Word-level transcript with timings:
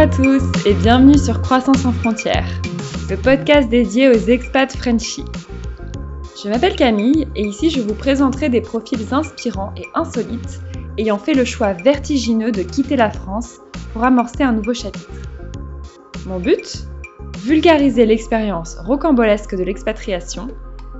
À 0.00 0.06
tous 0.06 0.42
et 0.64 0.72
bienvenue 0.72 1.18
sur 1.18 1.42
Croissance 1.42 1.80
sans 1.80 1.92
frontières, 1.92 2.48
le 3.10 3.18
podcast 3.18 3.68
dédié 3.68 4.08
aux 4.08 4.14
expats 4.14 4.74
Frenchies. 4.74 5.26
Je 6.42 6.48
m'appelle 6.48 6.74
Camille 6.74 7.28
et 7.36 7.42
ici 7.42 7.68
je 7.68 7.82
vous 7.82 7.92
présenterai 7.92 8.48
des 8.48 8.62
profils 8.62 9.12
inspirants 9.12 9.74
et 9.76 9.84
insolites 9.94 10.62
ayant 10.96 11.18
fait 11.18 11.34
le 11.34 11.44
choix 11.44 11.74
vertigineux 11.74 12.50
de 12.50 12.62
quitter 12.62 12.96
la 12.96 13.10
France 13.10 13.58
pour 13.92 14.02
amorcer 14.02 14.42
un 14.42 14.52
nouveau 14.52 14.72
chapitre. 14.72 15.10
Mon 16.24 16.40
but? 16.40 16.86
Vulgariser 17.44 18.06
l'expérience 18.06 18.78
rocambolesque 18.78 19.54
de 19.54 19.64
l'expatriation 19.64 20.48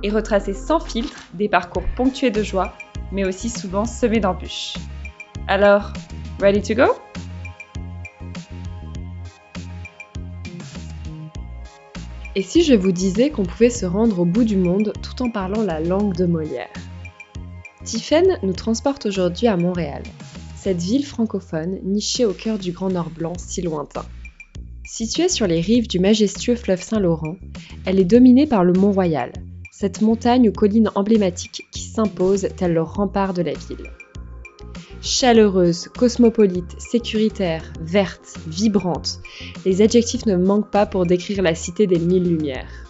et 0.03 0.11
retracer 0.11 0.53
sans 0.53 0.79
filtre 0.79 1.23
des 1.33 1.49
parcours 1.49 1.85
ponctués 1.95 2.29
de 2.29 2.43
joie, 2.43 2.75
mais 3.11 3.25
aussi 3.25 3.49
souvent 3.49 3.85
semés 3.85 4.19
d'embûches. 4.19 4.75
Alors, 5.47 5.91
ready 6.39 6.61
to 6.61 6.75
go? 6.75 6.93
Et 12.33 12.43
si 12.43 12.63
je 12.63 12.73
vous 12.73 12.93
disais 12.93 13.29
qu'on 13.29 13.43
pouvait 13.43 13.69
se 13.69 13.85
rendre 13.85 14.19
au 14.19 14.25
bout 14.25 14.45
du 14.45 14.55
monde 14.55 14.93
tout 15.01 15.21
en 15.21 15.29
parlant 15.29 15.63
la 15.63 15.81
langue 15.81 16.15
de 16.15 16.25
Molière? 16.25 16.71
Tiphaine 17.83 18.37
nous 18.41 18.53
transporte 18.53 19.05
aujourd'hui 19.05 19.47
à 19.47 19.57
Montréal, 19.57 20.03
cette 20.55 20.81
ville 20.81 21.05
francophone 21.05 21.79
nichée 21.83 22.23
au 22.23 22.31
cœur 22.31 22.57
du 22.57 22.71
Grand 22.71 22.89
Nord 22.89 23.09
blanc 23.09 23.33
si 23.37 23.61
lointain. 23.61 24.05
Située 24.85 25.27
sur 25.27 25.45
les 25.45 25.59
rives 25.59 25.89
du 25.89 25.99
majestueux 25.99 26.55
fleuve 26.55 26.81
Saint-Laurent, 26.81 27.35
elle 27.85 27.99
est 27.99 28.05
dominée 28.05 28.47
par 28.47 28.63
le 28.63 28.71
Mont 28.73 28.93
Royal, 28.93 29.33
cette 29.71 30.01
montagne 30.01 30.47
aux 30.47 30.53
collines 30.53 30.91
emblématiques 30.95 31.67
qui 31.71 31.81
s'impose 31.81 32.47
tel 32.55 32.73
le 32.73 32.81
rempart 32.81 33.33
de 33.33 33.41
la 33.41 33.53
ville. 33.53 33.89
Chaleureuse, 35.03 35.87
cosmopolite, 35.97 36.79
sécuritaire, 36.79 37.63
verte, 37.81 38.35
vibrante, 38.45 39.19
les 39.65 39.81
adjectifs 39.81 40.27
ne 40.27 40.35
manquent 40.35 40.69
pas 40.69 40.85
pour 40.85 41.07
décrire 41.07 41.41
la 41.41 41.55
cité 41.55 41.87
des 41.87 41.97
mille 41.97 42.29
lumières. 42.29 42.85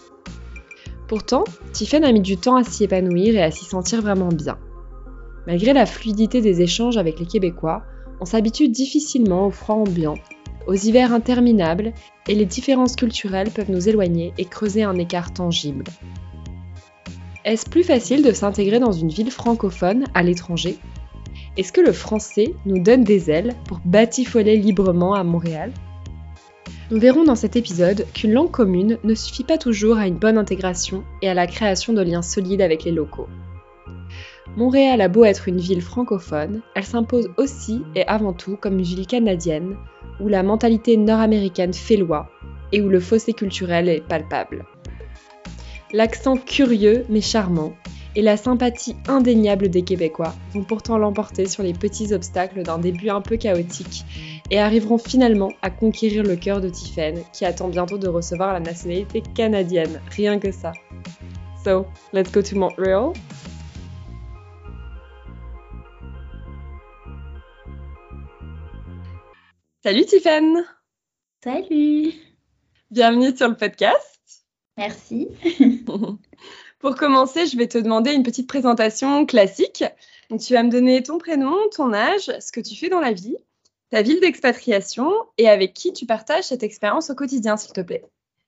Pourtant, 1.08 1.44
Tiffen 1.72 2.04
a 2.04 2.12
mis 2.12 2.20
du 2.20 2.36
temps 2.36 2.56
à 2.56 2.64
s'y 2.64 2.84
épanouir 2.84 3.34
et 3.34 3.42
à 3.42 3.50
s'y 3.50 3.64
sentir 3.64 4.02
vraiment 4.02 4.28
bien. 4.28 4.58
Malgré 5.46 5.72
la 5.72 5.86
fluidité 5.86 6.42
des 6.42 6.60
échanges 6.60 6.98
avec 6.98 7.18
les 7.18 7.24
Québécois, 7.24 7.82
on 8.20 8.26
s'habitue 8.26 8.68
difficilement 8.68 9.46
au 9.46 9.50
froid 9.50 9.76
ambiant, 9.76 10.16
aux 10.66 10.74
hivers 10.74 11.14
interminables, 11.14 11.94
et 12.28 12.34
les 12.34 12.44
différences 12.44 12.94
culturelles 12.94 13.50
peuvent 13.50 13.70
nous 13.70 13.88
éloigner 13.88 14.34
et 14.36 14.44
creuser 14.44 14.82
un 14.82 14.98
écart 14.98 15.32
tangible. 15.32 15.84
Est-ce 17.46 17.70
plus 17.70 17.84
facile 17.84 18.22
de 18.22 18.32
s'intégrer 18.32 18.80
dans 18.80 18.92
une 18.92 19.08
ville 19.08 19.30
francophone 19.30 20.04
à 20.12 20.22
l'étranger 20.22 20.76
est-ce 21.56 21.72
que 21.72 21.80
le 21.82 21.92
français 21.92 22.54
nous 22.64 22.78
donne 22.78 23.04
des 23.04 23.30
ailes 23.30 23.54
pour 23.66 23.80
batifoler 23.84 24.56
librement 24.56 25.14
à 25.14 25.22
Montréal? 25.22 25.72
Nous 26.90 26.98
verrons 26.98 27.24
dans 27.24 27.34
cet 27.34 27.56
épisode 27.56 28.06
qu'une 28.14 28.32
langue 28.32 28.50
commune 28.50 28.98
ne 29.04 29.14
suffit 29.14 29.44
pas 29.44 29.58
toujours 29.58 29.98
à 29.98 30.06
une 30.06 30.18
bonne 30.18 30.38
intégration 30.38 31.04
et 31.20 31.28
à 31.28 31.34
la 31.34 31.46
création 31.46 31.92
de 31.92 32.00
liens 32.02 32.22
solides 32.22 32.62
avec 32.62 32.84
les 32.84 32.90
locaux. 32.90 33.28
Montréal 34.56 35.00
a 35.00 35.08
beau 35.08 35.24
être 35.24 35.48
une 35.48 35.60
ville 35.60 35.80
francophone, 35.80 36.62
elle 36.74 36.84
s'impose 36.84 37.30
aussi 37.36 37.82
et 37.94 38.06
avant 38.06 38.32
tout 38.32 38.56
comme 38.56 38.78
une 38.78 38.84
ville 38.84 39.06
canadienne, 39.06 39.76
où 40.20 40.28
la 40.28 40.42
mentalité 40.42 40.96
nord-américaine 40.96 41.72
fait 41.72 41.96
loi 41.96 42.30
et 42.72 42.80
où 42.80 42.88
le 42.88 43.00
fossé 43.00 43.32
culturel 43.32 43.88
est 43.88 44.06
palpable. 44.06 44.64
L'accent 45.92 46.36
curieux 46.36 47.04
mais 47.08 47.20
charmant 47.20 47.74
et 48.14 48.22
la 48.22 48.36
sympathie 48.36 48.96
indéniable 49.08 49.68
des 49.68 49.82
Québécois 49.82 50.34
vont 50.52 50.64
pourtant 50.64 50.98
l'emporter 50.98 51.46
sur 51.46 51.62
les 51.62 51.72
petits 51.72 52.12
obstacles 52.12 52.62
d'un 52.62 52.78
début 52.78 53.08
un 53.08 53.20
peu 53.20 53.36
chaotique 53.36 54.04
et 54.50 54.58
arriveront 54.58 54.98
finalement 54.98 55.52
à 55.62 55.70
conquérir 55.70 56.22
le 56.22 56.36
cœur 56.36 56.60
de 56.60 56.68
Tiffen 56.68 57.22
qui 57.32 57.44
attend 57.44 57.68
bientôt 57.68 57.98
de 57.98 58.08
recevoir 58.08 58.52
la 58.52 58.60
nationalité 58.60 59.22
canadienne, 59.34 60.00
rien 60.10 60.38
que 60.38 60.52
ça. 60.52 60.72
So, 61.64 61.86
let's 62.12 62.30
go 62.30 62.42
to 62.42 62.56
Montreal. 62.56 63.12
Salut 69.82 70.04
Tiffen 70.04 70.64
Salut 71.42 72.12
Bienvenue 72.90 73.36
sur 73.36 73.48
le 73.48 73.56
podcast. 73.56 74.44
Merci. 74.76 75.28
Pour 76.82 76.96
commencer, 76.96 77.46
je 77.46 77.56
vais 77.56 77.68
te 77.68 77.78
demander 77.78 78.12
une 78.12 78.24
petite 78.24 78.48
présentation 78.48 79.24
classique. 79.24 79.84
Donc, 80.28 80.40
tu 80.40 80.52
vas 80.52 80.64
me 80.64 80.68
donner 80.68 81.00
ton 81.00 81.16
prénom, 81.16 81.54
ton 81.70 81.92
âge, 81.92 82.32
ce 82.40 82.50
que 82.50 82.60
tu 82.60 82.74
fais 82.74 82.88
dans 82.88 82.98
la 82.98 83.12
vie, 83.12 83.36
ta 83.90 84.02
ville 84.02 84.18
d'expatriation 84.18 85.12
et 85.38 85.48
avec 85.48 85.74
qui 85.74 85.92
tu 85.92 86.06
partages 86.06 86.44
cette 86.44 86.64
expérience 86.64 87.08
au 87.08 87.14
quotidien, 87.14 87.56
s'il 87.56 87.72
te 87.72 87.82
plaît. 87.82 88.04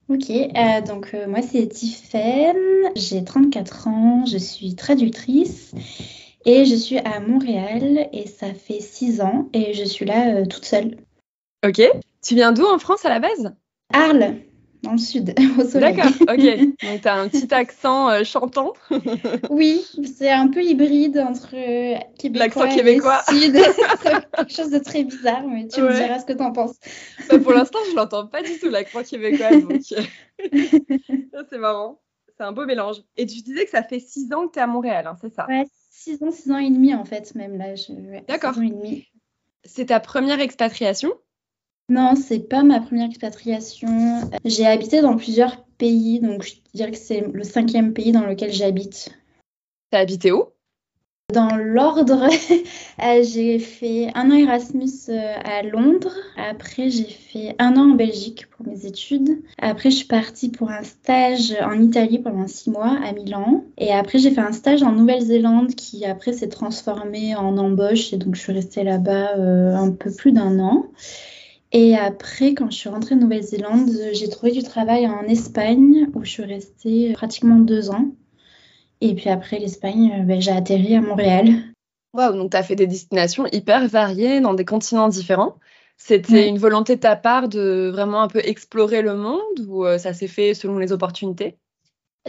Ok, 0.08 0.30
euh, 0.30 0.80
donc 0.82 1.14
euh, 1.14 1.26
moi 1.28 1.40
c'est 1.40 1.66
Tiffaine, 1.68 2.90
j'ai 2.94 3.24
34 3.24 3.88
ans, 3.88 4.26
je 4.26 4.36
suis 4.36 4.74
traductrice 4.74 5.72
et 6.44 6.66
je 6.66 6.74
suis 6.74 6.98
à 6.98 7.20
Montréal 7.20 8.10
et 8.12 8.26
ça 8.26 8.52
fait 8.52 8.80
6 8.80 9.22
ans 9.22 9.48
et 9.54 9.72
je 9.72 9.84
suis 9.84 10.04
là 10.04 10.34
euh, 10.34 10.44
toute 10.44 10.66
seule. 10.66 10.98
Ok, 11.64 11.80
tu 12.22 12.34
viens 12.34 12.52
d'où 12.52 12.66
en 12.66 12.78
France 12.78 13.06
à 13.06 13.08
la 13.08 13.20
base? 13.20 13.54
Arles 13.94 14.40
dans 14.84 14.92
le 14.92 14.98
sud, 14.98 15.34
au 15.58 15.64
soleil. 15.64 15.96
D'accord, 15.96 16.12
ok. 16.22 16.58
Donc, 16.82 17.00
tu 17.02 17.08
as 17.08 17.14
un 17.14 17.28
petit 17.28 17.52
accent 17.52 18.08
euh, 18.10 18.24
chantant. 18.24 18.72
oui, 19.50 19.84
c'est 20.16 20.30
un 20.30 20.48
peu 20.48 20.62
hybride 20.62 21.18
entre 21.18 21.54
euh, 21.54 21.98
québécois, 22.18 22.68
québécois. 22.68 23.22
et 23.30 23.34
sud. 23.34 23.54
quelque 24.36 24.52
chose 24.52 24.70
de 24.70 24.78
très 24.78 25.04
bizarre, 25.04 25.44
mais 25.46 25.66
tu 25.66 25.80
me 25.82 25.92
diras 25.92 26.20
ce 26.20 26.24
que 26.24 26.32
tu 26.32 26.42
en 26.42 26.52
penses. 26.52 26.76
Bah, 27.28 27.38
pour 27.38 27.52
l'instant, 27.52 27.78
je 27.90 27.96
l'entends 27.96 28.26
pas 28.26 28.42
du 28.42 28.58
tout, 28.58 28.68
l'accent 28.68 29.02
québécois. 29.02 29.50
Donc... 29.50 29.82
c'est 29.82 31.58
marrant. 31.58 32.00
C'est 32.36 32.44
un 32.44 32.52
beau 32.52 32.66
mélange. 32.66 32.96
Et 33.16 33.26
tu 33.26 33.42
disais 33.42 33.64
que 33.64 33.70
ça 33.70 33.82
fait 33.82 34.00
six 34.00 34.32
ans 34.32 34.48
que 34.48 34.52
tu 34.52 34.58
es 34.58 34.62
à 34.62 34.66
Montréal, 34.66 35.06
hein, 35.06 35.16
c'est 35.20 35.32
ça? 35.32 35.46
Ouais, 35.48 35.66
six 35.90 36.22
ans, 36.22 36.30
six 36.30 36.50
ans 36.50 36.58
et 36.58 36.70
demi 36.70 36.94
en 36.94 37.04
fait, 37.04 37.34
même 37.34 37.56
là. 37.56 37.74
D'accord. 38.26 38.54
C'est 39.64 39.86
ta 39.86 40.00
première 40.00 40.40
expatriation? 40.40 41.12
Non, 41.88 42.14
c'est 42.16 42.40
pas 42.40 42.62
ma 42.62 42.80
première 42.80 43.08
expatriation. 43.08 44.22
J'ai 44.44 44.66
habité 44.66 45.02
dans 45.02 45.16
plusieurs 45.16 45.64
pays, 45.78 46.20
donc 46.20 46.42
je 46.42 46.54
dirais 46.72 46.90
que 46.90 46.96
c'est 46.96 47.20
le 47.20 47.44
cinquième 47.44 47.92
pays 47.92 48.12
dans 48.12 48.24
lequel 48.24 48.52
j'habite. 48.52 49.10
T'as 49.90 50.00
habité 50.00 50.32
où? 50.32 50.44
Dans 51.32 51.56
l'ordre, 51.56 52.28
euh, 53.02 53.22
j'ai 53.22 53.58
fait 53.58 54.08
un 54.14 54.30
an 54.30 54.34
Erasmus 54.34 55.08
euh, 55.08 55.34
à 55.42 55.62
Londres. 55.62 56.14
Après, 56.36 56.90
j'ai 56.90 57.04
fait 57.04 57.54
un 57.58 57.76
an 57.76 57.92
en 57.92 57.94
Belgique 57.94 58.46
pour 58.50 58.66
mes 58.66 58.86
études. 58.86 59.42
Après, 59.58 59.90
je 59.90 59.96
suis 59.96 60.06
partie 60.06 60.50
pour 60.50 60.70
un 60.70 60.82
stage 60.82 61.54
en 61.62 61.80
Italie 61.80 62.18
pendant 62.18 62.46
six 62.46 62.70
mois 62.70 62.98
à 63.02 63.12
Milan. 63.12 63.64
Et 63.78 63.90
après, 63.90 64.18
j'ai 64.18 64.30
fait 64.30 64.42
un 64.42 64.52
stage 64.52 64.82
en 64.82 64.92
Nouvelle-Zélande 64.92 65.74
qui 65.74 66.04
après 66.04 66.34
s'est 66.34 66.48
transformé 66.48 67.34
en 67.34 67.56
embauche. 67.56 68.12
Et 68.12 68.16
donc, 68.16 68.34
je 68.34 68.40
suis 68.40 68.52
restée 68.52 68.84
là-bas 68.84 69.36
euh, 69.38 69.74
un 69.74 69.90
peu 69.90 70.10
plus 70.10 70.32
d'un 70.32 70.58
an. 70.60 70.86
Et 71.76 71.96
après, 71.96 72.54
quand 72.54 72.70
je 72.70 72.76
suis 72.76 72.88
rentrée 72.88 73.16
de 73.16 73.20
Nouvelle-Zélande, 73.20 73.90
j'ai 74.12 74.28
trouvé 74.28 74.52
du 74.52 74.62
travail 74.62 75.08
en 75.08 75.22
Espagne 75.24 76.08
où 76.14 76.24
je 76.24 76.30
suis 76.30 76.44
restée 76.44 77.12
pratiquement 77.14 77.56
deux 77.56 77.90
ans. 77.90 78.14
Et 79.00 79.16
puis 79.16 79.28
après 79.28 79.58
l'Espagne, 79.58 80.24
ben, 80.24 80.40
j'ai 80.40 80.52
atterri 80.52 80.94
à 80.94 81.00
Montréal. 81.00 81.48
Waouh, 82.12 82.36
donc 82.36 82.52
tu 82.52 82.56
as 82.56 82.62
fait 82.62 82.76
des 82.76 82.86
destinations 82.86 83.46
hyper 83.50 83.88
variées 83.88 84.40
dans 84.40 84.54
des 84.54 84.64
continents 84.64 85.08
différents. 85.08 85.58
C'était 85.96 86.48
une 86.48 86.58
volonté 86.58 86.94
de 86.94 87.00
ta 87.00 87.16
part 87.16 87.48
de 87.48 87.90
vraiment 87.92 88.22
un 88.22 88.28
peu 88.28 88.40
explorer 88.44 89.02
le 89.02 89.16
monde 89.16 89.66
ou 89.66 89.84
euh, 89.84 89.98
ça 89.98 90.12
s'est 90.12 90.28
fait 90.28 90.54
selon 90.54 90.78
les 90.78 90.92
opportunités? 90.92 91.58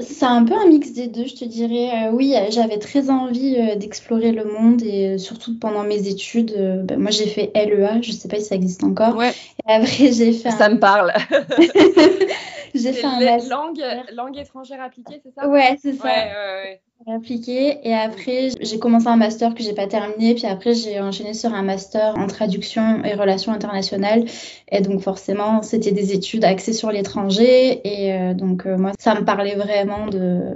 C'est 0.01 0.25
un 0.25 0.43
peu 0.43 0.53
un 0.53 0.67
mix 0.67 0.91
des 0.91 1.07
deux, 1.07 1.25
je 1.25 1.35
te 1.35 1.45
dirais. 1.45 2.07
Euh, 2.07 2.11
oui, 2.11 2.35
j'avais 2.49 2.79
très 2.79 3.09
envie 3.09 3.55
euh, 3.57 3.75
d'explorer 3.75 4.31
le 4.31 4.43
monde 4.43 4.81
et 4.83 5.15
euh, 5.15 5.17
surtout 5.17 5.57
pendant 5.57 5.83
mes 5.83 6.07
études. 6.07 6.53
Ben, 6.83 6.99
moi, 6.99 7.11
j'ai 7.11 7.27
fait 7.27 7.51
LEA, 7.55 8.01
je 8.01 8.11
ne 8.11 8.15
sais 8.15 8.27
pas 8.27 8.37
si 8.37 8.45
ça 8.45 8.55
existe 8.55 8.83
encore. 8.83 9.15
Ouais. 9.15 9.31
Et 9.67 9.71
après, 9.71 10.11
j'ai 10.11 10.33
fait. 10.33 10.51
Ça 10.51 10.69
me 10.69 10.79
parle. 10.79 11.13
j'ai 12.75 12.93
fait 12.93 13.05
un 13.05 13.37
langue, 13.49 13.81
langue 14.13 14.37
étrangère 14.37 14.81
appliquée, 14.81 15.21
c'est 15.23 15.33
ça? 15.33 15.47
Ouais, 15.47 15.77
c'est 15.81 15.93
ça. 15.93 16.03
Ouais, 16.03 16.11
ouais, 16.11 16.63
ouais 16.63 16.81
appliqué 17.07 17.87
et 17.87 17.93
après 17.93 18.49
j'ai 18.59 18.79
commencé 18.79 19.07
un 19.07 19.15
master 19.15 19.53
que 19.53 19.61
j'ai 19.61 19.73
pas 19.73 19.87
terminé. 19.87 20.33
Puis 20.33 20.45
après 20.45 20.73
j'ai 20.73 20.99
enchaîné 20.99 21.33
sur 21.33 21.53
un 21.53 21.61
master 21.61 22.15
en 22.17 22.27
traduction 22.27 23.03
et 23.03 23.13
relations 23.13 23.51
internationales. 23.51 24.25
Et 24.71 24.81
donc 24.81 25.01
forcément 25.01 25.61
c'était 25.61 25.91
des 25.91 26.13
études 26.13 26.43
axées 26.43 26.73
sur 26.73 26.91
l'étranger. 26.91 27.81
Et 27.83 28.13
euh, 28.13 28.33
donc 28.33 28.65
euh, 28.65 28.77
moi 28.77 28.91
ça 28.99 29.15
me 29.15 29.25
parlait 29.25 29.55
vraiment 29.55 30.07
de 30.07 30.55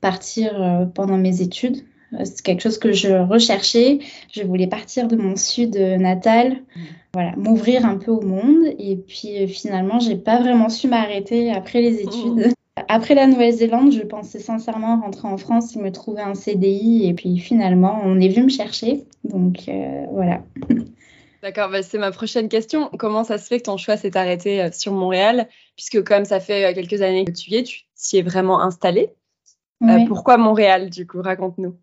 partir 0.00 0.60
euh, 0.60 0.84
pendant 0.84 1.16
mes 1.16 1.42
études. 1.42 1.78
C'est 2.24 2.42
quelque 2.42 2.62
chose 2.62 2.78
que 2.78 2.92
je 2.92 3.08
recherchais. 3.08 4.00
Je 4.32 4.42
voulais 4.42 4.66
partir 4.66 5.06
de 5.06 5.16
mon 5.16 5.36
sud 5.36 5.76
natal. 5.76 6.52
Mmh. 6.52 6.80
voilà 7.14 7.36
m'ouvrir 7.36 7.86
un 7.86 7.96
peu 7.96 8.10
au 8.10 8.20
monde. 8.20 8.64
Et 8.78 8.96
puis 8.96 9.48
finalement 9.48 9.98
j'ai 9.98 10.16
pas 10.16 10.40
vraiment 10.40 10.68
su 10.68 10.88
m'arrêter 10.88 11.52
après 11.52 11.80
les 11.80 12.00
études 12.00 12.52
après 12.88 13.14
la 13.14 13.26
Nouvelle-Zélande, 13.26 13.92
je 13.92 14.02
pensais 14.02 14.38
sincèrement 14.38 15.00
rentrer 15.00 15.28
en 15.28 15.36
France 15.36 15.76
et 15.76 15.78
me 15.78 15.90
trouver 15.90 16.22
un 16.22 16.34
CDI. 16.34 17.06
Et 17.06 17.14
puis 17.14 17.38
finalement, 17.38 18.00
on 18.04 18.20
est 18.20 18.28
venu 18.28 18.44
me 18.44 18.50
chercher. 18.50 19.04
Donc 19.24 19.68
euh, 19.68 20.06
voilà. 20.12 20.42
D'accord, 21.42 21.70
bah, 21.70 21.82
c'est 21.82 21.98
ma 21.98 22.10
prochaine 22.10 22.48
question. 22.48 22.90
Comment 22.98 23.24
ça 23.24 23.38
se 23.38 23.46
fait 23.46 23.58
que 23.58 23.64
ton 23.64 23.78
choix 23.78 23.96
s'est 23.96 24.16
arrêté 24.16 24.62
euh, 24.62 24.70
sur 24.72 24.92
Montréal? 24.92 25.48
Puisque 25.74 26.04
comme 26.04 26.26
ça 26.26 26.38
fait 26.38 26.66
euh, 26.66 26.74
quelques 26.74 27.00
années 27.00 27.24
que 27.24 27.32
tu 27.32 27.50
y 27.50 27.56
es, 27.56 27.62
tu 27.62 27.84
t'y 27.96 28.18
es 28.18 28.22
vraiment 28.22 28.60
installé. 28.60 29.10
Euh, 29.82 30.04
pourquoi 30.06 30.36
Montréal, 30.36 30.90
du 30.90 31.06
coup? 31.06 31.22
Raconte-nous. 31.22 31.78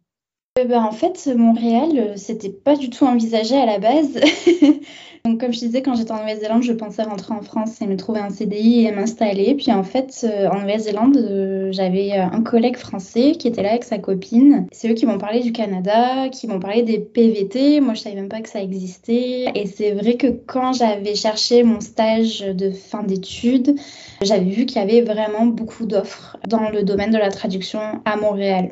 Ben, 0.65 0.83
en 0.83 0.91
fait, 0.91 1.29
Montréal, 1.35 2.13
c'était 2.15 2.49
pas 2.49 2.75
du 2.75 2.89
tout 2.89 3.05
envisagé 3.05 3.55
à 3.55 3.67
la 3.67 3.77
base. 3.77 4.19
Donc, 5.25 5.39
comme 5.39 5.53
je 5.53 5.59
disais, 5.59 5.81
quand 5.81 5.93
j'étais 5.93 6.13
en 6.13 6.19
Nouvelle-Zélande, 6.19 6.63
je 6.63 6.73
pensais 6.73 7.03
rentrer 7.03 7.33
en 7.33 7.41
France 7.41 7.81
et 7.81 7.85
me 7.85 7.95
trouver 7.95 8.21
un 8.21 8.29
CDI 8.29 8.85
et 8.85 8.91
m'installer. 8.91 9.55
Puis 9.55 9.71
en 9.71 9.83
fait, 9.83 10.21
euh, 10.23 10.47
en 10.49 10.61
Nouvelle-Zélande, 10.61 11.17
euh, 11.17 11.69
j'avais 11.71 12.13
euh, 12.13 12.23
un 12.31 12.41
collègue 12.41 12.77
français 12.77 13.33
qui 13.33 13.47
était 13.47 13.61
là 13.61 13.71
avec 13.71 13.83
sa 13.83 13.97
copine. 13.97 14.67
C'est 14.71 14.89
eux 14.89 14.93
qui 14.93 15.05
m'ont 15.05 15.17
parlé 15.17 15.41
du 15.41 15.51
Canada, 15.51 16.29
qui 16.29 16.47
m'ont 16.47 16.59
parlé 16.59 16.81
des 16.81 16.99
PVT. 16.99 17.81
Moi, 17.81 17.93
je 17.93 18.01
savais 18.01 18.15
même 18.15 18.29
pas 18.29 18.41
que 18.41 18.49
ça 18.49 18.61
existait. 18.61 19.51
Et 19.53 19.67
c'est 19.67 19.91
vrai 19.91 20.15
que 20.15 20.27
quand 20.27 20.73
j'avais 20.73 21.15
cherché 21.15 21.63
mon 21.63 21.81
stage 21.81 22.39
de 22.39 22.71
fin 22.71 23.03
d'études, 23.03 23.75
j'avais 24.21 24.49
vu 24.49 24.65
qu'il 24.65 24.81
y 24.81 24.83
avait 24.83 25.01
vraiment 25.01 25.45
beaucoup 25.45 25.85
d'offres 25.85 26.37
dans 26.47 26.69
le 26.69 26.83
domaine 26.83 27.11
de 27.11 27.17
la 27.17 27.29
traduction 27.29 27.81
à 28.05 28.15
Montréal. 28.15 28.71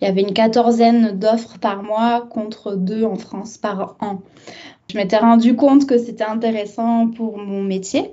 Il 0.00 0.04
y 0.04 0.08
avait 0.08 0.22
une 0.22 0.32
quatorzaine 0.32 1.18
d'offres 1.18 1.58
par 1.58 1.82
mois 1.82 2.26
contre 2.30 2.74
deux 2.76 3.04
en 3.04 3.16
France 3.16 3.58
par 3.58 3.96
an. 4.00 4.22
Je 4.90 4.96
m'étais 4.96 5.18
rendu 5.18 5.56
compte 5.56 5.86
que 5.86 5.98
c'était 5.98 6.24
intéressant 6.24 7.08
pour 7.08 7.38
mon 7.38 7.62
métier. 7.62 8.10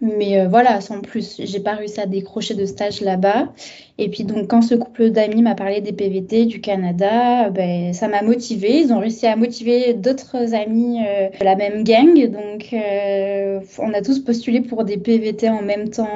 Mais 0.00 0.38
euh, 0.38 0.48
voilà, 0.48 0.80
sans 0.80 1.00
plus, 1.00 1.40
j'ai 1.42 1.60
pas 1.60 1.74
réussi 1.74 2.00
à 2.00 2.06
décrocher 2.06 2.54
de 2.54 2.66
stage 2.66 3.00
là-bas. 3.00 3.52
Et 3.96 4.08
puis 4.10 4.24
donc 4.24 4.48
quand 4.48 4.62
ce 4.62 4.74
couple 4.74 5.10
d'amis 5.10 5.42
m'a 5.42 5.54
parlé 5.54 5.80
des 5.80 5.92
PVT 5.92 6.46
du 6.46 6.60
Canada, 6.60 7.50
ben, 7.50 7.92
ça 7.92 8.08
m'a 8.08 8.22
motivée. 8.22 8.80
Ils 8.80 8.92
ont 8.92 8.98
réussi 8.98 9.26
à 9.26 9.36
motiver 9.36 9.94
d'autres 9.94 10.54
amis 10.54 10.98
euh, 11.06 11.28
de 11.38 11.44
la 11.44 11.56
même 11.56 11.84
gang. 11.84 12.14
Donc 12.30 12.72
euh, 12.72 13.60
on 13.78 13.92
a 13.92 14.02
tous 14.02 14.18
postulé 14.18 14.60
pour 14.60 14.84
des 14.84 14.98
PVT 14.98 15.48
en 15.48 15.62
même 15.62 15.90
temps 15.90 16.08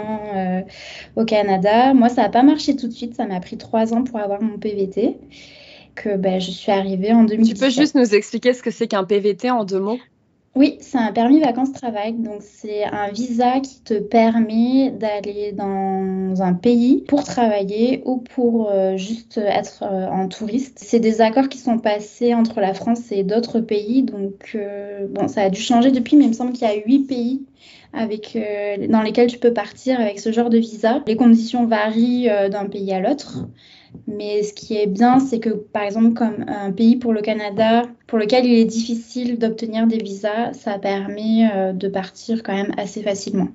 au 1.16 1.24
Canada. 1.24 1.94
Moi, 1.94 2.08
ça 2.08 2.22
n'a 2.22 2.28
pas 2.28 2.42
marché 2.42 2.76
tout 2.76 2.88
de 2.88 2.92
suite. 2.92 3.14
Ça 3.14 3.26
m'a 3.26 3.40
pris 3.40 3.56
trois 3.56 3.94
ans 3.94 4.02
pour 4.02 4.18
avoir 4.18 4.42
mon 4.42 4.58
PVT 4.58 5.16
que 5.94 6.16
ben, 6.16 6.40
je 6.40 6.50
suis 6.50 6.72
arrivée 6.72 7.12
en 7.12 7.24
2017. 7.24 7.54
Tu 7.54 7.64
peux 7.64 7.70
juste 7.70 7.94
nous 7.94 8.14
expliquer 8.14 8.52
ce 8.52 8.62
que 8.62 8.70
c'est 8.70 8.86
qu'un 8.86 9.04
PVT 9.04 9.50
en 9.50 9.64
deux 9.64 9.80
mots? 9.80 9.98
Oui, 10.58 10.76
c'est 10.80 10.98
un 10.98 11.12
permis 11.12 11.38
vacances-travail. 11.38 12.14
Donc, 12.14 12.40
c'est 12.40 12.82
un 12.82 13.12
visa 13.12 13.60
qui 13.60 13.80
te 13.80 13.94
permet 13.94 14.90
d'aller 14.90 15.52
dans 15.52 16.42
un 16.42 16.52
pays 16.52 17.04
pour 17.06 17.22
travailler 17.22 18.02
ou 18.04 18.16
pour 18.16 18.68
euh, 18.68 18.96
juste 18.96 19.38
être 19.38 19.84
euh, 19.84 20.08
en 20.08 20.26
touriste. 20.26 20.80
C'est 20.80 20.98
des 20.98 21.20
accords 21.20 21.48
qui 21.48 21.58
sont 21.58 21.78
passés 21.78 22.34
entre 22.34 22.60
la 22.60 22.74
France 22.74 23.12
et 23.12 23.22
d'autres 23.22 23.60
pays. 23.60 24.02
Donc, 24.02 24.50
euh, 24.56 25.06
bon, 25.08 25.28
ça 25.28 25.42
a 25.42 25.48
dû 25.48 25.60
changer 25.60 25.92
depuis, 25.92 26.16
mais 26.16 26.24
il 26.24 26.30
me 26.30 26.34
semble 26.34 26.52
qu'il 26.52 26.66
y 26.66 26.70
a 26.70 26.74
huit 26.74 27.06
pays 27.06 27.46
dans 27.94 29.02
lesquels 29.02 29.28
tu 29.28 29.38
peux 29.38 29.52
partir 29.52 30.00
avec 30.00 30.18
ce 30.18 30.32
genre 30.32 30.50
de 30.50 30.58
visa. 30.58 31.02
Les 31.06 31.16
conditions 31.16 31.66
varient 31.66 32.28
d'un 32.50 32.66
pays 32.66 32.92
à 32.92 33.00
l'autre. 33.00 33.46
Mais 34.06 34.42
ce 34.42 34.52
qui 34.52 34.76
est 34.76 34.86
bien, 34.86 35.20
c'est 35.20 35.40
que 35.40 35.50
par 35.50 35.82
exemple, 35.82 36.14
comme 36.14 36.44
un 36.48 36.72
pays 36.72 36.96
pour 36.96 37.12
le 37.12 37.20
Canada, 37.20 37.82
pour 38.06 38.18
lequel 38.18 38.46
il 38.46 38.58
est 38.58 38.64
difficile 38.64 39.38
d'obtenir 39.38 39.86
des 39.86 39.98
visas, 39.98 40.52
ça 40.52 40.78
permet 40.78 41.48
euh, 41.52 41.72
de 41.72 41.88
partir 41.88 42.42
quand 42.42 42.54
même 42.54 42.72
assez 42.76 43.02
facilement. 43.02 43.48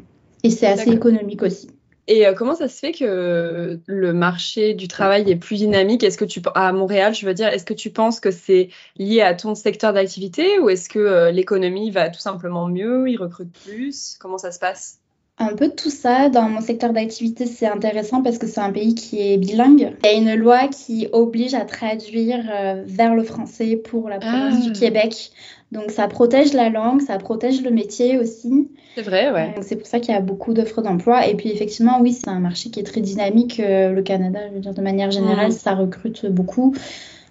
Et 0.43 0.49
c'est 0.49 0.67
assez 0.67 0.91
économique 0.91 1.41
aussi. 1.41 1.69
Et 2.07 2.27
euh, 2.27 2.33
comment 2.33 2.55
ça 2.55 2.67
se 2.67 2.77
fait 2.77 2.91
que 2.91 3.79
le 3.85 4.13
marché 4.13 4.73
du 4.73 4.87
travail 4.89 5.29
est 5.31 5.37
plus 5.37 5.57
dynamique? 5.57 6.03
Est-ce 6.03 6.17
que 6.17 6.25
tu 6.25 6.41
à 6.53 6.73
Montréal, 6.73 7.13
je 7.15 7.25
veux 7.25 7.33
dire, 7.33 7.47
est-ce 7.47 7.63
que 7.63 7.73
tu 7.73 7.91
penses 7.91 8.19
que 8.19 8.31
c'est 8.31 8.69
lié 8.97 9.21
à 9.21 9.33
ton 9.33 9.55
secteur 9.55 9.93
d'activité 9.93 10.59
ou 10.59 10.69
est-ce 10.69 10.89
que 10.89 10.99
euh, 10.99 11.31
l'économie 11.31 11.91
va 11.91 12.09
tout 12.09 12.19
simplement 12.19 12.67
mieux, 12.67 13.09
ils 13.09 13.17
recrutent 13.17 13.57
plus? 13.65 14.17
Comment 14.19 14.37
ça 14.37 14.51
se 14.51 14.59
passe? 14.59 14.99
Un 15.37 15.55
peu 15.55 15.67
de 15.67 15.73
tout 15.73 15.89
ça. 15.89 16.29
Dans 16.29 16.47
mon 16.49 16.61
secteur 16.61 16.93
d'activité, 16.93 17.45
c'est 17.45 17.67
intéressant 17.67 18.21
parce 18.21 18.37
que 18.37 18.47
c'est 18.47 18.61
un 18.61 18.71
pays 18.71 18.95
qui 18.95 19.19
est 19.19 19.37
bilingue. 19.37 19.95
Il 20.03 20.05
y 20.05 20.09
a 20.09 20.13
une 20.13 20.35
loi 20.35 20.67
qui 20.67 21.07
oblige 21.11 21.53
à 21.53 21.65
traduire 21.65 22.45
euh, 22.51 22.83
vers 22.85 23.15
le 23.15 23.23
français 23.23 23.75
pour 23.75 24.09
la 24.09 24.19
province 24.19 24.63
du 24.63 24.71
ah. 24.73 24.79
Québec. 24.79 25.31
Donc 25.71 25.89
ça 25.89 26.07
protège 26.07 26.53
la 26.53 26.69
langue, 26.69 27.01
ça 27.01 27.17
protège 27.17 27.63
le 27.63 27.71
métier 27.71 28.19
aussi. 28.19 28.69
C'est 28.95 29.01
vrai, 29.01 29.31
ouais. 29.31 29.55
c'est 29.61 29.75
pour 29.75 29.87
ça 29.87 29.99
qu'il 29.99 30.13
y 30.13 30.17
a 30.17 30.21
beaucoup 30.21 30.53
d'offres 30.53 30.83
d'emploi. 30.83 31.27
Et 31.27 31.35
puis 31.35 31.49
effectivement, 31.49 31.99
oui, 31.99 32.13
c'est 32.13 32.29
un 32.29 32.39
marché 32.39 32.69
qui 32.69 32.79
est 32.79 32.83
très 32.83 33.01
dynamique. 33.01 33.59
Euh, 33.59 33.91
le 33.91 34.03
Canada, 34.03 34.39
je 34.49 34.53
veux 34.53 34.59
dire, 34.59 34.73
de 34.73 34.81
manière 34.81 35.09
générale, 35.09 35.51
ça 35.51 35.73
recrute 35.73 36.27
beaucoup. 36.27 36.75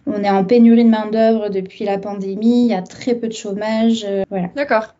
On 0.06 0.24
est 0.24 0.30
en 0.30 0.44
pénurie 0.44 0.84
de 0.84 0.90
main-d'œuvre 0.90 1.48
depuis 1.48 1.84
la 1.84 1.98
pandémie, 1.98 2.64
il 2.64 2.70
y 2.70 2.74
a 2.74 2.82
très 2.82 3.14
peu 3.14 3.28
de 3.28 3.32
chômage. 3.32 4.04
Euh, 4.04 4.24
voilà. 4.28 4.48
D'accord. 4.56 4.94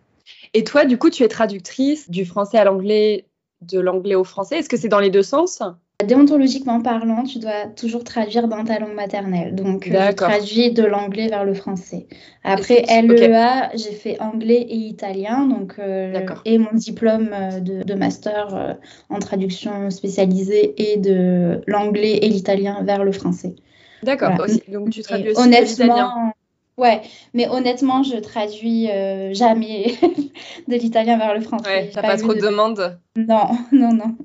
Et 0.54 0.64
toi, 0.64 0.84
du 0.84 0.99
coup, 0.99 1.10
tu 1.10 1.22
es 1.22 1.28
traductrice 1.28 2.10
du 2.10 2.25
français 2.25 2.58
à 2.58 2.64
l'anglais, 2.64 3.26
de 3.62 3.81
l'anglais 3.81 4.14
au 4.14 4.25
français. 4.25 4.58
Est-ce 4.58 4.69
que 4.69 4.76
c'est 4.76 4.88
dans 4.88 5.00
les 5.00 5.10
deux 5.10 5.22
sens? 5.22 5.62
Déontologiquement 6.04 6.81
parlant, 6.81 7.22
tu 7.22 7.38
dois 7.38 7.66
toujours 7.76 8.02
traduire 8.02 8.49
dans 8.49 8.64
ta 8.64 8.78
langue 8.78 8.94
maternelle. 8.94 9.54
Donc, 9.54 9.87
euh, 9.87 10.08
je 10.10 10.12
traduis 10.12 10.72
de 10.72 10.82
l'anglais 10.82 11.28
vers 11.28 11.44
le 11.44 11.54
français. 11.54 12.06
Après 12.43 12.82
LEA, 12.82 13.70
j'ai 13.75 13.93
fait 13.93 14.20
anglais 14.20 14.66
et 14.69 14.76
italien. 14.76 15.46
Donc, 15.46 15.75
euh, 15.78 16.26
et 16.44 16.58
mon 16.58 16.72
diplôme 16.72 17.31
euh, 17.32 17.60
de, 17.60 17.94
master 17.94 18.78
en 19.10 19.19
traduction 19.20 19.90
spécialisée 19.90 20.75
et 20.76 20.96
de 20.96 21.60
l'anglais 21.66 22.19
et 22.22 22.28
l'italien 22.28 22.82
vers 22.82 23.04
le 23.04 23.12
français. 23.12 23.54
D'accord. 24.02 24.32
Donc, 24.69 24.90
tu 24.90 25.02
traduis 25.02 25.31
aussi 25.31 25.49
l'italien 25.49 26.32
Ouais, 26.79 27.03
mais 27.35 27.49
honnêtement, 27.49 28.03
je 28.03 28.17
traduis 28.17 28.91
euh, 28.91 29.35
jamais 29.35 29.95
de 30.69 30.75
l'italien 30.75 31.19
vers 31.19 31.35
le 31.35 31.41
français. 31.41 31.85
Ouais, 31.85 31.91
t'as 31.93 32.03
pas, 32.03 32.17
trop 32.17 32.35
de 32.35 32.41
demandes 32.41 32.99
Non, 33.17 33.49
non, 33.73 33.93
non. 33.93 34.17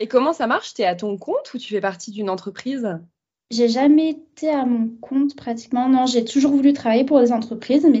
Et 0.00 0.08
comment 0.08 0.32
ça 0.32 0.46
marche? 0.46 0.74
T'es 0.74 0.84
à 0.84 0.96
ton 0.96 1.16
compte 1.16 1.54
ou 1.54 1.58
tu 1.58 1.68
fais 1.68 1.80
partie 1.80 2.10
d'une 2.10 2.28
entreprise? 2.28 2.98
J'ai 3.52 3.68
jamais 3.68 4.10
été 4.10 4.48
à 4.48 4.64
mon 4.64 4.88
compte 5.00 5.36
pratiquement. 5.36 5.88
Non, 5.88 6.06
j'ai 6.06 6.24
toujours 6.24 6.52
voulu 6.52 6.72
travailler 6.72 7.04
pour 7.04 7.20
des 7.20 7.32
entreprises, 7.32 7.86
mais 7.90 8.00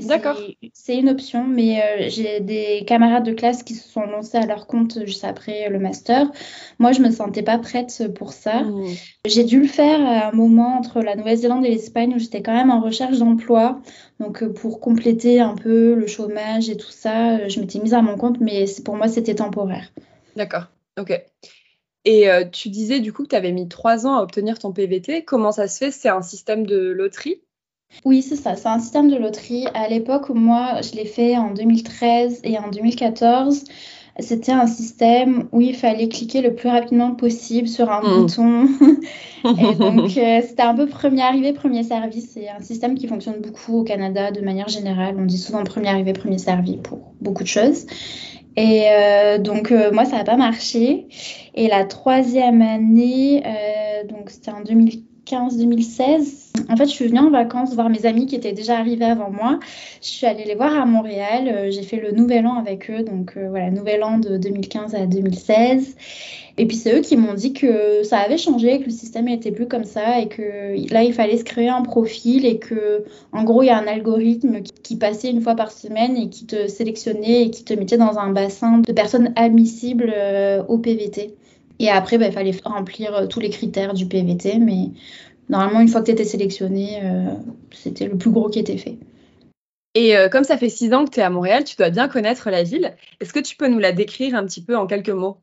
c'est 0.72 0.96
une 0.96 1.08
option. 1.08 1.44
Mais 1.44 1.80
euh, 1.80 2.08
j'ai 2.08 2.40
des 2.40 2.84
camarades 2.86 3.24
de 3.24 3.32
classe 3.32 3.62
qui 3.62 3.74
se 3.74 3.86
sont 3.86 4.02
lancés 4.02 4.38
à 4.38 4.46
leur 4.46 4.66
compte 4.66 5.04
juste 5.04 5.24
après 5.24 5.68
le 5.68 5.78
master. 5.78 6.30
Moi, 6.78 6.92
je 6.92 7.00
me 7.00 7.10
sentais 7.10 7.42
pas 7.42 7.58
prête 7.58 8.02
pour 8.14 8.32
ça. 8.32 8.62
Mmh. 8.62 8.86
J'ai 9.26 9.44
dû 9.44 9.60
le 9.60 9.68
faire 9.68 10.00
à 10.00 10.28
un 10.28 10.32
moment 10.32 10.78
entre 10.78 11.00
la 11.00 11.14
Nouvelle-Zélande 11.14 11.66
et 11.66 11.70
l'Espagne 11.70 12.14
où 12.16 12.18
j'étais 12.18 12.42
quand 12.42 12.54
même 12.54 12.70
en 12.70 12.80
recherche 12.80 13.18
d'emploi. 13.18 13.80
Donc, 14.18 14.42
euh, 14.42 14.52
pour 14.52 14.80
compléter 14.80 15.40
un 15.40 15.54
peu 15.54 15.94
le 15.94 16.06
chômage 16.06 16.70
et 16.70 16.76
tout 16.76 16.90
ça, 16.90 17.36
euh, 17.36 17.48
je 17.48 17.60
m'étais 17.60 17.78
mise 17.78 17.94
à 17.94 18.00
mon 18.00 18.16
compte, 18.16 18.40
mais 18.40 18.64
pour 18.84 18.96
moi, 18.96 19.08
c'était 19.08 19.34
temporaire. 19.34 19.92
D'accord. 20.36 20.68
Ok. 20.98 21.22
Et 22.04 22.28
euh, 22.28 22.44
tu 22.44 22.68
disais 22.68 23.00
du 23.00 23.12
coup 23.12 23.22
que 23.22 23.28
tu 23.28 23.36
avais 23.36 23.52
mis 23.52 23.68
trois 23.68 24.06
ans 24.06 24.16
à 24.16 24.22
obtenir 24.22 24.58
ton 24.58 24.72
PVT. 24.72 25.24
Comment 25.24 25.52
ça 25.52 25.68
se 25.68 25.78
fait? 25.78 25.90
C'est 25.90 26.08
un 26.08 26.22
système 26.22 26.66
de 26.66 26.78
loterie? 26.90 27.40
Oui, 28.04 28.22
c'est 28.22 28.36
ça. 28.36 28.56
C'est 28.56 28.68
un 28.68 28.78
système 28.78 29.10
de 29.10 29.16
loterie. 29.16 29.66
À 29.74 29.88
l'époque, 29.88 30.30
moi, 30.30 30.80
je 30.82 30.96
l'ai 30.96 31.04
fait 31.04 31.36
en 31.36 31.52
2013 31.52 32.40
et 32.44 32.58
en 32.58 32.70
2014. 32.70 33.64
C'était 34.18 34.52
un 34.52 34.66
système 34.66 35.48
où 35.52 35.62
il 35.62 35.74
fallait 35.74 36.08
cliquer 36.08 36.42
le 36.42 36.54
plus 36.54 36.68
rapidement 36.68 37.14
possible 37.14 37.66
sur 37.66 37.90
un 37.90 38.02
hmm. 38.02 38.20
bouton. 38.20 38.68
et 39.44 39.74
donc, 39.74 40.16
euh, 40.18 40.40
c'était 40.46 40.62
un 40.62 40.74
peu 40.74 40.86
premier 40.86 41.22
arrivé, 41.22 41.52
premier 41.52 41.82
servi. 41.82 42.20
C'est 42.20 42.48
un 42.48 42.60
système 42.60 42.94
qui 42.94 43.08
fonctionne 43.08 43.40
beaucoup 43.40 43.80
au 43.80 43.84
Canada 43.84 44.30
de 44.30 44.40
manière 44.42 44.68
générale. 44.68 45.16
On 45.18 45.24
dit 45.24 45.38
souvent 45.38 45.64
premier 45.64 45.88
arrivé, 45.88 46.12
premier 46.12 46.38
servi 46.38 46.76
pour 46.76 47.14
beaucoup 47.20 47.42
de 47.42 47.48
choses. 47.48 47.86
Et 48.56 48.84
euh, 48.90 49.38
donc, 49.38 49.72
euh, 49.72 49.90
moi, 49.92 50.04
ça 50.04 50.18
n'a 50.18 50.24
pas 50.24 50.36
marché. 50.36 51.08
Et 51.54 51.68
la 51.68 51.84
troisième 51.84 52.62
année, 52.62 53.42
euh, 53.46 54.04
donc 54.06 54.30
c'était 54.30 54.50
en 54.50 54.62
2015-2016, 55.26 56.52
en 56.68 56.76
fait, 56.76 56.84
je 56.84 56.90
suis 56.90 57.06
venue 57.06 57.20
en 57.20 57.30
vacances 57.30 57.74
voir 57.74 57.88
mes 57.88 58.06
amis 58.06 58.26
qui 58.26 58.34
étaient 58.34 58.52
déjà 58.52 58.78
arrivés 58.78 59.04
avant 59.04 59.30
moi. 59.30 59.58
Je 60.02 60.08
suis 60.08 60.26
allée 60.26 60.44
les 60.44 60.54
voir 60.54 60.74
à 60.74 60.84
Montréal. 60.86 61.70
J'ai 61.70 61.82
fait 61.82 61.98
le 61.98 62.12
nouvel 62.12 62.46
an 62.46 62.54
avec 62.54 62.90
eux. 62.90 63.02
Donc, 63.02 63.36
voilà, 63.36 63.70
nouvel 63.70 64.04
an 64.04 64.18
de 64.18 64.36
2015 64.36 64.94
à 64.94 65.06
2016. 65.06 65.96
Et 66.58 66.66
puis 66.66 66.76
c'est 66.76 66.94
eux 66.96 67.00
qui 67.00 67.16
m'ont 67.16 67.34
dit 67.34 67.54
que 67.54 68.02
ça 68.02 68.18
avait 68.18 68.36
changé, 68.36 68.80
que 68.80 68.84
le 68.84 68.90
système 68.90 69.24
n'était 69.24 69.52
plus 69.52 69.66
comme 69.66 69.84
ça 69.84 70.20
et 70.20 70.28
que 70.28 70.92
là 70.92 71.02
il 71.02 71.14
fallait 71.14 71.38
se 71.38 71.44
créer 71.44 71.68
un 71.68 71.82
profil 71.82 72.44
et 72.44 72.58
que 72.58 73.04
en 73.32 73.42
gros 73.44 73.62
il 73.62 73.66
y 73.66 73.70
a 73.70 73.78
un 73.78 73.86
algorithme 73.86 74.60
qui, 74.60 74.96
passait 74.96 75.30
une 75.30 75.40
fois 75.40 75.54
par 75.56 75.72
semaine 75.72 76.16
et 76.16 76.28
qui 76.28 76.44
te 76.44 76.68
sélectionnait 76.68 77.44
et 77.44 77.50
qui 77.50 77.64
te 77.64 77.72
mettait 77.72 77.96
dans 77.96 78.18
un 78.18 78.30
bassin 78.30 78.78
de 78.78 78.92
personnes 78.92 79.32
admissibles 79.36 80.12
euh, 80.14 80.62
au 80.68 80.78
PVT. 80.78 81.34
Et 81.78 81.88
après 81.88 82.18
bah, 82.18 82.26
il 82.26 82.32
fallait 82.32 82.54
remplir 82.64 83.14
euh, 83.14 83.26
tous 83.26 83.40
les 83.40 83.50
critères 83.50 83.94
du 83.94 84.06
PVT, 84.06 84.58
mais 84.58 84.90
normalement 85.48 85.80
une 85.80 85.88
fois 85.88 86.00
que 86.00 86.06
tu 86.06 86.12
étais 86.12 86.24
sélectionné, 86.24 87.00
euh, 87.02 87.34
c'était 87.70 88.06
le 88.06 88.16
plus 88.16 88.30
gros 88.30 88.48
qui 88.48 88.58
était 88.58 88.78
fait. 88.78 88.98
Et 89.94 90.14
comme 90.30 90.44
ça 90.44 90.56
fait 90.56 90.70
six 90.70 90.94
ans 90.94 91.04
que 91.04 91.10
tu 91.10 91.20
es 91.20 91.22
à 91.22 91.28
Montréal, 91.28 91.64
tu 91.64 91.76
dois 91.76 91.90
bien 91.90 92.08
connaître 92.08 92.48
la 92.48 92.62
ville. 92.62 92.94
Est-ce 93.20 93.34
que 93.34 93.40
tu 93.40 93.56
peux 93.56 93.68
nous 93.68 93.78
la 93.78 93.92
décrire 93.92 94.34
un 94.34 94.46
petit 94.46 94.64
peu 94.64 94.74
en 94.74 94.86
quelques 94.86 95.10
mots? 95.10 95.36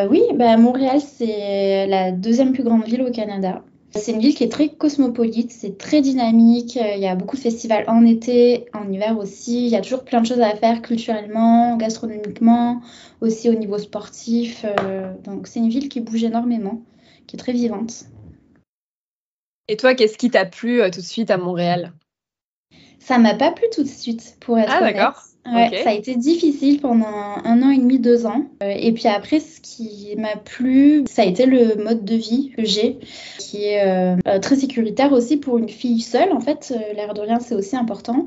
Euh, 0.00 0.06
oui, 0.08 0.22
bah, 0.34 0.56
Montréal, 0.56 1.00
c'est 1.00 1.86
la 1.86 2.12
deuxième 2.12 2.52
plus 2.52 2.62
grande 2.62 2.84
ville 2.84 3.02
au 3.02 3.10
Canada. 3.10 3.62
C'est 3.92 4.12
une 4.12 4.20
ville 4.20 4.36
qui 4.36 4.44
est 4.44 4.52
très 4.52 4.68
cosmopolite, 4.68 5.50
c'est 5.50 5.76
très 5.76 6.00
dynamique, 6.00 6.76
il 6.76 7.00
y 7.00 7.08
a 7.08 7.16
beaucoup 7.16 7.36
de 7.36 7.40
festivals 7.40 7.84
en 7.88 8.06
été, 8.06 8.66
en 8.72 8.90
hiver 8.90 9.18
aussi, 9.18 9.66
il 9.66 9.70
y 9.70 9.74
a 9.74 9.80
toujours 9.80 10.04
plein 10.04 10.20
de 10.20 10.26
choses 10.26 10.40
à 10.40 10.54
faire 10.54 10.80
culturellement, 10.80 11.76
gastronomiquement, 11.76 12.82
aussi 13.20 13.50
au 13.50 13.54
niveau 13.54 13.78
sportif. 13.78 14.64
Euh, 14.64 15.12
donc 15.24 15.48
c'est 15.48 15.58
une 15.58 15.70
ville 15.70 15.88
qui 15.88 16.00
bouge 16.00 16.22
énormément, 16.22 16.82
qui 17.26 17.34
est 17.34 17.38
très 17.38 17.52
vivante. 17.52 18.04
Et 19.66 19.76
toi, 19.76 19.94
qu'est-ce 19.94 20.18
qui 20.18 20.30
t'a 20.30 20.46
plu 20.46 20.80
euh, 20.80 20.90
tout 20.90 21.00
de 21.00 21.06
suite 21.06 21.30
à 21.32 21.36
Montréal? 21.36 21.92
Ça 23.00 23.18
m'a 23.18 23.34
pas 23.34 23.50
plu 23.50 23.64
tout 23.72 23.82
de 23.82 23.88
suite, 23.88 24.36
pour 24.38 24.56
être 24.56 24.72
ah, 24.72 24.80
d'accord. 24.80 25.24
Ouais, 25.46 25.82
ça 25.82 25.90
a 25.90 25.92
été 25.94 26.16
difficile 26.16 26.80
pendant 26.80 27.06
un 27.06 27.62
an 27.62 27.70
et 27.70 27.78
demi, 27.78 27.98
deux 27.98 28.26
ans. 28.26 28.44
Euh, 28.62 28.74
et 28.76 28.92
puis 28.92 29.08
après, 29.08 29.40
ce 29.40 29.60
qui 29.60 30.14
m'a 30.18 30.36
plu, 30.36 31.04
ça 31.08 31.22
a 31.22 31.24
été 31.24 31.46
le 31.46 31.82
mode 31.82 32.04
de 32.04 32.14
vie 32.14 32.52
que 32.54 32.64
j'ai, 32.64 32.98
qui 33.38 33.64
est 33.64 33.82
euh, 33.86 34.16
euh, 34.28 34.38
très 34.38 34.56
sécuritaire 34.56 35.12
aussi 35.12 35.38
pour 35.38 35.56
une 35.56 35.70
fille 35.70 36.02
seule. 36.02 36.32
En 36.32 36.40
fait, 36.40 36.74
l'air 36.94 37.14
de 37.14 37.20
rien, 37.22 37.40
c'est 37.40 37.54
aussi 37.54 37.74
important. 37.74 38.26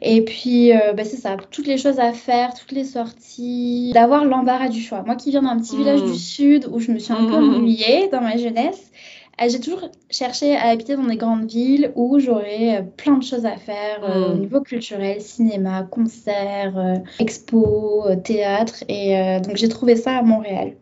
Et 0.00 0.22
puis, 0.22 0.72
bah, 0.96 1.04
c'est 1.04 1.18
ça, 1.18 1.36
toutes 1.50 1.66
les 1.66 1.76
choses 1.76 2.00
à 2.00 2.12
faire, 2.12 2.54
toutes 2.54 2.72
les 2.72 2.84
sorties, 2.84 3.92
d'avoir 3.92 4.24
l'embarras 4.24 4.68
du 4.68 4.80
choix. 4.80 5.02
Moi 5.04 5.16
qui 5.16 5.30
viens 5.30 5.42
d'un 5.42 5.58
petit 5.58 5.76
village 5.76 6.02
du 6.02 6.12
mmh. 6.12 6.14
sud 6.14 6.68
où 6.72 6.80
je 6.80 6.90
me 6.90 6.98
suis 6.98 7.12
un 7.12 7.26
peu 7.26 7.34
ennuyée 7.34 8.08
dans 8.10 8.22
ma 8.22 8.38
jeunesse, 8.38 8.90
j'ai 9.48 9.60
toujours 9.60 9.90
cherché 10.10 10.56
à 10.56 10.68
habiter 10.68 10.96
dans 10.96 11.04
des 11.04 11.16
grandes 11.16 11.50
villes 11.50 11.92
où 11.94 12.18
j'aurais 12.18 12.78
euh, 12.78 12.82
plein 12.82 13.18
de 13.18 13.24
choses 13.24 13.46
à 13.46 13.56
faire 13.56 14.04
euh, 14.04 14.30
au 14.30 14.34
hmm. 14.34 14.40
niveau 14.40 14.60
culturel, 14.60 15.20
cinéma, 15.20 15.82
concerts, 15.84 17.02
expos, 17.18 18.16
théâtre. 18.24 18.84
Et 18.88 19.40
donc 19.40 19.56
j'ai 19.56 19.68
trouvé 19.68 19.96
ça 19.96 20.16
à 20.16 20.22
Montréal. 20.22 20.76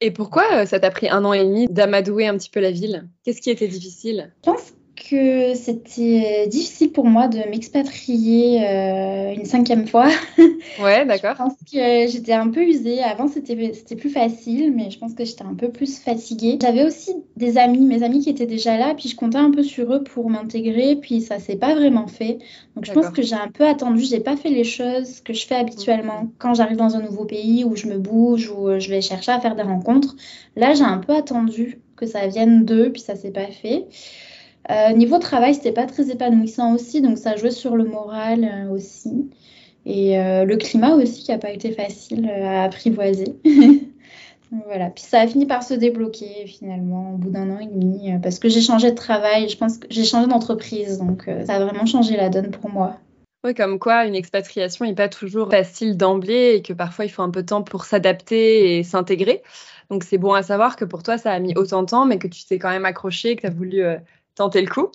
Et 0.00 0.10
pourquoi 0.10 0.64
ça 0.66 0.78
t'a 0.78 0.90
pris 0.90 1.08
un 1.08 1.24
an 1.24 1.32
et 1.32 1.44
demi 1.44 1.66
d'amadouer 1.68 2.26
un 2.26 2.36
petit 2.36 2.50
peu 2.50 2.60
la 2.60 2.70
ville? 2.70 3.08
Qu'est-ce 3.24 3.40
qui 3.40 3.50
était 3.50 3.66
difficile? 3.66 4.32
Je 4.44 4.50
pense 4.50 4.72
que 4.98 5.54
c'était 5.54 6.46
difficile 6.48 6.92
pour 6.92 7.06
moi 7.06 7.28
de 7.28 7.38
m'expatrier 7.50 8.66
euh, 8.66 9.34
une 9.34 9.44
cinquième 9.44 9.86
fois. 9.86 10.08
Ouais, 10.80 11.04
d'accord. 11.04 11.32
je 11.32 11.42
pense 11.42 11.54
que 11.72 12.06
j'étais 12.12 12.32
un 12.32 12.48
peu 12.48 12.62
usée. 12.62 13.02
Avant, 13.02 13.26
c'était 13.26 13.56
plus 13.96 14.10
facile, 14.10 14.72
mais 14.74 14.90
je 14.90 14.98
pense 14.98 15.14
que 15.14 15.24
j'étais 15.24 15.42
un 15.42 15.54
peu 15.54 15.70
plus 15.70 15.98
fatiguée. 15.98 16.58
J'avais 16.60 16.84
aussi 16.84 17.12
des 17.36 17.58
amis, 17.58 17.84
mes 17.84 18.02
amis 18.02 18.20
qui 18.20 18.30
étaient 18.30 18.46
déjà 18.46 18.76
là, 18.76 18.94
puis 18.94 19.08
je 19.08 19.16
comptais 19.16 19.38
un 19.38 19.50
peu 19.50 19.62
sur 19.62 19.92
eux 19.92 20.04
pour 20.04 20.30
m'intégrer, 20.30 20.96
puis 20.96 21.20
ça 21.20 21.38
s'est 21.38 21.56
pas 21.56 21.74
vraiment 21.74 22.06
fait. 22.06 22.38
Donc 22.76 22.84
je 22.84 22.92
pense 22.92 23.10
que 23.10 23.22
j'ai 23.22 23.34
un 23.34 23.48
peu 23.48 23.66
attendu. 23.66 24.02
J'ai 24.02 24.20
pas 24.20 24.36
fait 24.36 24.50
les 24.50 24.64
choses 24.64 25.20
que 25.20 25.32
je 25.32 25.46
fais 25.46 25.56
habituellement 25.56 26.28
quand 26.38 26.54
j'arrive 26.54 26.76
dans 26.76 26.94
un 26.94 27.02
nouveau 27.02 27.24
pays 27.24 27.64
où 27.64 27.74
je 27.74 27.86
me 27.86 27.98
bouge, 27.98 28.50
où 28.50 28.78
je 28.78 28.88
vais 28.90 29.00
chercher 29.00 29.32
à 29.32 29.40
faire 29.40 29.56
des 29.56 29.62
rencontres. 29.62 30.14
Là, 30.54 30.74
j'ai 30.74 30.84
un 30.84 30.98
peu 30.98 31.14
attendu 31.14 31.80
que 31.96 32.06
ça 32.06 32.26
vienne 32.26 32.64
d'eux, 32.64 32.90
puis 32.92 33.02
ça 33.02 33.16
s'est 33.16 33.32
pas 33.32 33.46
fait. 33.46 33.86
Euh, 34.70 34.92
niveau 34.92 35.18
travail, 35.18 35.54
c'était 35.54 35.72
pas 35.72 35.86
très 35.86 36.10
épanouissant 36.10 36.74
aussi, 36.74 37.00
donc 37.00 37.16
ça 37.16 37.36
jouait 37.36 37.50
sur 37.50 37.74
le 37.74 37.84
moral 37.84 38.44
euh, 38.44 38.70
aussi. 38.70 39.30
Et 39.86 40.18
euh, 40.18 40.44
le 40.44 40.56
climat 40.56 40.94
aussi 40.94 41.24
qui 41.24 41.30
n'a 41.30 41.38
pas 41.38 41.50
été 41.50 41.72
facile 41.72 42.28
à 42.28 42.64
apprivoiser. 42.64 43.36
voilà. 44.66 44.90
Puis 44.90 45.04
ça 45.04 45.20
a 45.20 45.26
fini 45.26 45.46
par 45.46 45.62
se 45.62 45.72
débloquer 45.72 46.46
finalement 46.46 47.14
au 47.14 47.16
bout 47.16 47.30
d'un 47.30 47.50
an 47.50 47.58
et 47.58 47.66
demi 47.66 48.12
parce 48.22 48.38
que 48.38 48.50
j'ai 48.50 48.60
changé 48.60 48.90
de 48.90 48.96
travail, 48.96 49.48
je 49.48 49.56
pense 49.56 49.78
que 49.78 49.86
j'ai 49.88 50.04
changé 50.04 50.26
d'entreprise, 50.26 50.98
donc 50.98 51.30
ça 51.46 51.54
a 51.54 51.64
vraiment 51.64 51.86
changé 51.86 52.16
la 52.16 52.28
donne 52.28 52.50
pour 52.50 52.68
moi. 52.68 52.98
Oui, 53.44 53.54
comme 53.54 53.78
quoi 53.78 54.04
une 54.04 54.16
expatriation 54.16 54.84
n'est 54.84 54.94
pas 54.94 55.08
toujours 55.08 55.48
facile 55.48 55.96
d'emblée 55.96 56.56
et 56.56 56.62
que 56.62 56.72
parfois 56.72 57.06
il 57.06 57.08
faut 57.08 57.22
un 57.22 57.30
peu 57.30 57.42
de 57.42 57.46
temps 57.46 57.62
pour 57.62 57.84
s'adapter 57.84 58.76
et 58.76 58.82
s'intégrer. 58.82 59.42
Donc 59.90 60.04
c'est 60.04 60.18
bon 60.18 60.34
à 60.34 60.42
savoir 60.42 60.76
que 60.76 60.84
pour 60.84 61.02
toi 61.02 61.16
ça 61.16 61.32
a 61.32 61.38
mis 61.38 61.54
autant 61.56 61.82
de 61.82 61.88
temps, 61.88 62.04
mais 62.04 62.18
que 62.18 62.28
tu 62.28 62.44
t'es 62.44 62.58
quand 62.58 62.68
même 62.70 62.84
accroché, 62.84 63.36
que 63.36 63.42
tu 63.42 63.46
as 63.46 63.50
voulu 63.50 63.82
tenter 64.38 64.60
le 64.62 64.68
coup. 64.68 64.90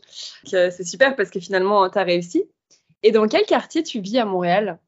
Euh, 0.53 0.71
c'est 0.75 0.83
super 0.83 1.15
parce 1.15 1.29
que 1.29 1.39
finalement, 1.39 1.89
tu 1.89 1.97
as 1.97 2.03
réussi. 2.03 2.43
Et 3.03 3.11
dans 3.11 3.27
quel 3.27 3.45
quartier 3.45 3.83
tu 3.83 3.99
vis 3.99 4.17
à 4.17 4.25
Montréal? 4.25 4.79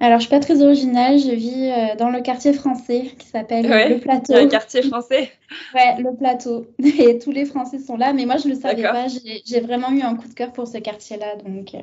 Alors, 0.00 0.18
je 0.18 0.26
suis 0.26 0.30
pas 0.30 0.40
très 0.40 0.62
originale. 0.62 1.18
Je 1.18 1.32
vis 1.32 1.70
euh, 1.70 1.96
dans 1.96 2.08
le 2.08 2.20
quartier 2.20 2.52
français 2.52 3.10
qui 3.18 3.26
s'appelle 3.26 3.66
le 3.66 3.98
Plateau. 3.98 4.34
Un 4.34 4.48
quartier 4.48 4.82
français. 4.82 5.30
ouais, 5.74 5.96
le 5.98 6.16
Plateau. 6.16 6.66
Et 6.78 7.18
tous 7.18 7.32
les 7.32 7.44
Français 7.44 7.78
sont 7.78 7.96
là, 7.96 8.12
mais 8.12 8.24
moi 8.24 8.36
je 8.36 8.48
le 8.48 8.54
savais 8.54 8.82
pas. 8.82 9.06
J'ai 9.44 9.60
vraiment 9.60 9.90
eu 9.90 10.02
un 10.02 10.14
coup 10.16 10.28
de 10.28 10.34
cœur 10.34 10.52
pour 10.52 10.66
ce 10.66 10.78
quartier-là, 10.78 11.36
donc. 11.44 11.74
Euh, 11.74 11.78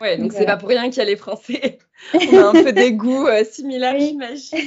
ouais, 0.00 0.18
donc 0.18 0.32
c'est 0.32 0.46
pas 0.46 0.56
pour 0.56 0.68
rien 0.68 0.90
qu'il 0.90 0.98
y 0.98 1.00
a 1.00 1.04
les 1.04 1.16
Français. 1.16 1.78
On 2.14 2.36
a 2.36 2.48
un 2.48 2.64
peu 2.64 2.72
des 2.72 2.92
goûts 2.92 3.26
similaires, 3.50 3.98
j'imagine. 3.98 4.58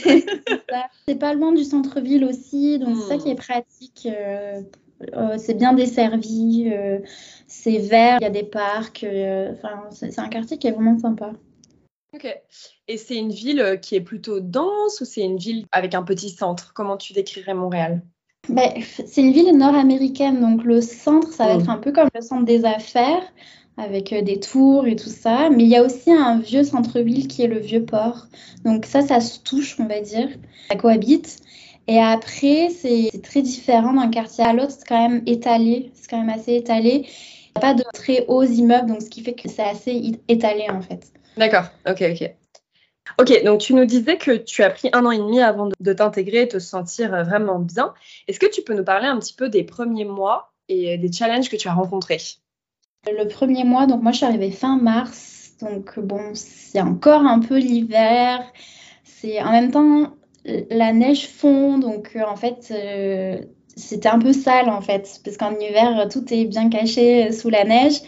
c'est 1.07 1.19
pas 1.19 1.33
loin 1.33 1.51
du 1.51 1.63
centre-ville 1.63 2.23
aussi, 2.23 2.79
donc 2.79 2.97
c'est 2.97 3.09
ça 3.09 3.17
qui 3.17 3.29
est 3.29 3.35
pratique 3.35 4.07
c'est 5.37 5.55
bien 5.55 5.73
desservi, 5.73 6.69
euh, 6.71 6.99
c'est 7.47 7.77
vert, 7.77 8.17
il 8.21 8.23
y 8.23 8.27
a 8.27 8.31
des 8.31 8.43
parcs. 8.43 9.03
Euh, 9.03 9.53
enfin, 9.53 9.83
c'est 9.91 10.19
un 10.19 10.29
quartier 10.29 10.57
qui 10.57 10.67
est 10.67 10.71
vraiment 10.71 10.97
sympa. 10.97 11.33
Ok. 12.13 12.27
Et 12.87 12.97
c'est 12.97 13.17
une 13.17 13.31
ville 13.31 13.79
qui 13.81 13.95
est 13.95 14.01
plutôt 14.01 14.39
dense 14.39 15.01
ou 15.01 15.05
c'est 15.05 15.21
une 15.21 15.37
ville 15.37 15.65
avec 15.71 15.95
un 15.95 16.03
petit 16.03 16.29
centre? 16.29 16.73
Comment 16.73 16.97
tu 16.97 17.13
décrirais 17.13 17.53
Montréal? 17.53 18.01
Ben, 18.47 18.71
C'est 19.05 19.21
une 19.21 19.33
ville 19.33 19.57
nord-américaine, 19.57 20.39
donc 20.39 20.63
le 20.63 20.79
centre, 20.79 21.33
ça 21.33 21.47
va 21.47 21.57
mm. 21.57 21.59
être 21.59 21.69
un 21.69 21.77
peu 21.77 21.91
comme 21.91 22.09
le 22.13 22.21
centre 22.21 22.45
des 22.45 22.63
affaires, 22.63 23.23
avec 23.75 24.13
des 24.13 24.39
tours 24.39 24.87
et 24.87 24.95
tout 24.95 25.09
ça. 25.09 25.49
Mais 25.49 25.63
il 25.63 25.69
y 25.69 25.75
a 25.75 25.83
aussi 25.83 26.13
un 26.13 26.39
vieux 26.39 26.63
centre-ville 26.63 27.27
qui 27.27 27.41
est 27.41 27.47
le 27.47 27.59
vieux 27.59 27.83
port. 27.83 28.27
Donc 28.63 28.85
ça, 28.85 29.01
ça 29.01 29.19
se 29.19 29.39
touche, 29.39 29.77
on 29.79 29.87
va 29.87 29.99
dire. 29.99 30.29
Ça 30.69 30.77
cohabite. 30.77 31.41
Et 31.87 31.99
après, 31.99 32.69
c'est 32.69 33.11
très 33.21 33.41
différent 33.41 33.93
d'un 33.93 34.09
quartier 34.09 34.43
à 34.43 34.53
l'autre. 34.53 34.71
C'est 34.71 34.87
quand 34.87 35.09
même 35.09 35.23
étalé. 35.25 35.91
C'est 35.93 36.09
quand 36.09 36.19
même 36.19 36.35
assez 36.35 36.55
étalé. 36.55 36.89
Il 36.89 36.99
n'y 37.01 37.55
a 37.55 37.59
pas 37.59 37.73
de 37.73 37.83
très 37.93 38.25
hauts 38.27 38.43
immeubles, 38.43 38.87
donc 38.87 39.01
ce 39.01 39.09
qui 39.09 39.21
fait 39.21 39.33
que 39.33 39.47
c'est 39.49 39.63
assez 39.63 40.19
étalé 40.27 40.65
en 40.69 40.81
fait. 40.81 41.11
D'accord. 41.37 41.65
Ok, 41.87 42.01
ok. 42.01 42.31
Ok, 43.19 43.43
donc 43.43 43.61
tu 43.61 43.73
nous 43.73 43.85
disais 43.85 44.17
que 44.17 44.35
tu 44.35 44.63
as 44.63 44.69
pris 44.69 44.89
un 44.91 45.05
an 45.05 45.11
et 45.11 45.17
demi 45.17 45.39
avant 45.39 45.69
de, 45.79 45.93
t'intégrer 45.93 46.41
et 46.41 46.47
te 46.47 46.59
sentir 46.59 47.13
euh, 47.13 47.23
vraiment 47.23 47.59
bien. 47.59 47.93
Est-ce 48.27 48.39
que 48.39 48.47
tu 48.47 48.61
peux 48.61 48.73
nous 48.73 48.83
parler 48.83 49.05
un 49.05 49.19
petit 49.19 49.33
peu 49.33 49.47
des 49.47 49.63
premiers 49.63 50.05
mois 50.05 50.51
et 50.67 50.97
des 50.97 51.11
challenges 51.11 51.49
que 51.49 51.55
tu 51.55 51.67
as 51.67 51.73
rencontrés? 51.73 52.19
Le 53.07 53.27
premier 53.27 53.63
mois, 53.63 53.85
donc 53.85 54.01
moi 54.01 54.11
je 54.11 54.17
suis 54.17 54.25
arrivée 54.25 54.51
fin 54.51 54.77
mars, 54.77 55.53
donc 55.61 55.99
bon, 55.99 56.31
c'est 56.33 56.81
encore 56.81 57.21
un 57.21 57.39
peu 57.39 57.57
l'hiver. 57.57 58.43
C'est 59.03 59.41
en 59.41 59.51
même 59.51 59.71
temps, 59.71 60.15
la 60.45 60.93
neige 60.93 61.27
fond, 61.27 61.77
donc 61.77 62.11
euh, 62.15 62.23
en 62.27 62.35
fait, 62.35 62.71
euh, 62.71 63.41
c'était 63.75 64.09
un 64.09 64.19
peu 64.19 64.33
sale 64.33 64.69
en 64.69 64.81
fait, 64.81 65.19
parce 65.23 65.37
qu'en 65.37 65.57
hiver, 65.57 66.07
tout 66.11 66.33
est 66.33 66.45
bien 66.45 66.69
caché 66.69 67.31
sous 67.31 67.49
la 67.49 67.63
neige. 67.63 67.99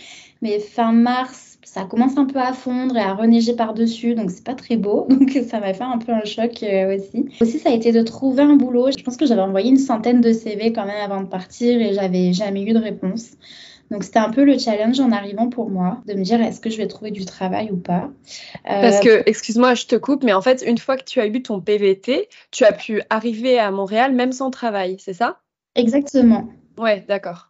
Mais 0.41 0.59
fin 0.59 0.91
mars, 0.91 1.46
ça 1.67 1.83
commence 1.83 2.17
un 2.17 2.25
peu 2.25 2.39
à 2.39 2.53
fondre 2.53 2.95
et 2.95 3.01
à 3.01 3.13
reneiger 3.13 3.53
par-dessus, 3.53 4.15
donc 4.15 4.31
c'est 4.31 4.43
pas 4.43 4.55
très 4.55 4.77
beau. 4.77 5.05
Donc 5.09 5.31
ça 5.47 5.59
m'a 5.59 5.73
fait 5.73 5.83
un 5.83 5.97
peu 5.97 6.13
un 6.13 6.23
choc 6.23 6.63
euh, 6.63 6.95
aussi. 6.95 7.25
Aussi, 7.41 7.59
ça 7.59 7.69
a 7.69 7.73
été 7.73 7.91
de 7.91 8.01
trouver 8.01 8.43
un 8.43 8.55
boulot. 8.55 8.89
Je 8.97 9.03
pense 9.03 9.17
que 9.17 9.25
j'avais 9.25 9.41
envoyé 9.41 9.69
une 9.69 9.77
centaine 9.77 10.21
de 10.21 10.31
CV 10.31 10.71
quand 10.71 10.85
même 10.85 11.01
avant 11.03 11.21
de 11.21 11.27
partir 11.27 11.79
et 11.81 11.93
j'avais 11.93 12.31
jamais 12.31 12.63
eu 12.63 12.73
de 12.73 12.79
réponse. 12.79 13.31
Donc 13.91 14.03
c'était 14.03 14.19
un 14.19 14.31
peu 14.31 14.43
le 14.43 14.57
challenge 14.57 14.99
en 14.99 15.11
arrivant 15.11 15.49
pour 15.49 15.69
moi, 15.69 16.01
de 16.07 16.13
me 16.13 16.23
dire 16.23 16.41
est-ce 16.41 16.61
que 16.61 16.69
je 16.69 16.77
vais 16.77 16.87
trouver 16.87 17.11
du 17.11 17.25
travail 17.25 17.69
ou 17.71 17.77
pas? 17.77 18.09
Euh, 18.69 18.81
Parce 18.81 18.99
que, 19.01 19.23
excuse-moi, 19.25 19.75
je 19.75 19.85
te 19.85 19.95
coupe, 19.95 20.23
mais 20.23 20.33
en 20.33 20.41
fait, 20.41 20.63
une 20.65 20.77
fois 20.77 20.97
que 20.97 21.03
tu 21.03 21.19
as 21.19 21.27
eu 21.27 21.41
ton 21.41 21.61
PVT, 21.61 22.29
tu 22.51 22.63
as 22.63 22.71
pu 22.71 23.01
arriver 23.09 23.59
à 23.59 23.71
Montréal 23.71 24.13
même 24.13 24.31
sans 24.31 24.51
travail, 24.51 24.97
c'est 24.99 25.13
ça? 25.13 25.39
Exactement. 25.75 26.47
Ouais, 26.77 27.03
d'accord. 27.07 27.49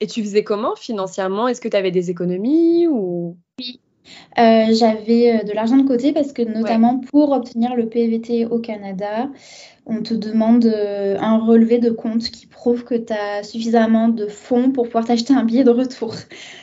Et 0.00 0.06
tu 0.06 0.22
faisais 0.22 0.44
comment 0.44 0.76
financièrement? 0.76 1.48
Est-ce 1.48 1.60
que 1.60 1.68
tu 1.68 1.76
avais 1.76 1.90
des 1.90 2.10
économies 2.10 2.86
ou? 2.86 3.36
Oui, 3.58 3.80
euh, 4.38 4.72
j'avais 4.72 5.40
euh, 5.40 5.42
de 5.42 5.52
l'argent 5.52 5.76
de 5.76 5.86
côté 5.86 6.12
parce 6.12 6.32
que 6.32 6.42
notamment 6.42 6.98
pour 6.98 7.32
obtenir 7.32 7.74
le 7.74 7.88
PVT 7.88 8.46
au 8.46 8.58
Canada, 8.58 9.28
on 9.86 10.02
te 10.02 10.14
demande 10.14 10.64
euh, 10.66 11.16
un 11.18 11.38
relevé 11.38 11.78
de 11.78 11.90
compte 11.90 12.22
qui 12.22 12.46
prouve 12.46 12.84
que 12.84 12.94
tu 12.94 13.12
as 13.12 13.42
suffisamment 13.42 14.08
de 14.08 14.26
fonds 14.26 14.70
pour 14.70 14.86
pouvoir 14.86 15.06
t'acheter 15.06 15.34
un 15.34 15.44
billet 15.44 15.64
de 15.64 15.70
retour. 15.70 16.14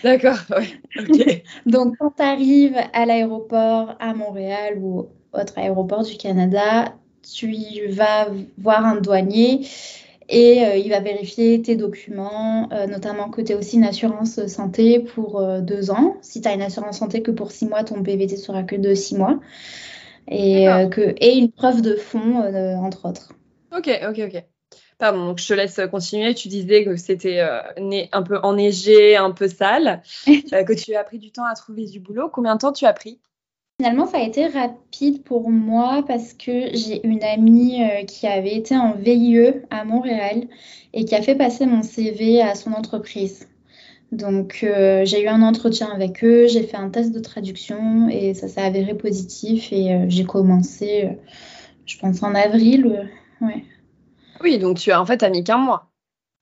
D'accord, 0.04 0.40
oui. 0.58 0.76
Donc 1.66 1.96
quand 2.00 2.12
tu 2.12 2.24
arrives 2.24 2.78
à 2.94 3.06
l'aéroport 3.06 3.96
à 4.00 4.14
Montréal 4.14 4.78
ou 4.82 5.08
autre 5.34 5.54
aéroport 5.58 6.04
du 6.04 6.16
Canada, 6.18 6.96
tu 7.22 7.88
vas 7.90 8.28
voir 8.58 8.86
un 8.86 9.02
douanier 9.02 9.68
et 10.28 10.66
euh, 10.66 10.76
il 10.78 10.90
va 10.90 11.00
vérifier 11.00 11.62
tes 11.62 11.76
documents, 11.76 12.70
euh, 12.72 12.88
notamment 12.88 13.30
que 13.30 13.42
tu 13.42 13.54
as 13.54 13.58
aussi 13.58 13.78
une 13.78 13.84
assurance 13.84 14.46
santé 14.48 15.00
pour 15.00 15.40
euh, 15.40 15.62
deux 15.62 15.92
ans. 15.92 16.18
Si 16.22 16.42
tu 16.42 16.48
as 16.48 16.54
une 16.54 16.64
assurance 16.64 16.98
santé 16.98 17.22
que 17.22 17.32
pour 17.32 17.52
six 17.52 17.68
mois, 17.68 17.84
ton 17.84 18.02
PVT 18.02 18.38
sera 18.38 18.64
que 18.64 18.76
de 18.76 18.96
six 18.96 19.16
mois. 19.16 19.40
Et, 20.28 20.66
que, 20.90 21.14
et 21.20 21.38
une 21.38 21.52
preuve 21.52 21.84
de 21.84 21.96
fonds, 21.96 22.40
entre 22.84 23.08
autres. 23.08 23.34
Ok, 23.72 23.92
ok, 24.10 24.22
ok. 24.26 24.44
Pardon, 24.98 25.24
donc 25.24 25.38
je 25.38 25.48
te 25.48 25.54
laisse 25.54 25.80
continuer. 25.92 26.34
Tu 26.34 26.48
disais 26.48 26.84
que 26.84 26.96
c'était 26.96 27.42
un 27.42 28.24
peu 28.24 28.40
enneigé, 28.42 29.18
un 29.18 29.30
peu 29.30 29.48
sale, 29.48 30.02
que 30.26 30.74
tu 30.74 30.96
as 30.96 31.04
pris 31.04 31.20
du 31.20 31.32
temps 31.32 31.46
à 31.46 31.54
trouver 31.54 31.86
du 31.86 32.00
boulot. 32.00 32.30
Combien 32.34 32.56
de 32.56 32.60
temps 32.60 32.72
tu 32.72 32.88
as 32.88 32.94
pris? 32.94 33.20
Finalement, 33.80 34.08
ça 34.08 34.20
a 34.20 34.22
été 34.22 34.48
rapide 34.48 35.24
pour 35.24 35.50
moi 35.50 36.04
parce 36.08 36.34
que 36.34 36.70
j'ai 36.74 37.06
une 37.06 37.24
amie 37.24 37.84
euh, 37.84 38.04
qui 38.06 38.26
avait 38.26 38.56
été 38.56 38.76
en 38.78 38.94
VIE 38.94 39.52
à 39.70 39.84
Montréal 39.84 40.48
et 40.94 41.04
qui 41.04 41.14
a 41.14 41.22
fait 41.22 41.36
passer 41.36 41.66
mon 41.66 41.82
CV 41.82 42.42
à 42.42 42.56
son 42.56 42.72
entreprise. 42.72 43.50
Donc, 44.14 44.62
euh, 44.64 45.04
j'ai 45.04 45.24
eu 45.24 45.28
un 45.28 45.42
entretien 45.42 45.90
avec 45.90 46.24
eux, 46.24 46.48
j'ai 46.48 46.64
fait 46.64 46.78
un 46.78 46.90
test 46.90 47.12
de 47.12 47.20
traduction 47.20 48.08
et 48.08 48.34
ça 48.34 48.48
s'est 48.48 48.62
avéré 48.62 48.94
positif 48.94 49.74
et 49.74 49.94
euh, 49.94 50.06
j'ai 50.08 50.24
commencé, 50.24 51.10
je 51.86 51.98
pense, 51.98 52.24
en 52.24 52.34
avril. 52.34 53.10
ouais. 53.42 53.66
Oui, 54.42 54.58
donc 54.58 54.78
tu 54.78 54.92
as 54.92 55.02
en 55.02 55.06
fait 55.06 55.22
as 55.24 55.30
mis 55.30 55.44
qu'un 55.44 55.58
mois. 55.58 55.92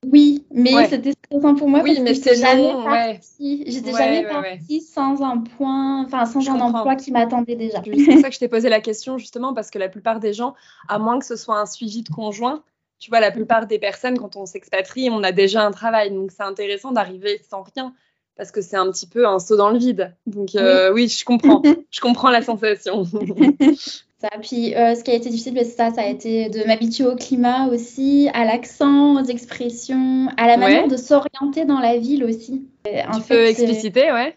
Oui, 0.05 0.45
mais 0.51 0.87
c'était 0.87 1.12
pour 1.29 1.69
moi 1.69 1.81
oui, 1.83 1.95
parce 1.95 1.99
mais 2.03 2.09
que 2.11 2.15
j'étais 2.15 2.35
jamais 2.35 2.61
long, 2.73 2.83
partie. 2.83 3.63
J'étais 3.67 3.91
Ouais, 3.91 3.97
jamais 3.97 4.25
ouais, 4.25 4.29
partie 4.29 4.81
sans 4.81 5.21
un 5.21 5.37
point, 5.39 6.03
enfin 6.05 6.25
sans 6.25 6.39
Je 6.41 6.49
un 6.49 6.53
comprends. 6.59 6.79
emploi 6.79 6.95
qui 6.95 7.11
m'attendait 7.11 7.55
déjà. 7.55 7.81
C'est 7.83 7.91
pour 8.05 8.19
ça 8.21 8.29
que 8.29 8.35
je 8.35 8.39
t'ai 8.39 8.47
posé 8.47 8.69
la 8.69 8.81
question 8.81 9.17
justement 9.17 9.53
parce 9.53 9.69
que 9.71 9.79
la 9.79 9.89
plupart 9.89 10.19
des 10.19 10.33
gens, 10.33 10.53
à 10.87 10.99
moins 10.99 11.19
que 11.19 11.25
ce 11.25 11.35
soit 11.35 11.59
un 11.59 11.65
suivi 11.65 12.03
de 12.03 12.09
conjoint, 12.09 12.63
tu 12.99 13.09
vois, 13.09 13.19
la 13.19 13.31
plupart 13.31 13.67
des 13.67 13.79
personnes 13.79 14.17
quand 14.17 14.35
on 14.35 14.45
s'expatrie, 14.45 15.09
on 15.09 15.23
a 15.23 15.31
déjà 15.31 15.65
un 15.65 15.71
travail, 15.71 16.11
donc 16.11 16.31
c'est 16.31 16.43
intéressant 16.43 16.91
d'arriver 16.91 17.41
sans 17.49 17.63
rien 17.75 17.93
parce 18.35 18.51
que 18.51 18.61
c'est 18.61 18.77
un 18.77 18.89
petit 18.91 19.07
peu 19.07 19.27
un 19.27 19.39
saut 19.39 19.55
dans 19.57 19.69
le 19.69 19.77
vide. 19.77 20.15
Donc 20.25 20.55
euh, 20.55 20.91
oui, 20.93 21.07
je 21.07 21.23
comprends, 21.25 21.61
je 21.91 21.99
comprends 21.99 22.29
la 22.29 22.41
sensation. 22.41 23.03
Ça. 24.23 24.29
Puis 24.41 24.73
euh, 24.73 24.95
ce 24.95 25.03
qui 25.03 25.11
a 25.11 25.15
été 25.15 25.29
difficile, 25.29 25.53
c'est 25.57 25.65
ça, 25.65 25.91
ça 25.91 26.01
a 26.01 26.07
été 26.07 26.47
de 26.49 26.65
m'habituer 26.65 27.05
au 27.05 27.15
climat 27.15 27.67
aussi, 27.67 28.29
à 28.33 28.45
l'accent, 28.45 29.21
aux 29.21 29.25
expressions, 29.25 30.29
à 30.37 30.47
la 30.47 30.55
manière 30.55 30.83
Ouais. 30.83 30.89
de 30.89 30.95
s'orienter 30.95 31.65
dans 31.65 31.79
la 31.79 31.97
ville 31.97 32.23
aussi. 32.23 32.65
Euh, 32.87 33.01
en 33.09 33.17
tu 33.17 33.21
fait, 33.21 33.35
peux 33.35 33.45
expliciter, 33.47 34.11
ouais. 34.13 34.35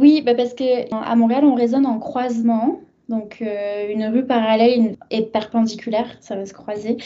Oui, 0.00 0.22
bah 0.22 0.34
parce 0.34 0.54
que 0.54 0.64
à 0.94 1.16
Montréal, 1.16 1.44
on 1.44 1.54
raisonne 1.54 1.84
en 1.86 1.98
croisement. 1.98 2.80
Donc, 3.10 3.42
euh, 3.42 3.92
une 3.92 4.06
rue 4.06 4.24
parallèle 4.24 4.96
est 5.10 5.30
perpendiculaire, 5.30 6.16
ça 6.20 6.36
va 6.36 6.46
se 6.46 6.54
croiser. 6.54 6.96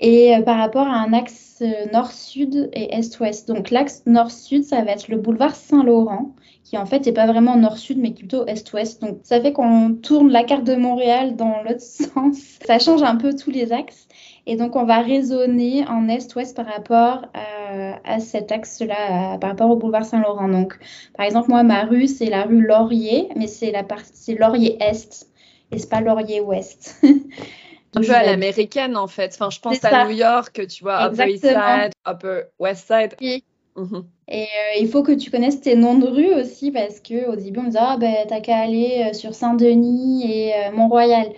Et 0.00 0.34
euh, 0.34 0.42
par 0.42 0.58
rapport 0.58 0.88
à 0.88 0.96
un 0.96 1.12
axe 1.12 1.62
euh, 1.62 1.86
nord-sud 1.92 2.68
et 2.72 2.96
est-ouest. 2.96 3.46
Donc, 3.46 3.70
l'axe 3.70 4.02
nord-sud, 4.06 4.64
ça 4.64 4.82
va 4.82 4.90
être 4.92 5.06
le 5.06 5.18
boulevard 5.18 5.54
Saint-Laurent, 5.54 6.34
qui 6.64 6.76
en 6.76 6.84
fait 6.84 7.06
n'est 7.06 7.12
pas 7.12 7.26
vraiment 7.26 7.56
nord-sud, 7.56 7.98
mais 7.98 8.10
plutôt 8.10 8.44
est-ouest. 8.46 9.00
Donc, 9.00 9.18
ça 9.22 9.40
fait 9.40 9.52
qu'on 9.52 9.94
tourne 9.94 10.32
la 10.32 10.42
carte 10.42 10.64
de 10.64 10.74
Montréal 10.74 11.36
dans 11.36 11.62
l'autre 11.62 11.80
sens. 11.80 12.58
Ça 12.66 12.80
change 12.80 13.04
un 13.04 13.14
peu 13.14 13.32
tous 13.32 13.52
les 13.52 13.72
axes. 13.72 14.08
Et 14.46 14.56
donc, 14.56 14.74
on 14.74 14.84
va 14.84 15.00
raisonner 15.00 15.86
en 15.86 16.08
est-ouest 16.08 16.56
par 16.56 16.66
rapport 16.66 17.26
à, 17.34 18.00
à 18.04 18.18
cet 18.18 18.50
axe-là, 18.50 19.38
par 19.38 19.50
rapport 19.50 19.70
au 19.70 19.76
boulevard 19.76 20.04
Saint-Laurent. 20.04 20.48
Donc, 20.48 20.76
par 21.16 21.24
exemple, 21.24 21.50
moi, 21.50 21.62
ma 21.62 21.84
rue, 21.84 22.08
c'est 22.08 22.30
la 22.30 22.42
rue 22.42 22.62
Laurier, 22.62 23.28
mais 23.36 23.46
c'est 23.46 23.70
la 23.70 23.84
partie, 23.84 24.10
c'est 24.12 24.34
Laurier 24.34 24.76
Est 24.80 25.28
et 25.72 25.78
c'est 25.78 25.88
pas 25.88 26.00
Laurier 26.00 26.40
Ouest. 26.40 27.00
Un 27.94 28.02
peu 28.02 28.14
à 28.14 28.24
l'américaine 28.24 28.96
en 28.96 29.06
fait. 29.06 29.32
Enfin, 29.34 29.48
je 29.50 29.58
pense 29.58 29.82
à. 29.84 30.04
New 30.04 30.16
York, 30.16 30.66
tu 30.68 30.84
vois, 30.84 31.06
Upper 31.06 31.32
East. 31.32 31.46
Side, 31.46 31.92
Upper 32.06 32.42
West 32.58 32.86
Side. 32.86 33.16
Oui. 33.20 33.42
Mhm. 33.76 34.04
Et 34.28 34.42
euh, 34.42 34.80
il 34.80 34.88
faut 34.88 35.02
que 35.02 35.12
tu 35.12 35.30
connaisses 35.30 35.60
tes 35.60 35.76
noms 35.76 35.98
de 35.98 36.06
rue 36.06 36.34
aussi 36.34 36.70
parce 36.70 37.00
que 37.00 37.28
au 37.30 37.36
début 37.36 37.60
on 37.60 37.64
me 37.64 37.68
disait 37.68 37.78
ah 37.80 37.96
ben 37.98 38.14
t'as 38.26 38.40
qu'à 38.40 38.56
aller 38.56 39.06
euh, 39.08 39.12
sur 39.12 39.34
Saint-Denis 39.34 40.24
et 40.30 40.54
euh, 40.54 40.72
Mont-Royal. 40.72 41.28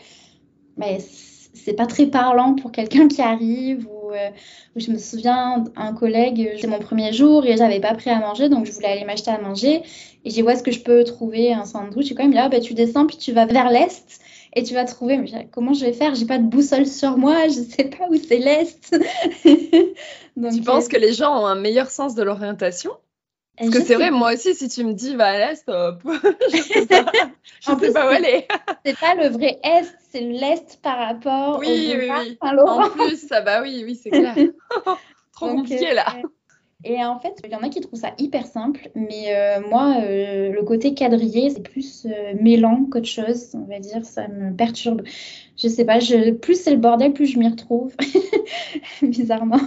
Mais 0.76 0.98
c'est 1.00 1.74
pas 1.74 1.86
très 1.86 2.06
parlant 2.06 2.54
pour 2.54 2.70
quelqu'un 2.70 3.08
qui 3.08 3.20
arrive 3.20 3.86
ou, 3.88 3.97
euh, 4.12 4.30
ou 4.76 4.80
je 4.80 4.90
me 4.90 4.98
souviens 4.98 5.64
d'un 5.76 5.94
collègue, 5.94 6.40
euh, 6.40 6.56
c'était 6.56 6.68
mon 6.68 6.78
premier 6.78 7.12
jour 7.12 7.44
et 7.44 7.56
j'avais 7.56 7.80
pas 7.80 7.94
pris 7.94 8.10
à 8.10 8.18
manger 8.18 8.48
donc 8.48 8.66
je 8.66 8.72
voulais 8.72 8.88
aller 8.88 9.04
m'acheter 9.04 9.30
à 9.30 9.38
manger. 9.38 9.82
Et 10.24 10.30
j'ai 10.30 10.36
dit 10.36 10.42
où 10.42 10.50
est-ce 10.50 10.62
que 10.62 10.72
je 10.72 10.80
peux 10.80 11.04
trouver 11.04 11.52
un 11.52 11.64
sandwich? 11.64 12.10
Et 12.10 12.14
quand 12.14 12.24
même 12.24 12.32
là 12.32 12.48
ben 12.48 12.60
tu 12.60 12.74
descends 12.74 13.06
puis 13.06 13.16
tu 13.16 13.32
vas 13.32 13.46
vers 13.46 13.70
l'est 13.70 14.20
et 14.54 14.62
tu 14.62 14.74
vas 14.74 14.84
trouver. 14.84 15.18
Mais 15.18 15.48
comment 15.52 15.74
je 15.74 15.84
vais 15.84 15.92
faire? 15.92 16.14
J'ai 16.14 16.26
pas 16.26 16.38
de 16.38 16.44
boussole 16.44 16.86
sur 16.86 17.16
moi 17.16 17.48
je 17.48 17.60
sais 17.60 17.84
pas 17.84 18.06
où 18.10 18.16
c'est 18.16 18.38
l'est. 18.38 18.96
Tu 20.38 20.44
euh, 20.44 20.62
penses 20.64 20.86
que 20.86 20.96
les 20.96 21.12
gens 21.12 21.42
ont 21.42 21.46
un 21.46 21.56
meilleur 21.56 21.90
sens 21.90 22.14
de 22.14 22.22
l'orientation? 22.22 22.92
Parce 23.58 23.70
que 23.70 23.82
c'est 23.82 23.94
vrai, 23.94 24.10
moi 24.10 24.34
aussi, 24.34 24.54
si 24.54 24.68
tu 24.68 24.84
me 24.84 24.92
dis 24.92 25.16
va 25.16 25.26
à 25.26 25.38
l'est, 25.38 25.64
je 25.66 26.56
sais 26.62 26.86
pas, 26.86 27.04
je 27.60 27.78
sais 27.78 27.92
pas 27.92 28.06
où 28.06 28.10
aller. 28.10 28.46
C'est 28.84 28.98
pas 28.98 29.14
le 29.14 29.28
vrai 29.28 29.58
Est, 29.62 29.94
c'est 30.10 30.20
l'Est 30.20 30.80
par 30.82 30.98
rapport 30.98 31.58
Oui, 31.58 31.92
au 31.94 31.98
oui, 31.98 32.10
oui. 32.10 32.38
En 32.40 32.90
plus, 32.90 33.16
ça 33.28 33.40
bah 33.40 33.60
oui, 33.62 33.82
oui, 33.84 33.98
c'est 34.00 34.10
clair. 34.10 34.34
Trop 35.32 35.46
Donc, 35.46 35.56
compliqué 35.58 35.90
euh, 35.90 35.94
là. 35.94 36.06
Et 36.84 37.04
en 37.04 37.18
fait, 37.18 37.40
il 37.44 37.50
y 37.50 37.56
en 37.56 37.62
a 37.62 37.68
qui 37.70 37.80
trouvent 37.80 37.98
ça 37.98 38.12
hyper 38.18 38.46
simple, 38.46 38.88
mais 38.94 39.34
euh, 39.34 39.60
moi, 39.68 39.96
euh, 40.00 40.52
le 40.52 40.62
côté 40.62 40.94
quadrillé, 40.94 41.50
c'est 41.50 41.62
plus 41.62 42.06
euh, 42.06 42.34
mêlant 42.40 42.84
qu'autre 42.84 43.08
chose, 43.08 43.50
on 43.54 43.64
va 43.64 43.80
dire, 43.80 44.04
ça 44.04 44.28
me 44.28 44.54
perturbe. 44.54 45.02
Je 45.56 45.66
sais 45.66 45.84
pas, 45.84 45.98
je, 45.98 46.30
plus 46.30 46.62
c'est 46.62 46.70
le 46.70 46.76
bordel, 46.76 47.12
plus 47.12 47.26
je 47.26 47.36
m'y 47.40 47.48
retrouve, 47.48 47.96
bizarrement. 49.02 49.60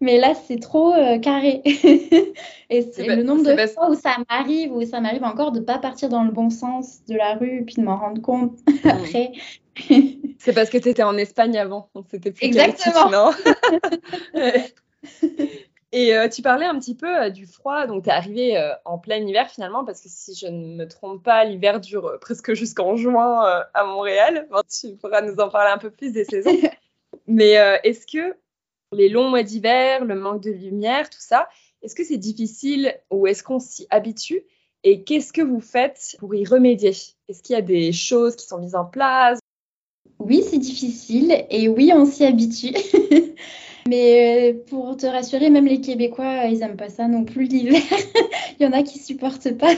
Mais 0.00 0.18
là, 0.18 0.34
c'est 0.34 0.58
trop 0.58 0.92
euh, 0.92 1.18
carré. 1.20 1.62
Et 2.70 2.82
c'est 2.90 3.06
le 3.06 3.22
nombre 3.22 3.44
de 3.44 3.66
fois 3.68 3.88
où 3.88 3.94
ça 3.94 4.16
m'arrive, 4.28 4.72
où 4.72 4.84
ça 4.84 5.00
m'arrive 5.00 5.22
encore 5.22 5.52
de 5.52 5.60
pas 5.60 5.78
partir 5.78 6.08
dans 6.08 6.24
le 6.24 6.32
bon 6.32 6.50
sens 6.50 7.04
de 7.08 7.14
la 7.14 7.34
rue, 7.34 7.62
puis 7.64 7.76
de 7.76 7.82
m'en 7.82 7.96
rendre 7.96 8.20
compte 8.20 8.58
après. 8.82 9.30
C'est 10.38 10.52
parce 10.52 10.68
que 10.68 10.78
tu 10.78 10.88
étais 10.88 11.04
en 11.04 11.16
Espagne 11.16 11.56
avant, 11.58 11.90
donc 11.94 12.06
c'était 12.10 12.32
plus 12.32 12.44
Exactement. 12.44 13.10
non? 13.10 13.30
Et 15.96 16.12
euh, 16.12 16.28
tu 16.28 16.42
parlais 16.42 16.66
un 16.66 16.76
petit 16.80 16.96
peu 16.96 17.06
euh, 17.06 17.30
du 17.30 17.46
froid, 17.46 17.86
donc 17.86 18.02
tu 18.02 18.08
es 18.10 18.12
arrivé 18.12 18.58
euh, 18.58 18.72
en 18.84 18.98
plein 18.98 19.18
hiver 19.18 19.48
finalement, 19.48 19.84
parce 19.84 20.00
que 20.00 20.08
si 20.10 20.34
je 20.34 20.48
ne 20.48 20.74
me 20.74 20.88
trompe 20.88 21.22
pas, 21.22 21.44
l'hiver 21.44 21.78
dure 21.78 22.18
presque 22.20 22.52
jusqu'en 22.54 22.96
juin 22.96 23.62
à 23.72 23.84
Montréal. 23.84 24.48
Tu 24.68 24.96
pourras 24.96 25.22
nous 25.22 25.36
en 25.36 25.48
parler 25.48 25.70
un 25.70 25.78
peu 25.78 25.90
plus 25.90 26.12
des 26.12 26.24
saisons. 26.24 26.50
Mais 27.28 27.52
est-ce 27.84 28.08
que 28.08 28.36
les 28.90 29.08
longs 29.08 29.28
mois 29.28 29.44
d'hiver, 29.44 30.04
le 30.04 30.16
manque 30.16 30.42
de 30.42 30.50
lumière, 30.50 31.08
tout 31.08 31.20
ça, 31.20 31.48
est-ce 31.80 31.94
que 31.94 32.02
c'est 32.02 32.18
difficile 32.18 32.98
ou 33.12 33.28
est-ce 33.28 33.44
qu'on 33.44 33.60
s'y 33.60 33.86
habitue? 33.90 34.42
Et 34.82 35.04
qu'est-ce 35.04 35.32
que 35.32 35.42
vous 35.42 35.60
faites 35.60 36.16
pour 36.18 36.34
y 36.34 36.44
remédier? 36.44 36.92
Est-ce 37.28 37.40
qu'il 37.40 37.54
y 37.54 37.58
a 37.58 37.62
des 37.62 37.92
choses 37.92 38.34
qui 38.34 38.46
sont 38.46 38.58
mises 38.58 38.74
en 38.74 38.84
place? 38.84 39.38
Oui, 40.18 40.42
c'est 40.42 40.58
difficile 40.58 41.46
et 41.50 41.68
oui, 41.68 41.92
on 41.94 42.04
s'y 42.04 42.24
habitue. 42.24 42.74
Mais 43.88 44.52
euh, 44.52 44.64
pour 44.68 44.96
te 44.96 45.06
rassurer, 45.06 45.50
même 45.50 45.66
les 45.66 45.80
Québécois, 45.80 46.46
ils 46.46 46.62
aiment 46.62 46.76
pas 46.76 46.88
ça 46.88 47.06
non 47.06 47.24
plus 47.24 47.44
l'hiver. 47.44 47.82
Il 48.58 48.64
y 48.64 48.66
en 48.66 48.72
a 48.72 48.82
qui 48.82 48.98
supportent 48.98 49.56
pas. 49.56 49.74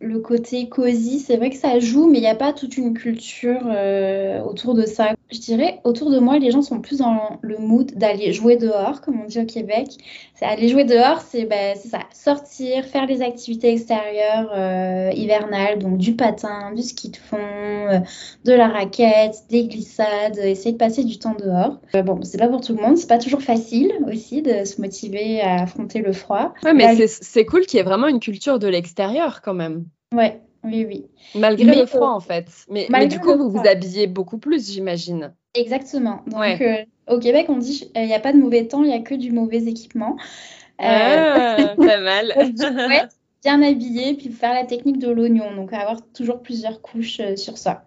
Le 0.00 0.20
côté 0.20 0.68
cosy, 0.68 1.18
c'est 1.18 1.36
vrai 1.36 1.50
que 1.50 1.56
ça 1.56 1.80
joue, 1.80 2.08
mais 2.08 2.18
il 2.18 2.22
n'y 2.22 2.28
a 2.28 2.36
pas 2.36 2.52
toute 2.52 2.76
une 2.76 2.94
culture 2.94 3.62
euh, 3.66 4.40
autour 4.42 4.74
de 4.74 4.86
ça. 4.86 5.14
Je 5.32 5.40
dirais, 5.40 5.80
autour 5.84 6.10
de 6.10 6.18
moi, 6.20 6.38
les 6.38 6.52
gens 6.52 6.62
sont 6.62 6.80
plus 6.80 6.98
dans 6.98 7.38
le 7.42 7.58
mood 7.58 7.92
d'aller 7.96 8.32
jouer 8.32 8.56
dehors, 8.56 9.00
comme 9.00 9.20
on 9.20 9.26
dit 9.26 9.40
au 9.40 9.44
Québec. 9.44 9.88
C'est 10.34 10.44
aller 10.44 10.68
jouer 10.68 10.84
dehors, 10.84 11.20
c'est 11.20 11.46
ben, 11.46 11.76
c'est 11.76 11.88
ça, 11.88 11.98
sortir, 12.12 12.84
faire 12.84 13.06
les 13.06 13.22
activités 13.22 13.72
extérieures 13.72 14.52
euh, 14.54 15.10
hivernales, 15.14 15.80
donc 15.80 15.98
du 15.98 16.14
patin, 16.14 16.72
du 16.74 16.82
ski 16.82 17.10
de 17.10 17.16
fond, 17.16 17.36
euh, 17.36 17.98
de 18.44 18.52
la 18.52 18.68
raquette, 18.68 19.34
des 19.50 19.66
glissades, 19.66 20.38
essayer 20.38 20.72
de 20.72 20.78
passer 20.78 21.02
du 21.02 21.18
temps 21.18 21.34
dehors. 21.34 21.80
Euh, 21.96 22.02
bon, 22.02 22.20
c'est 22.22 22.38
pas 22.38 22.46
pour 22.46 22.60
tout 22.60 22.76
le 22.76 22.80
monde, 22.80 22.96
c'est 22.96 23.08
pas 23.08 23.18
toujours 23.18 23.42
facile 23.42 23.92
aussi 24.06 24.42
de 24.42 24.64
se 24.64 24.80
motiver 24.80 25.40
à 25.40 25.62
affronter 25.62 26.00
le 26.02 26.12
froid. 26.12 26.54
Ouais, 26.62 26.72
mais 26.72 27.06
c'est 27.08 27.44
cool 27.44 27.66
qu'il 27.66 27.78
y 27.78 27.80
ait 27.80 27.84
vraiment 27.84 28.06
une 28.06 28.20
culture 28.20 28.60
de 28.60 28.68
l'extérieur 28.68 29.42
quand 29.42 29.54
même, 29.54 29.86
Ouais, 30.14 30.40
oui, 30.64 30.84
oui. 30.86 31.06
malgré 31.34 31.66
Mais, 31.66 31.76
le 31.76 31.86
froid 31.86 32.08
euh, 32.08 32.12
en 32.12 32.20
fait. 32.20 32.46
Mais, 32.70 33.06
du 33.06 33.18
coup, 33.20 33.36
vous 33.36 33.50
vous 33.50 33.58
froid. 33.58 33.70
habillez 33.70 34.06
beaucoup 34.06 34.38
plus, 34.38 34.70
j'imagine. 34.72 35.34
Exactement. 35.54 36.22
Donc, 36.26 36.40
Ouais. 36.40 36.86
euh, 37.08 37.14
au 37.14 37.18
Québec, 37.18 37.46
on 37.48 37.58
dit 37.58 37.90
il 37.94 38.06
n'y 38.06 38.14
a 38.14 38.20
pas 38.20 38.32
de 38.32 38.38
mauvais 38.38 38.66
temps, 38.66 38.82
il 38.82 38.88
n'y 38.88 38.94
a 38.94 39.00
que 39.00 39.14
du 39.14 39.32
mauvais 39.32 39.64
équipement. 39.64 40.16
Euh, 40.80 40.84
Ah, 40.84 41.74
pas 41.76 42.00
mal. 42.00 42.34
ouais, 42.38 43.02
bien 43.42 43.62
habillé, 43.62 44.14
puis 44.14 44.30
faire 44.30 44.54
la 44.54 44.64
technique 44.64 44.98
de 44.98 45.10
l'oignon, 45.10 45.54
donc 45.54 45.72
avoir 45.72 46.00
toujours 46.12 46.42
plusieurs 46.42 46.80
couches 46.82 47.20
euh, 47.20 47.36
sur 47.36 47.58
soi 47.58 47.84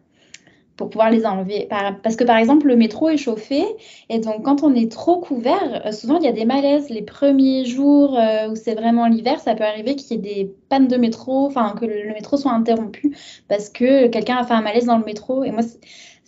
pour 0.78 0.90
pouvoir 0.90 1.10
les 1.12 1.26
enlever. 1.26 1.68
Par- 1.70 2.00
Parce 2.02 2.16
que 2.16 2.24
par 2.24 2.38
exemple, 2.38 2.68
le 2.68 2.76
métro 2.76 3.10
est 3.10 3.18
chauffé, 3.18 3.64
et 4.10 4.20
donc 4.20 4.44
quand 4.44 4.64
on 4.64 4.74
est 4.74 4.92
trop 4.92 5.20
couvert, 5.20 5.84
euh, 5.86 5.92
souvent 5.92 6.18
il 6.18 6.24
y 6.24 6.28
a 6.28 6.32
des 6.32 6.46
malaises. 6.46 6.90
Les 6.90 7.02
premiers 7.02 7.66
jours 7.66 8.18
euh, 8.18 8.50
où 8.50 8.56
c'est 8.56 8.76
vraiment 8.76 9.08
l'hiver, 9.08 9.40
ça 9.40 9.56
peut 9.56 9.64
arriver 9.64 9.96
qu'il 9.96 10.12
y 10.12 10.14
ait 10.16 10.36
des 10.46 10.56
pannes 10.70 10.88
de 10.88 10.98
métro, 10.98 11.46
enfin 11.48 11.76
que 11.80 11.86
le, 11.86 12.14
métro 12.14 12.38
soit 12.38 12.52
interrompu 12.52 13.16
parce 13.48 13.70
que 13.70 14.08
quelqu'un 14.08 14.38
a 14.38 14.44
fait 14.44 14.54
un 14.54 14.62
malaise 14.62 14.86
dans 14.86 14.98
le 14.98 15.06
métro. 15.06 15.44
Et 15.44 15.52
moi, 15.52 15.62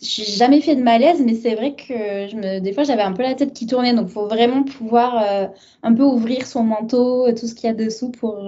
j'ai 0.00 0.24
jamais 0.24 0.60
fait 0.60 0.76
de 0.76 0.82
malaise, 0.82 1.20
mais 1.24 1.34
c'est 1.34 1.54
vrai 1.54 1.74
que 1.74 1.94
je 2.28 2.36
me, 2.36 2.60
des 2.60 2.72
fois 2.72 2.84
j'avais 2.84 3.02
un 3.02 3.12
peu 3.12 3.22
la 3.22 3.34
tête 3.34 3.52
qui 3.52 3.66
tournait, 3.66 3.94
donc 3.94 4.08
faut 4.08 4.26
vraiment 4.26 4.62
pouvoir 4.64 5.22
euh, 5.22 5.46
un 5.82 5.94
peu 5.94 6.02
ouvrir 6.02 6.46
son 6.46 6.62
manteau, 6.64 7.30
tout 7.32 7.46
ce 7.46 7.54
qu'il 7.54 7.68
y 7.68 7.70
a 7.72 7.74
dessous 7.74 8.10
pour, 8.10 8.44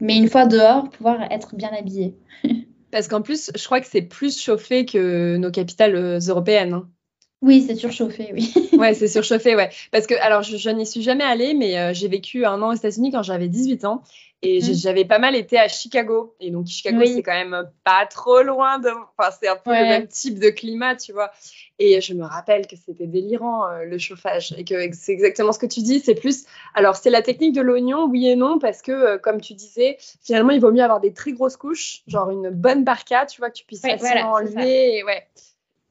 mais 0.00 0.16
une 0.16 0.28
fois 0.28 0.46
dehors, 0.46 0.88
pouvoir 0.90 1.30
être 1.30 1.54
bien 1.56 1.70
habillé. 1.76 2.14
Parce 2.92 3.08
qu'en 3.08 3.22
plus, 3.22 3.50
je 3.56 3.64
crois 3.64 3.80
que 3.80 3.86
c'est 3.88 4.02
plus 4.02 4.40
chauffé 4.40 4.84
que 4.86 5.36
nos 5.38 5.50
capitales 5.50 5.96
euh, 5.96 6.18
européennes. 6.20 6.82
Oui, 7.42 7.64
c'est 7.66 7.74
surchauffé, 7.74 8.30
oui. 8.32 8.54
ouais, 8.78 8.94
c'est 8.94 9.08
surchauffé, 9.08 9.56
ouais. 9.56 9.68
Parce 9.90 10.06
que, 10.06 10.14
alors, 10.22 10.42
je, 10.42 10.70
n'y 10.70 10.86
suis 10.86 11.02
jamais 11.02 11.24
allée, 11.24 11.54
mais 11.54 11.76
euh, 11.76 11.92
j'ai 11.92 12.06
vécu 12.06 12.46
un 12.46 12.62
an 12.62 12.70
aux 12.70 12.76
États-Unis 12.76 13.10
quand 13.10 13.24
j'avais 13.24 13.48
18 13.48 13.84
ans. 13.84 14.02
Et 14.44 14.58
mmh. 14.58 14.74
j'avais 14.74 15.04
pas 15.04 15.20
mal 15.20 15.36
été 15.36 15.56
à 15.56 15.68
Chicago. 15.68 16.34
Et 16.40 16.50
donc, 16.50 16.66
Chicago, 16.66 17.00
c'est 17.04 17.22
quand 17.22 17.32
même 17.32 17.70
pas 17.84 18.06
trop 18.06 18.42
loin 18.42 18.80
de. 18.80 18.88
Enfin, 19.16 19.30
c'est 19.40 19.46
un 19.46 19.54
peu 19.54 19.70
le 19.70 19.84
même 19.84 20.08
type 20.08 20.40
de 20.40 20.50
climat, 20.50 20.96
tu 20.96 21.12
vois. 21.12 21.30
Et 21.78 22.00
je 22.00 22.12
me 22.12 22.24
rappelle 22.24 22.66
que 22.66 22.74
c'était 22.74 23.06
délirant, 23.06 23.68
euh, 23.68 23.84
le 23.84 23.98
chauffage. 23.98 24.52
Et 24.58 24.64
que 24.64 24.74
c'est 24.94 25.12
exactement 25.12 25.52
ce 25.52 25.60
que 25.60 25.66
tu 25.66 25.80
dis. 25.80 26.00
C'est 26.00 26.16
plus. 26.16 26.44
Alors, 26.74 26.96
c'est 26.96 27.10
la 27.10 27.22
technique 27.22 27.54
de 27.54 27.60
l'oignon, 27.60 28.06
oui 28.06 28.28
et 28.28 28.34
non, 28.34 28.58
parce 28.58 28.82
que, 28.82 28.90
euh, 28.90 29.18
comme 29.18 29.40
tu 29.40 29.54
disais, 29.54 29.96
finalement, 30.24 30.50
il 30.50 30.60
vaut 30.60 30.72
mieux 30.72 30.82
avoir 30.82 31.00
des 31.00 31.12
très 31.12 31.30
grosses 31.30 31.56
couches, 31.56 32.02
genre 32.08 32.30
une 32.30 32.50
bonne 32.50 32.84
parka, 32.84 33.26
tu 33.26 33.40
vois, 33.40 33.50
que 33.50 33.58
tu 33.58 33.64
puisses 33.64 33.82
facilement 33.82 34.32
enlever. 34.32 34.96
Et 34.96 35.04
ouais. 35.04 35.24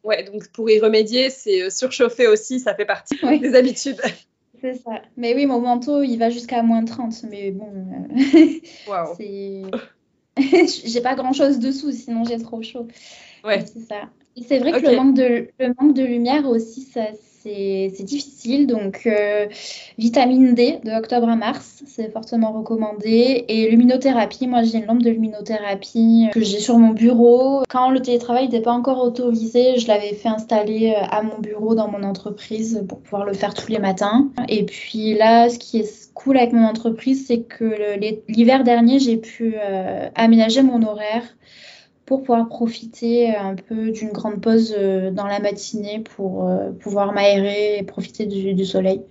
Ouais, 0.03 0.23
donc 0.23 0.47
pour 0.49 0.69
y 0.69 0.79
remédier, 0.79 1.29
c'est 1.29 1.63
euh, 1.63 1.69
surchauffer 1.69 2.27
aussi, 2.27 2.59
ça 2.59 2.73
fait 2.73 2.85
partie 2.85 3.15
des 3.39 3.55
habitudes. 3.55 4.01
C'est 4.61 4.75
ça. 4.75 5.01
Mais 5.17 5.33
oui, 5.33 5.47
mon 5.47 5.59
manteau, 5.59 6.03
il 6.03 6.17
va 6.17 6.29
jusqu'à 6.29 6.61
moins 6.61 6.85
30. 6.85 7.23
Mais 7.31 7.49
bon, 7.49 7.71
euh, 8.89 9.63
j'ai 10.85 11.01
pas 11.01 11.15
grand-chose 11.15 11.57
dessous, 11.57 11.91
sinon 11.91 12.23
j'ai 12.25 12.37
trop 12.37 12.61
chaud. 12.61 12.87
Ouais. 13.43 13.65
C'est 13.65 13.79
ça. 13.79 14.09
C'est 14.47 14.59
vrai 14.59 14.71
que 14.71 14.87
le, 14.87 14.95
manque 14.95 15.15
de, 15.15 15.47
le 15.59 15.73
manque 15.79 15.95
de 15.95 16.03
lumière 16.03 16.47
aussi, 16.47 16.83
ça, 16.83 17.07
c'est 17.43 18.03
difficile. 18.03 18.67
Donc, 18.67 19.03
euh, 19.05 19.47
vitamine 19.97 20.53
D 20.53 20.79
de 20.83 20.91
octobre 20.91 21.29
à 21.29 21.35
mars, 21.35 21.83
c'est 21.85 22.11
fortement 22.11 22.51
recommandé. 22.51 23.45
Et 23.47 23.69
luminothérapie, 23.69 24.47
moi 24.47 24.63
j'ai 24.63 24.77
une 24.77 24.85
lampe 24.85 25.01
de 25.01 25.09
luminothérapie 25.09 26.29
que 26.33 26.41
j'ai 26.41 26.59
sur 26.59 26.77
mon 26.77 26.89
bureau. 26.89 27.63
Quand 27.69 27.89
le 27.89 28.01
télétravail 28.01 28.45
n'était 28.45 28.61
pas 28.61 28.71
encore 28.71 29.01
autorisé, 29.03 29.77
je 29.77 29.87
l'avais 29.87 30.13
fait 30.13 30.29
installer 30.29 30.93
euh, 30.95 31.05
à 31.09 31.23
mon 31.23 31.39
bureau 31.39 31.75
dans 31.75 31.89
mon 31.89 32.03
entreprise 32.03 32.83
pour 32.87 32.99
pouvoir 32.99 33.25
le 33.25 33.33
faire 33.33 33.53
tous 33.53 33.69
les 33.69 33.79
matins. 33.79 34.29
Et 34.47 34.65
puis 34.65 35.13
là, 35.13 35.49
ce 35.49 35.57
qui 35.57 35.79
est 35.79 36.11
cool 36.13 36.37
avec 36.37 36.53
mon 36.53 36.65
entreprise, 36.65 37.25
c'est 37.27 37.41
que 37.41 37.97
l'hiver 38.27 38.63
dernier, 38.63 38.99
j'ai 38.99 39.17
pu 39.17 39.55
euh, 39.55 40.09
aménager 40.15 40.61
mon 40.61 40.83
horaire 40.83 41.23
pour 42.11 42.23
pouvoir 42.23 42.49
profiter 42.49 43.33
un 43.33 43.55
peu 43.55 43.89
d'une 43.91 44.09
grande 44.09 44.41
pause 44.41 44.75
euh, 44.77 45.11
dans 45.11 45.27
la 45.27 45.39
matinée 45.39 46.01
pour 46.01 46.45
euh, 46.45 46.71
pouvoir 46.71 47.13
m'aérer 47.13 47.77
et 47.77 47.83
profiter 47.83 48.25
du, 48.25 48.65
soleil. 48.65 49.01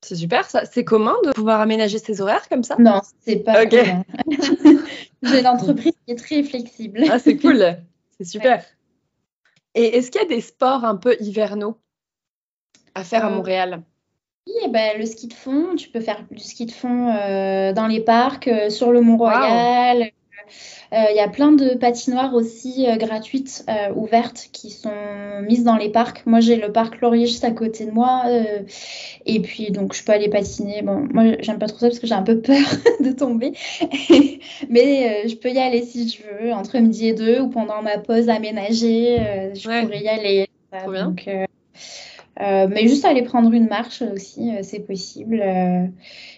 C'est 0.00 0.16
super, 0.16 0.50
ça. 0.50 0.64
C'est 0.64 0.82
commun 0.82 1.14
de 1.24 1.30
pouvoir 1.30 1.60
aménager 1.60 1.98
ses 2.00 2.20
horaires 2.20 2.48
comme 2.48 2.64
ça? 2.64 2.74
Non, 2.80 3.00
c'est 3.20 3.36
pas 3.36 3.64
commun. 3.64 4.02
J'ai 5.22 5.38
une 5.38 5.46
entreprise 5.46 5.92
qui 6.04 6.12
est 6.14 6.16
très 6.16 6.42
flexible. 6.42 7.04
Ah, 7.08 7.20
c'est 7.20 7.36
cool. 7.36 7.76
C'est 8.18 8.24
super. 8.24 8.64
Et 9.76 9.96
est-ce 9.98 10.10
qu'il 10.10 10.20
y 10.20 10.24
a 10.24 10.26
des 10.26 10.40
sports 10.40 10.84
un 10.84 10.96
peu 10.96 11.16
hivernaux 11.20 11.76
à 12.96 13.04
faire 13.04 13.24
à 13.24 13.30
euh, 13.30 13.36
Montréal? 13.36 13.84
oui, 14.48 14.54
eh 14.64 14.68
ben, 14.68 14.98
le 14.98 15.06
ski 15.06 15.28
de 15.28 15.34
fond, 15.34 15.76
tu 15.76 15.90
peux 15.90 16.00
faire 16.00 16.24
du 16.28 16.42
ski 16.42 16.66
de 16.66 16.72
fond 16.72 17.06
dans 17.06 17.86
les 17.86 18.00
parcs, 18.00 18.50
sur 18.68 18.90
le 18.90 19.00
Mont-Royal, 19.00 20.10
il 20.92 21.16
y 21.16 21.20
a 21.20 21.28
plein 21.28 21.52
de 21.52 21.74
patinoires 21.74 22.34
aussi 22.34 22.86
euh, 22.86 22.96
gratuites, 22.96 23.64
euh, 23.68 23.92
ouvertes, 23.94 24.48
qui 24.52 24.70
sont 24.70 24.90
mises 25.42 25.64
dans 25.64 25.76
les 25.76 25.88
parcs. 25.88 26.24
Moi, 26.26 26.40
j'ai 26.40 26.56
le 26.56 26.70
parc 26.70 27.00
Laurier 27.00 27.26
juste 27.26 27.44
à 27.44 27.50
côté 27.50 27.86
de 27.86 27.90
moi. 27.90 28.24
et 29.26 29.40
puis, 29.40 29.70
donc, 29.70 29.94
je 29.94 30.04
peux 30.04 30.12
aller 30.12 30.28
patiner. 30.28 30.82
Bon, 30.82 31.06
moi, 31.12 31.36
j'aime 31.40 31.58
pas 31.58 31.66
trop 31.66 31.78
ça 31.78 31.88
parce 31.88 31.98
que 31.98 32.06
j'ai 32.06 32.14
un 32.14 32.22
peu 32.22 32.40
peur 32.40 32.56
de 33.00 33.12
tomber. 33.12 33.52
Mais 34.68 35.28
je 35.28 35.34
peux 35.36 35.50
y 35.50 35.58
aller 35.58 35.82
si 35.82 36.08
je 36.08 36.22
veux, 36.22 36.52
entre 36.52 36.78
midi 36.78 37.08
et 37.08 37.14
deux 37.14 37.40
ou 37.40 37.48
pendant 37.48 37.82
ma 37.82 37.98
pause 37.98 38.28
aménagée. 38.28 39.18
je 39.54 39.62
pourrais 39.62 40.02
y 40.02 40.08
aller. 40.08 40.46
Donc, 40.72 41.28
euh, 41.28 41.44
mais 42.40 42.88
juste 42.88 43.04
aller 43.04 43.22
prendre 43.22 43.52
une 43.52 43.68
marche 43.68 44.02
aussi, 44.02 44.54
euh, 44.54 44.60
c'est 44.62 44.80
possible. 44.80 45.40
Euh, 45.42 45.86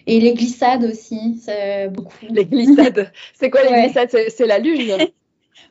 et 0.06 0.20
les 0.20 0.34
glissades 0.34 0.84
aussi, 0.84 1.40
c'est 1.40 1.88
beaucoup. 1.88 2.16
Les 2.30 2.46
glissades, 2.46 3.12
c'est 3.34 3.50
quoi 3.50 3.62
les 3.62 3.82
glissades? 3.82 4.10
C'est 4.28 4.46
la 4.46 4.58
luge? 4.58 4.92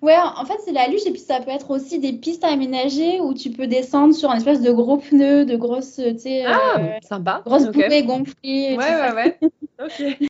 Ouais, 0.02 0.18
en 0.18 0.44
fait, 0.44 0.58
c'est 0.66 0.74
la 0.74 0.90
luge 0.90 1.06
et 1.06 1.12
puis 1.12 1.22
ça 1.22 1.40
peut 1.40 1.52
être 1.52 1.72
aussi 1.72 1.98
des 1.98 2.12
pistes 2.12 2.44
aménagées 2.44 3.22
où 3.22 3.34
tu 3.34 3.52
peux 3.52 3.68
descendre 3.68 4.14
sur 4.14 4.30
un 4.32 4.36
espèce 4.36 4.62
de 4.62 4.70
gros 4.70 4.98
pneus, 4.98 5.46
de 5.46 5.56
grosses, 5.56 5.96
tu 5.96 6.20
sais, 6.20 6.44
ah, 6.46 7.00
sympa. 7.02 7.42
grosses 7.46 7.68
poupées 7.68 8.04
gonflées. 8.04 8.76
Ouais, 8.76 8.78
ouais, 8.78 9.14
ouais. 9.14 9.40
ok. 9.82 10.28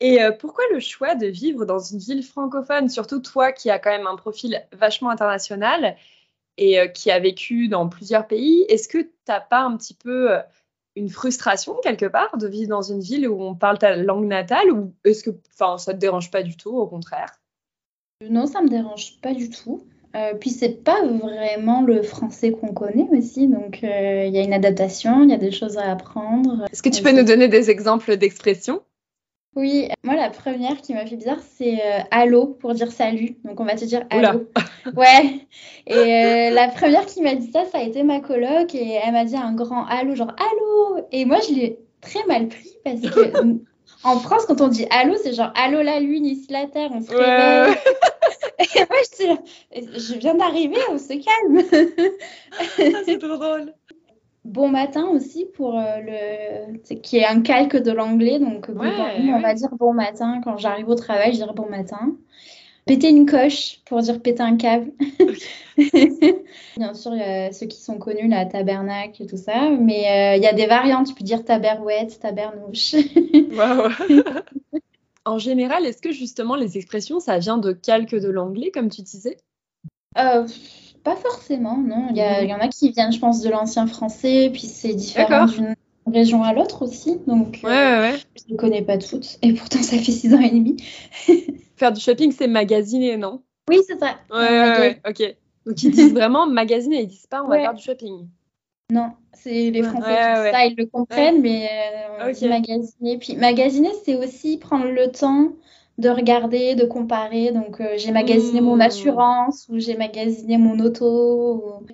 Et 0.00 0.18
pourquoi 0.38 0.64
le 0.70 0.80
choix 0.80 1.14
de 1.14 1.26
vivre 1.26 1.64
dans 1.64 1.78
une 1.78 1.98
ville 1.98 2.22
francophone, 2.22 2.90
surtout 2.90 3.20
toi 3.20 3.52
qui 3.52 3.70
as 3.70 3.78
quand 3.78 3.90
même 3.90 4.06
un 4.06 4.16
profil 4.16 4.62
vachement 4.72 5.08
international 5.08 5.96
et 6.56 6.78
euh, 6.78 6.86
qui 6.86 7.10
a 7.10 7.18
vécu 7.18 7.68
dans 7.68 7.88
plusieurs 7.88 8.26
pays, 8.26 8.64
est-ce 8.68 8.88
que 8.88 8.98
tu 8.98 9.10
n'as 9.28 9.40
pas 9.40 9.60
un 9.60 9.76
petit 9.76 9.94
peu 9.94 10.32
euh, 10.32 10.40
une 10.96 11.08
frustration 11.08 11.76
quelque 11.82 12.06
part 12.06 12.36
de 12.36 12.46
vivre 12.48 12.68
dans 12.68 12.82
une 12.82 13.00
ville 13.00 13.28
où 13.28 13.42
on 13.42 13.54
parle 13.54 13.78
ta 13.78 13.96
langue 13.96 14.26
natale 14.26 14.70
ou 14.70 14.92
est-ce 15.04 15.22
que 15.24 15.30
ça 15.50 15.76
ne 15.76 15.92
te 15.92 15.98
dérange 15.98 16.30
pas 16.30 16.42
du 16.42 16.56
tout, 16.56 16.76
au 16.76 16.86
contraire? 16.86 17.40
Non, 18.28 18.46
ça 18.46 18.60
ne 18.60 18.64
me 18.66 18.70
dérange 18.70 19.20
pas 19.20 19.32
du 19.32 19.50
tout. 19.50 19.82
Euh, 20.16 20.34
puis 20.34 20.50
c'est 20.50 20.82
pas 20.82 21.06
vraiment 21.06 21.82
le 21.82 22.02
français 22.02 22.50
qu'on 22.50 22.74
connaît 22.74 23.08
aussi, 23.12 23.46
donc 23.46 23.78
il 23.82 24.34
y 24.34 24.38
a 24.38 24.42
une 24.42 24.52
adaptation, 24.52 25.22
il 25.22 25.30
y 25.30 25.34
a 25.34 25.38
des 25.38 25.52
choses 25.52 25.78
à 25.78 25.92
apprendre. 25.92 26.66
Est-ce 26.72 26.82
que 26.82 26.88
tu 26.88 27.00
peux 27.02 27.12
nous 27.12 27.22
donner 27.22 27.46
des 27.46 27.70
exemples 27.70 28.16
d'expressions? 28.16 28.82
Oui, 29.56 29.88
moi 30.04 30.14
la 30.14 30.30
première 30.30 30.80
qui 30.80 30.94
m'a 30.94 31.04
fait 31.04 31.16
bizarre, 31.16 31.40
c'est 31.56 31.80
euh, 31.84 31.98
allô 32.12 32.46
pour 32.46 32.72
dire 32.72 32.92
salut. 32.92 33.36
Donc 33.44 33.58
on 33.58 33.64
va 33.64 33.74
te 33.74 33.84
dire 33.84 34.04
allô. 34.10 34.48
Ouais. 34.96 35.46
Et 35.86 35.94
euh, 35.94 36.50
la 36.50 36.68
première 36.68 37.04
qui 37.04 37.20
m'a 37.20 37.34
dit 37.34 37.50
ça, 37.50 37.64
ça 37.66 37.78
a 37.78 37.82
été 37.82 38.02
ma 38.02 38.20
coloc 38.20 38.74
et 38.74 38.92
elle 39.04 39.12
m'a 39.12 39.24
dit 39.24 39.36
un 39.36 39.52
grand 39.52 39.84
allô, 39.86 40.14
genre 40.14 40.32
allô. 40.38 41.04
Et 41.10 41.24
moi 41.24 41.38
je 41.46 41.54
l'ai 41.54 41.78
très 42.00 42.24
mal 42.26 42.48
pris 42.48 42.76
parce 42.84 43.00
que 43.00 43.32
en 44.04 44.18
France, 44.20 44.46
quand 44.46 44.60
on 44.60 44.68
dit 44.68 44.86
allô, 44.90 45.16
c'est 45.20 45.34
genre 45.34 45.52
allô 45.56 45.82
la 45.82 45.98
lune, 45.98 46.26
ici 46.26 46.46
la 46.50 46.66
terre, 46.66 46.90
on 46.94 47.02
se 47.02 47.10
réveille. 47.10 47.76
et 48.76 48.86
moi 48.88 48.98
je, 49.18 50.00
je 50.00 50.14
viens 50.14 50.34
d'arriver, 50.34 50.78
on 50.90 50.98
se 50.98 51.08
calme. 51.08 52.08
Ah, 52.58 53.02
c'est 53.04 53.18
drôle. 53.18 53.74
Bon 54.44 54.68
matin 54.68 55.06
aussi 55.08 55.44
pour 55.44 55.78
euh, 55.78 55.98
le 56.00 56.78
qui 57.02 57.18
est 57.18 57.26
un 57.26 57.42
calque 57.42 57.76
de 57.76 57.92
l'anglais 57.92 58.38
donc 58.38 58.68
on 58.70 58.72
va 58.72 59.54
dire 59.54 59.68
bon 59.78 59.92
matin. 59.92 60.40
Quand 60.42 60.56
j'arrive 60.56 60.88
au 60.88 60.94
travail 60.94 61.32
je 61.32 61.36
dirais 61.36 61.52
bon 61.54 61.68
matin. 61.68 62.16
Péter 62.86 63.10
une 63.10 63.26
coche 63.26 63.80
pour 63.84 64.00
dire 64.00 64.20
péter 64.22 64.42
un 64.42 64.56
câble. 64.56 64.92
Bien 66.76 66.94
sûr 66.94 67.14
il 67.14 67.20
y 67.20 67.22
a 67.22 67.52
ceux 67.52 67.66
qui 67.66 67.80
sont 67.80 67.98
connus 67.98 68.28
la 68.28 68.46
tabernacle 68.46 69.22
et 69.22 69.26
tout 69.26 69.36
ça 69.36 69.70
mais 69.78 70.08
euh, 70.08 70.36
il 70.36 70.42
y 70.42 70.46
a 70.46 70.54
des 70.54 70.66
variantes. 70.66 71.08
Tu 71.08 71.14
peux 71.14 71.24
dire 71.24 71.44
taberouette 71.44 72.18
tabernouche. 72.20 72.94
En 75.26 75.36
général 75.38 75.84
est-ce 75.84 76.00
que 76.00 76.12
justement 76.12 76.56
les 76.56 76.78
expressions 76.78 77.20
ça 77.20 77.38
vient 77.38 77.58
de 77.58 77.72
calque 77.72 78.14
de 78.14 78.30
l'anglais 78.30 78.70
comme 78.70 78.88
tu 78.88 79.02
disais? 79.02 79.36
Euh, 80.18 80.46
pas 81.02 81.16
forcément, 81.16 81.76
non. 81.76 82.08
Il 82.10 82.16
y, 82.16 82.20
mhm. 82.20 82.48
y, 82.48 82.54
en 82.54 82.58
a 82.58 82.68
qui 82.68 82.90
viennent, 82.90 83.12
je 83.12 83.18
pense, 83.18 83.40
de 83.40 83.50
l'ancien 83.50 83.86
français, 83.86 84.50
puis 84.52 84.62
c'est 84.62 84.94
différent 84.94 85.46
d'une 85.46 85.74
région 86.06 86.42
à 86.42 86.52
l'autre 86.52 86.82
aussi. 86.82 87.18
Donc, 87.26 87.60
ouais, 87.62 87.70
ouais, 87.70 88.00
ouais. 88.00 88.18
je 88.36 88.52
ne 88.52 88.58
connais 88.58 88.82
pas 88.82 88.98
toutes. 88.98 89.38
Et 89.42 89.54
pourtant, 89.54 89.82
ça 89.82 89.96
fait 89.98 90.12
six 90.12 90.34
ans 90.34 90.40
et 90.40 90.50
demi. 90.50 90.76
Faire 91.76 91.92
du 91.92 92.00
shopping, 92.00 92.32
c'est 92.32 92.48
magasiner, 92.48 93.16
non? 93.16 93.42
Oui, 93.68 93.78
c'est 93.86 93.98
ça. 93.98 94.16
Ouais, 94.30 94.48
ouais, 94.48 95.00
ok. 95.08 95.36
Donc, 95.66 95.82
ils 95.82 95.90
disent 95.90 96.12
vraiment 96.12 96.46
magasiner, 96.46 97.02
ils 97.02 97.08
disent 97.08 97.26
pas 97.26 97.42
on 97.42 97.48
va 97.48 97.58
faire 97.58 97.74
du 97.74 97.82
shopping. 97.82 98.28
Non, 98.90 99.12
c'est 99.32 99.70
les 99.70 99.82
Français 99.82 100.08
qui 100.08 100.50
ça, 100.50 100.66
ils 100.66 100.74
le 100.76 100.86
comprennent, 100.86 101.40
mais 101.40 101.68
euh, 101.70 102.26
on 102.26 102.32
dit 102.32 102.48
magasiner. 102.48 103.18
Puis 103.18 103.36
magasiner, 103.36 103.90
c'est 104.04 104.16
aussi 104.16 104.58
prendre 104.58 104.86
le 104.86 105.12
temps 105.12 105.52
de 106.00 106.08
regarder, 106.08 106.74
de 106.74 106.84
comparer. 106.84 107.52
Donc, 107.52 107.80
euh, 107.80 107.94
j'ai 107.96 108.10
magasiné 108.10 108.60
mon 108.60 108.76
mmh. 108.76 108.80
assurance 108.82 109.66
ou 109.68 109.78
j'ai 109.78 109.96
magasiné 109.96 110.58
mon 110.58 110.78
auto. 110.80 111.84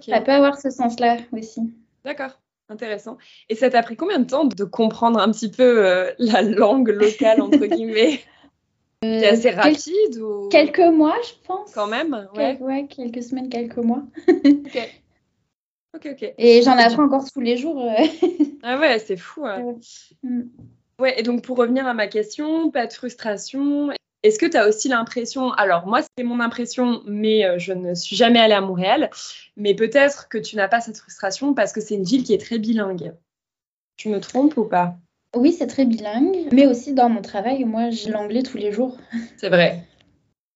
Ça 0.00 0.20
peut 0.20 0.32
avoir 0.32 0.58
ce 0.58 0.70
sens-là 0.70 1.18
aussi. 1.32 1.60
D'accord, 2.04 2.40
intéressant. 2.68 3.18
Et 3.48 3.54
ça 3.54 3.70
t'a 3.70 3.82
pris 3.82 3.96
combien 3.96 4.18
de 4.18 4.26
temps 4.26 4.44
de 4.44 4.64
comprendre 4.64 5.18
un 5.18 5.30
petit 5.30 5.50
peu 5.50 5.86
euh, 5.86 6.12
la 6.18 6.42
langue 6.42 6.88
locale, 6.88 7.40
entre 7.40 7.66
guillemets? 7.66 8.20
Euh, 9.04 9.20
C'est 9.20 9.28
assez 9.28 9.50
rapide 9.50 10.18
ou... 10.20 10.48
Quelques 10.48 10.78
mois, 10.78 11.16
je 11.22 11.32
pense. 11.46 11.72
Quand 11.72 11.86
même 11.86 12.28
Ouais, 12.34 12.58
ouais 12.60 12.86
quelques 12.88 13.22
semaines, 13.22 13.48
quelques 13.48 13.78
mois. 13.78 14.02
ok. 14.28 14.78
Ok, 15.94 16.08
ok. 16.12 16.34
Et 16.36 16.60
j'en 16.60 16.76
apprends 16.76 17.04
encore 17.04 17.24
tous 17.32 17.40
les 17.40 17.56
jours. 17.56 17.82
ah 18.62 18.78
ouais, 18.78 18.98
c'est 18.98 19.16
fou. 19.16 19.46
Hein. 19.46 19.76
Mmh. 20.22 20.42
Ouais, 21.00 21.18
et 21.18 21.22
donc 21.22 21.42
pour 21.42 21.58
revenir 21.58 21.86
à 21.86 21.94
ma 21.94 22.06
question, 22.06 22.70
pas 22.70 22.86
de 22.86 22.92
frustration. 22.92 23.90
Est-ce 24.22 24.38
que 24.38 24.46
tu 24.46 24.56
as 24.56 24.66
aussi 24.66 24.88
l'impression, 24.88 25.52
alors 25.52 25.86
moi 25.86 26.00
c'est 26.02 26.24
mon 26.24 26.40
impression, 26.40 27.02
mais 27.06 27.44
euh, 27.44 27.58
je 27.58 27.72
ne 27.72 27.94
suis 27.94 28.16
jamais 28.16 28.40
allée 28.40 28.54
à 28.54 28.60
Montréal, 28.60 29.10
mais 29.56 29.74
peut-être 29.74 30.28
que 30.28 30.38
tu 30.38 30.56
n'as 30.56 30.68
pas 30.68 30.80
cette 30.80 30.96
frustration 30.96 31.54
parce 31.54 31.72
que 31.72 31.80
c'est 31.80 31.94
une 31.94 32.04
ville 32.04 32.24
qui 32.24 32.32
est 32.32 32.44
très 32.44 32.58
bilingue. 32.58 33.12
Tu 33.96 34.08
me 34.08 34.18
trompes 34.20 34.56
ou 34.56 34.64
pas? 34.64 34.96
Oui, 35.34 35.52
c'est 35.52 35.66
très 35.66 35.84
bilingue, 35.84 36.48
mais 36.50 36.66
aussi 36.66 36.94
dans 36.94 37.10
mon 37.10 37.20
travail, 37.20 37.64
moi 37.64 37.90
j'ai 37.90 38.10
l'anglais 38.10 38.42
tous 38.42 38.56
les 38.56 38.72
jours. 38.72 38.96
C'est 39.36 39.50
vrai. 39.50 39.84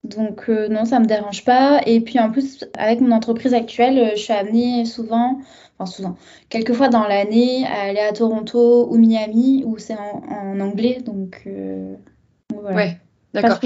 Donc 0.04 0.48
non, 0.48 0.84
ça 0.84 0.98
me 0.98 1.06
dérange 1.06 1.44
pas. 1.44 1.80
Et 1.86 2.00
puis 2.00 2.18
en 2.18 2.30
plus, 2.30 2.64
avec 2.76 3.00
mon 3.00 3.12
entreprise 3.12 3.54
actuelle, 3.54 4.12
je 4.16 4.20
suis 4.20 4.32
amenée 4.32 4.84
souvent, 4.86 5.40
enfin 5.78 5.90
souvent, 5.90 6.16
quelques 6.48 6.72
fois 6.72 6.88
dans 6.88 7.06
l'année 7.06 7.66
à 7.66 7.82
aller 7.82 8.00
à 8.00 8.12
Toronto 8.12 8.88
ou 8.90 8.96
Miami 8.96 9.62
où 9.66 9.78
c'est 9.78 9.96
en, 9.96 10.58
anglais. 10.60 11.00
Donc, 11.04 11.46
voilà. 12.54 12.76
Ouais, 12.76 13.00
d'accord. 13.34 13.58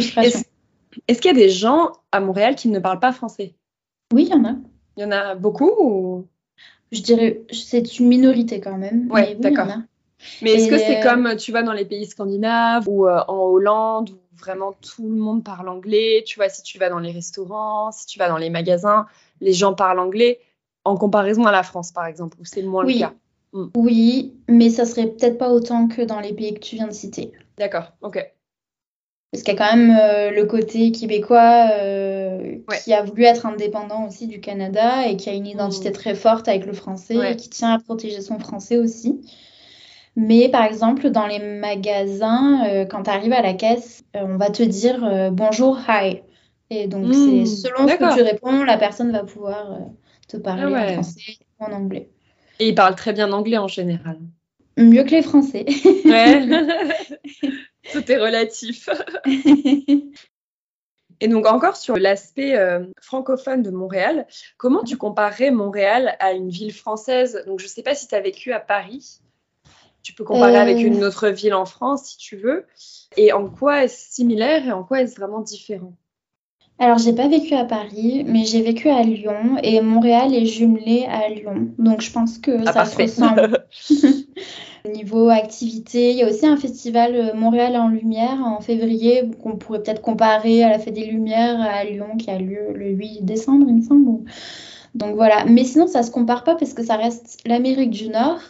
Est-ce 1.08 1.20
qu'il 1.20 1.30
y 1.30 1.34
a 1.34 1.38
des 1.38 1.50
gens 1.50 1.92
à 2.12 2.20
Montréal 2.20 2.54
qui 2.54 2.68
ne 2.68 2.78
parlent 2.78 3.00
pas 3.00 3.12
français? 3.12 3.54
Oui, 4.12 4.28
il 4.28 4.30
y 4.30 4.34
en 4.34 4.44
a. 4.44 4.56
Il 4.96 5.02
y 5.02 5.04
en 5.04 5.10
a 5.10 5.34
beaucoup 5.34 5.70
ou... 5.78 6.26
Je 6.92 7.02
dirais, 7.02 7.42
c'est 7.50 7.98
une 7.98 8.06
minorité 8.06 8.60
quand 8.60 8.76
même. 8.76 9.10
Ouais, 9.10 9.34
d'accord. 9.34 9.66
Mais 10.42 10.52
est-ce 10.52 10.68
que 10.68 10.78
c'est 10.78 11.00
comme 11.00 11.34
tu 11.36 11.50
vas 11.50 11.62
dans 11.62 11.72
les 11.72 11.84
pays 11.84 12.06
scandinaves 12.06 12.88
ou 12.88 13.08
euh, 13.08 13.20
en 13.26 13.46
Hollande 13.46 14.10
vraiment 14.38 14.72
tout 14.72 15.08
le 15.08 15.16
monde 15.16 15.44
parle 15.44 15.68
anglais 15.68 16.22
Tu 16.26 16.36
vois, 16.36 16.48
si 16.48 16.62
tu 16.62 16.78
vas 16.78 16.88
dans 16.88 16.98
les 16.98 17.12
restaurants, 17.12 17.92
si 17.92 18.06
tu 18.06 18.18
vas 18.18 18.28
dans 18.28 18.38
les 18.38 18.50
magasins, 18.50 19.06
les 19.40 19.52
gens 19.52 19.74
parlent 19.74 20.00
anglais 20.00 20.40
en 20.84 20.96
comparaison 20.96 21.46
à 21.46 21.52
la 21.52 21.62
France, 21.62 21.92
par 21.92 22.06
exemple, 22.06 22.36
où 22.40 22.44
c'est 22.44 22.62
moins 22.62 22.84
le 22.84 22.98
cas. 22.98 23.14
Hmm. 23.52 23.68
Oui, 23.76 24.34
mais 24.48 24.68
ça 24.68 24.84
serait 24.84 25.06
peut-être 25.06 25.38
pas 25.38 25.50
autant 25.50 25.88
que 25.88 26.02
dans 26.02 26.20
les 26.20 26.32
pays 26.32 26.54
que 26.54 26.60
tu 26.60 26.76
viens 26.76 26.88
de 26.88 26.92
citer. 26.92 27.32
D'accord, 27.56 27.92
ok. 28.02 28.18
Parce 29.30 29.42
qu'il 29.42 29.54
y 29.54 29.56
a 29.56 29.58
quand 29.58 29.76
même 29.76 29.96
euh, 29.98 30.30
le 30.30 30.44
côté 30.46 30.92
québécois 30.92 31.68
euh, 31.72 32.58
qui 32.84 32.92
a 32.92 33.02
voulu 33.02 33.24
être 33.24 33.46
indépendant 33.46 34.06
aussi 34.06 34.28
du 34.28 34.40
Canada 34.40 35.08
et 35.08 35.16
qui 35.16 35.28
a 35.28 35.32
une 35.32 35.46
identité 35.46 35.90
mmh. 35.90 35.94
très 35.94 36.14
forte 36.14 36.46
avec 36.46 36.66
le 36.66 36.72
français 36.72 37.32
et 37.32 37.36
qui 37.36 37.50
tient 37.50 37.72
à 37.72 37.78
protéger 37.80 38.20
son 38.20 38.38
français 38.38 38.76
aussi. 38.76 39.20
Mais 40.16 40.48
par 40.48 40.64
exemple, 40.64 41.10
dans 41.10 41.26
les 41.26 41.40
magasins, 41.40 42.66
euh, 42.68 42.84
quand 42.84 43.04
tu 43.04 43.10
arrives 43.10 43.32
à 43.32 43.42
la 43.42 43.54
caisse, 43.54 44.04
on 44.14 44.36
va 44.36 44.50
te 44.50 44.62
dire 44.62 45.30
bonjour, 45.32 45.78
hi. 45.88 46.22
Et 46.70 46.86
donc, 46.86 47.12
c'est 47.12 47.42
mmh. 47.42 47.46
selon 47.46 47.88
ce 47.88 47.94
que 47.94 48.14
tu 48.14 48.22
réponds, 48.22 48.64
la 48.64 48.78
personne 48.78 49.12
va 49.12 49.24
pouvoir 49.24 49.78
te 50.28 50.36
parler 50.36 50.62
ah 50.64 50.90
en 50.90 50.92
français 50.94 51.38
ou 51.60 51.64
en 51.64 51.72
anglais. 51.72 52.10
Et 52.58 52.68
ils 52.68 52.74
parlent 52.74 52.94
très 52.94 53.12
bien 53.12 53.32
anglais 53.32 53.58
en 53.58 53.68
général. 53.68 54.18
Mieux 54.76 55.04
que 55.04 55.10
les 55.10 55.22
Français. 55.22 55.66
Ouais. 56.04 56.46
Tout 57.92 58.10
est 58.10 58.16
relatif. 58.16 58.88
Et 61.20 61.28
donc 61.28 61.46
encore 61.46 61.76
sur 61.76 61.96
l'aspect 61.96 62.56
euh, 62.56 62.86
francophone 63.00 63.62
de 63.62 63.70
Montréal, 63.70 64.26
comment 64.56 64.82
tu 64.82 64.96
comparerais 64.96 65.50
Montréal 65.50 66.16
à 66.18 66.32
une 66.32 66.48
ville 66.48 66.72
française? 66.72 67.44
Donc 67.46 67.60
je 67.60 67.64
ne 67.64 67.68
sais 67.68 67.82
pas 67.82 67.94
si 67.94 68.08
tu 68.08 68.14
as 68.14 68.20
vécu 68.20 68.52
à 68.52 68.60
Paris. 68.60 69.20
Tu 70.04 70.12
peux 70.12 70.22
comparer 70.22 70.58
avec 70.58 70.76
euh. 70.76 70.86
une 70.86 71.02
autre 71.02 71.28
ville 71.28 71.54
en 71.54 71.64
France 71.64 72.04
si 72.10 72.18
tu 72.18 72.36
veux. 72.36 72.66
Et 73.16 73.32
en 73.32 73.48
quoi 73.48 73.84
est-ce 73.84 74.14
similaire 74.14 74.64
et 74.66 74.72
en 74.72 74.84
quoi 74.84 75.00
est-ce 75.00 75.16
vraiment 75.16 75.40
différent? 75.40 75.94
Alors, 76.78 76.98
j'ai 76.98 77.12
pas 77.12 77.28
vécu 77.28 77.54
à 77.54 77.64
Paris, 77.64 78.24
mais 78.26 78.44
j'ai 78.44 78.60
vécu 78.60 78.88
à 78.88 79.02
Lyon 79.02 79.56
et 79.62 79.80
Montréal 79.80 80.34
est 80.34 80.44
jumelé 80.44 81.06
à 81.08 81.28
Lyon. 81.28 81.68
Donc, 81.78 82.00
je 82.00 82.10
pense 82.10 82.38
que 82.38 82.50
ah, 82.66 82.72
ça 82.72 82.84
se 82.84 83.00
ressemble. 83.00 83.64
Niveau 84.92 85.28
activité, 85.28 86.10
il 86.10 86.16
y 86.18 86.22
a 86.22 86.28
aussi 86.28 86.46
un 86.46 86.56
festival 86.56 87.14
euh, 87.14 87.34
Montréal 87.34 87.76
en 87.76 87.88
lumière 87.88 88.38
en 88.44 88.60
février 88.60 89.22
qu'on 89.42 89.56
pourrait 89.56 89.82
peut-être 89.82 90.02
comparer 90.02 90.62
à 90.64 90.68
la 90.68 90.78
Fête 90.78 90.94
des 90.94 91.06
Lumières 91.06 91.60
à 91.60 91.84
Lyon 91.84 92.16
qui 92.18 92.28
a 92.30 92.38
lieu 92.38 92.72
le 92.74 92.90
8 92.90 93.24
décembre, 93.24 93.66
il 93.68 93.76
me 93.76 93.82
semble. 93.82 94.24
Donc 94.94 95.14
voilà. 95.14 95.44
Mais 95.46 95.64
sinon, 95.64 95.86
ça 95.86 96.02
se 96.02 96.10
compare 96.10 96.44
pas 96.44 96.56
parce 96.56 96.74
que 96.74 96.82
ça 96.82 96.96
reste 96.96 97.38
l'Amérique 97.46 97.90
du 97.90 98.08
Nord. 98.08 98.40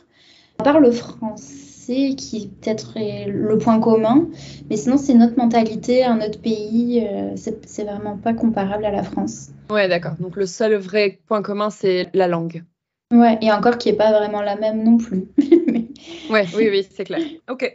À 0.58 0.64
part 0.64 0.80
le 0.80 0.92
français 0.92 2.14
qui 2.16 2.48
peut-être 2.48 2.96
est 2.96 3.26
le 3.26 3.58
point 3.58 3.80
commun, 3.80 4.28
mais 4.70 4.76
sinon 4.76 4.96
c'est 4.96 5.14
notre 5.14 5.36
mentalité, 5.36 6.04
un 6.04 6.20
autre 6.20 6.40
pays, 6.40 7.06
euh, 7.06 7.34
c'est 7.36 7.84
vraiment 7.84 8.16
pas 8.16 8.32
comparable 8.32 8.84
à 8.84 8.90
la 8.90 9.02
France. 9.02 9.50
Ouais, 9.70 9.88
d'accord. 9.88 10.14
Donc 10.18 10.36
le 10.36 10.46
seul 10.46 10.74
vrai 10.76 11.20
point 11.26 11.42
commun, 11.42 11.70
c'est 11.70 12.08
la 12.14 12.28
langue. 12.28 12.64
Ouais, 13.12 13.38
et 13.42 13.52
encore 13.52 13.78
qui 13.78 13.90
n'est 13.90 13.96
pas 13.96 14.12
vraiment 14.12 14.42
la 14.42 14.56
même 14.56 14.82
non 14.82 14.96
plus. 14.96 15.26
ouais, 16.30 16.46
oui, 16.54 16.68
oui, 16.70 16.86
c'est 16.90 17.04
clair. 17.04 17.20
Ok. 17.50 17.70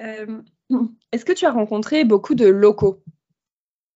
Euh, 0.00 0.42
est-ce 1.12 1.24
que 1.24 1.32
tu 1.32 1.46
as 1.46 1.52
rencontré 1.52 2.04
beaucoup 2.04 2.34
de 2.34 2.46
locaux? 2.46 3.00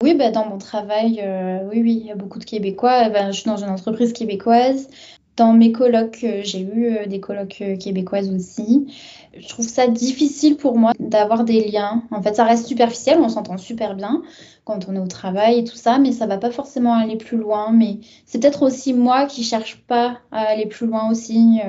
Oui, 0.01 0.15
bah, 0.15 0.31
dans 0.31 0.47
mon 0.47 0.59
travail, 0.59 1.21
euh, 1.21 1.69
oui, 1.71 1.83
oui, 1.83 1.99
il 2.01 2.07
y 2.07 2.13
a 2.13 2.15
beaucoup 2.15 2.39
de 2.39 2.45
Québécois. 2.45 3.09
Ben, 3.09 3.33
je 3.33 3.41
suis 3.41 3.51
dans 3.51 3.57
une 3.57 3.71
entreprise 3.71 4.13
québécoise. 4.13 4.89
Dans 5.39 5.55
mes 5.55 5.73
colloques, 5.73 6.25
euh, 6.25 6.41
j'ai 6.43 6.61
eu 6.61 7.07
des 7.07 7.21
colloques 7.21 7.63
québécoises 7.81 8.31
aussi. 8.31 8.93
Je 9.35 9.49
trouve 9.49 9.67
ça 9.67 9.87
difficile 9.87 10.57
pour 10.57 10.77
moi 10.77 10.93
d'avoir 10.99 11.45
des 11.45 11.65
liens. 11.67 12.03
En 12.11 12.21
fait, 12.21 12.35
ça 12.35 12.45
reste 12.45 12.67
superficiel, 12.67 13.19
on 13.21 13.29
s'entend 13.31 13.57
super 13.57 13.95
bien 13.95 14.23
quand 14.65 14.87
on 14.89 14.97
est 14.97 14.99
au 14.99 15.07
travail 15.07 15.61
et 15.61 15.65
tout 15.65 15.77
ça, 15.77 15.99
mais 15.99 16.13
ça 16.13 16.27
va 16.27 16.37
pas 16.37 16.51
forcément 16.51 16.93
aller 16.95 17.17
plus 17.17 17.39
loin. 17.39 17.73
Mais 17.73 18.01
c'est 18.27 18.41
peut-être 18.41 18.63
aussi 18.63 18.93
moi 18.93 19.25
qui 19.25 19.45
cherche 19.45 19.77
pas 19.87 20.19
à 20.31 20.41
aller 20.41 20.67
plus 20.67 20.87
loin 20.87 21.11
aussi 21.11 21.61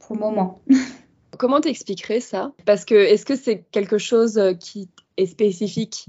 pour 0.00 0.16
le 0.16 0.20
moment. 0.20 0.60
Comment 1.38 1.60
t'expliquerais 1.60 2.20
ça? 2.20 2.52
Parce 2.64 2.84
que 2.84 2.94
est-ce 2.94 3.24
que 3.24 3.36
c'est 3.36 3.64
quelque 3.70 3.98
chose 3.98 4.38
euh, 4.38 4.54
qui 4.54 4.88
est 5.16 5.26
spécifique 5.26 6.06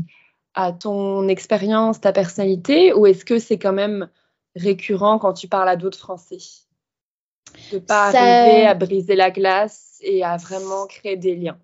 à 0.54 0.71
ton 0.71 1.28
expérience, 1.28 1.99
ta 1.99 2.13
personnalité, 2.13 2.93
ou 2.93 3.06
est-ce 3.06 3.25
que 3.25 3.39
c'est 3.39 3.58
quand 3.58 3.73
même 3.73 4.08
récurrent 4.55 5.19
quand 5.19 5.33
tu 5.33 5.47
parles 5.47 5.69
à 5.69 5.75
d'autres 5.75 5.99
Français 5.99 6.37
De 7.71 7.79
pas 7.79 8.07
arriver 8.07 8.65
à 8.65 8.73
briser 8.73 9.15
la 9.15 9.31
glace 9.31 9.97
et 10.01 10.23
à 10.23 10.37
vraiment 10.37 10.87
créer 10.87 11.17
des 11.17 11.35
liens. 11.35 11.57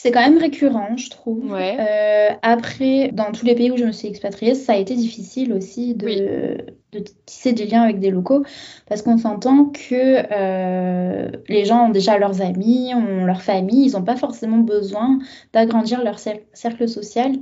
C'est 0.00 0.12
quand 0.12 0.20
même 0.20 0.38
récurrent, 0.38 0.96
je 0.96 1.10
trouve. 1.10 1.56
Euh, 1.58 2.28
après, 2.42 3.10
dans 3.12 3.32
tous 3.32 3.44
les 3.44 3.56
pays 3.56 3.72
où 3.72 3.76
je 3.76 3.84
me 3.84 3.90
suis 3.90 4.06
expatriée, 4.06 4.54
ça 4.54 4.74
a 4.74 4.76
été 4.76 4.94
difficile 4.94 5.52
aussi 5.52 5.96
de, 5.96 6.56
tisser 7.26 7.52
des 7.52 7.66
liens 7.66 7.82
avec 7.82 7.98
des 7.98 8.12
locaux 8.12 8.44
parce 8.86 9.02
qu'on 9.02 9.18
s'entend 9.18 9.64
que 9.64 10.22
euh, 10.30 11.28
les 11.48 11.64
gens 11.64 11.86
ont 11.86 11.90
déjà 11.90 12.16
leurs 12.16 12.42
amis, 12.42 12.92
ont 12.94 13.24
leur 13.24 13.42
famille, 13.42 13.88
ils 13.88 13.92
n'ont 13.94 14.04
pas 14.04 14.14
forcément 14.14 14.58
besoin 14.58 15.18
d'agrandir 15.52 16.04
leur 16.04 16.20
cercle 16.20 16.88
social 16.88 17.32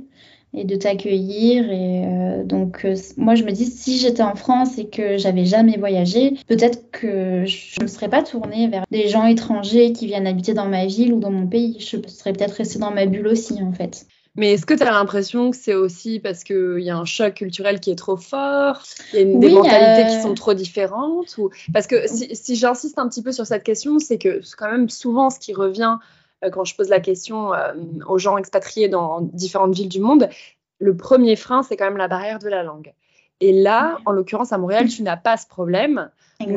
et 0.53 0.63
de 0.63 0.75
t'accueillir. 0.75 1.69
Et 1.71 2.05
euh, 2.05 2.43
donc, 2.43 2.85
euh, 2.85 2.95
moi, 3.17 3.35
je 3.35 3.43
me 3.43 3.51
dis, 3.51 3.65
si 3.65 3.97
j'étais 3.97 4.23
en 4.23 4.35
France 4.35 4.77
et 4.77 4.87
que 4.87 5.17
j'avais 5.17 5.45
jamais 5.45 5.77
voyagé, 5.77 6.33
peut-être 6.47 6.91
que 6.91 7.45
je 7.45 7.81
ne 7.81 7.87
serais 7.87 8.09
pas 8.09 8.23
tournée 8.23 8.67
vers 8.67 8.85
des 8.91 9.07
gens 9.07 9.25
étrangers 9.25 9.93
qui 9.93 10.07
viennent 10.07 10.27
habiter 10.27 10.53
dans 10.53 10.67
ma 10.67 10.85
ville 10.85 11.13
ou 11.13 11.19
dans 11.19 11.31
mon 11.31 11.47
pays. 11.47 11.77
Je 11.79 11.97
serais 12.07 12.33
peut-être 12.33 12.53
restée 12.53 12.79
dans 12.79 12.91
ma 12.91 13.05
bulle 13.05 13.27
aussi, 13.27 13.61
en 13.61 13.73
fait. 13.73 14.05
Mais 14.37 14.53
est-ce 14.53 14.67
que 14.67 14.75
tu 14.75 14.83
as 14.83 14.91
l'impression 14.91 15.49
que 15.49 15.57
c'est 15.57 15.73
aussi 15.73 16.19
parce 16.19 16.43
qu'il 16.43 16.79
y 16.79 16.91
a 16.91 16.97
un 16.97 17.05
choc 17.05 17.33
culturel 17.33 17.79
qui 17.79 17.89
est 17.89 17.95
trop 17.95 18.17
fort, 18.17 18.83
il 19.13 19.19
y 19.19 19.21
a 19.21 19.25
des 19.25 19.49
mentalités 19.49 20.09
qui 20.09 20.17
euh, 20.17 20.21
sont 20.21 20.35
trop 20.35 20.53
différentes 20.53 21.39
ou... 21.39 21.49
Parce 21.73 21.87
que 21.87 22.07
si, 22.07 22.35
si 22.35 22.55
j'insiste 22.55 22.99
un 22.99 23.09
petit 23.09 23.23
peu 23.23 23.31
sur 23.31 23.47
cette 23.47 23.63
question, 23.63 23.97
c'est 23.97 24.19
que 24.19 24.41
quand 24.55 24.69
même 24.69 24.89
souvent 24.89 25.31
ce 25.31 25.39
qui 25.39 25.53
revient 25.55 25.97
euh, 25.97 26.26
quand 26.51 26.65
je 26.65 26.75
pose 26.75 26.89
la 26.89 26.99
question 26.99 27.53
euh, 27.53 27.73
aux 28.07 28.17
gens 28.17 28.37
expatriés 28.37 28.89
dans 28.89 29.21
différentes 29.21 29.75
villes 29.75 29.89
du 29.89 29.99
monde, 29.99 30.29
le 30.79 30.95
premier 30.95 31.35
frein, 31.35 31.63
c'est 31.63 31.77
quand 31.77 31.85
même 31.85 31.97
la 31.97 32.07
barrière 32.07 32.39
de 32.39 32.49
la 32.49 32.63
langue. 32.63 32.93
Et 33.39 33.51
là, 33.51 33.99
en 34.05 34.11
l'occurrence, 34.11 34.51
à 34.51 34.57
Montréal, 34.57 34.87
tu 34.87 35.03
n'as 35.03 35.17
pas 35.17 35.37
ce 35.37 35.47
problème. 35.47 36.09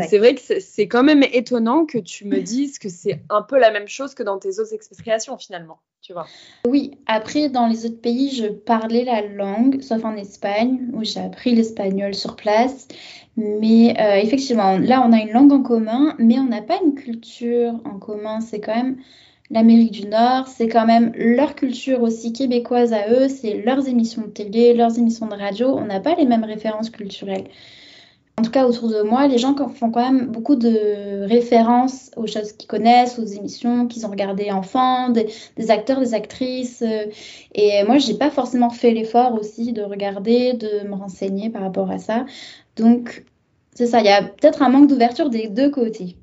C'est 0.08 0.18
vrai 0.18 0.34
que 0.34 0.40
c'est 0.60 0.88
quand 0.88 1.02
même 1.02 1.22
étonnant 1.32 1.86
que 1.86 1.96
tu 1.96 2.26
me 2.26 2.40
dises 2.40 2.78
que 2.78 2.90
c'est 2.90 3.22
un 3.30 3.40
peu 3.40 3.58
la 3.58 3.70
même 3.70 3.88
chose 3.88 4.14
que 4.14 4.22
dans 4.22 4.38
tes 4.38 4.60
autres 4.60 4.74
expatriations, 4.74 5.38
finalement. 5.38 5.78
Tu 6.02 6.12
vois 6.12 6.26
Oui, 6.66 6.98
après, 7.06 7.48
dans 7.48 7.66
les 7.66 7.86
autres 7.86 8.00
pays, 8.00 8.30
je 8.30 8.46
parlais 8.46 9.04
la 9.04 9.22
langue, 9.22 9.80
sauf 9.80 10.04
en 10.04 10.16
Espagne, 10.16 10.90
où 10.92 11.02
j'ai 11.02 11.20
appris 11.20 11.54
l'espagnol 11.54 12.14
sur 12.14 12.36
place. 12.36 12.88
Mais 13.36 13.94
euh, 13.98 14.16
effectivement, 14.16 14.78
là, 14.78 15.02
on 15.06 15.12
a 15.12 15.18
une 15.18 15.30
langue 15.30 15.52
en 15.52 15.62
commun, 15.62 16.14
mais 16.18 16.38
on 16.38 16.44
n'a 16.46 16.62
pas 16.62 16.78
une 16.84 16.94
culture 16.94 17.72
en 17.84 17.98
commun. 17.98 18.40
C'est 18.40 18.60
quand 18.60 18.76
même 18.76 18.98
l'Amérique 19.50 19.92
du 19.92 20.06
Nord, 20.06 20.46
c'est 20.48 20.68
quand 20.68 20.86
même 20.86 21.12
leur 21.16 21.54
culture 21.54 22.02
aussi 22.02 22.32
québécoise 22.32 22.92
à 22.92 23.10
eux, 23.10 23.28
c'est 23.28 23.62
leurs 23.62 23.88
émissions 23.88 24.22
de 24.22 24.28
télé, 24.28 24.74
leurs 24.74 24.98
émissions 24.98 25.26
de 25.26 25.34
radio, 25.34 25.68
on 25.76 25.86
n'a 25.86 26.00
pas 26.00 26.14
les 26.14 26.24
mêmes 26.24 26.44
références 26.44 26.90
culturelles. 26.90 27.48
En 28.38 28.42
tout 28.42 28.52
cas, 28.52 28.66
autour 28.66 28.88
de 28.88 29.02
moi, 29.02 29.26
les 29.26 29.36
gens 29.36 29.54
font 29.68 29.90
quand 29.90 30.00
même 30.00 30.28
beaucoup 30.28 30.54
de 30.54 31.26
références 31.26 32.10
aux 32.16 32.26
choses 32.26 32.52
qu'ils 32.52 32.68
connaissent, 32.68 33.18
aux 33.18 33.24
émissions 33.24 33.86
qu'ils 33.86 34.06
ont 34.06 34.10
regardées 34.10 34.50
enfants, 34.50 35.10
des, 35.10 35.70
acteurs, 35.70 36.00
des 36.00 36.14
actrices. 36.14 36.82
et 37.54 37.84
moi, 37.84 37.98
je 37.98 38.10
n'ai 38.10 38.18
pas 38.18 38.30
forcément 38.30 38.70
fait 38.70 38.92
l'effort 38.92 39.34
aussi 39.34 39.74
de 39.74 39.82
regarder, 39.82 40.54
de 40.54 40.88
me 40.88 40.94
renseigner 40.94 41.50
par 41.50 41.60
rapport 41.60 41.90
à 41.90 41.98
ça. 41.98 42.24
Donc, 42.76 43.26
c'est 43.74 43.86
ça, 43.86 44.00
il 44.00 44.06
y 44.06 44.08
a 44.08 44.22
peut-être 44.22 44.62
un 44.62 44.70
manque 44.70 44.88
d'ouverture 44.88 45.28
des 45.28 45.48
deux 45.48 45.70
côtés. 45.70 46.16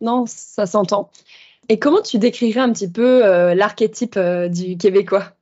Non, 0.00 0.24
ça 0.26 0.64
s'entend. 0.64 1.10
Et 1.68 1.78
comment 1.78 2.02
tu 2.02 2.18
décrirais 2.18 2.60
un 2.60 2.72
petit 2.72 2.90
peu 2.90 3.24
euh, 3.24 3.54
l'archétype 3.54 4.16
euh, 4.16 4.48
du 4.48 4.76
Québécois? 4.76 5.32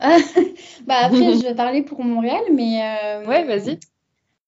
Bah 0.86 0.96
Après, 1.02 1.18
je 1.38 1.42
vais 1.42 1.54
parler 1.54 1.82
pour 1.82 2.02
Montréal, 2.02 2.42
mais. 2.52 2.80
Euh, 2.82 3.26
ouais, 3.26 3.44
vas-y. 3.44 3.78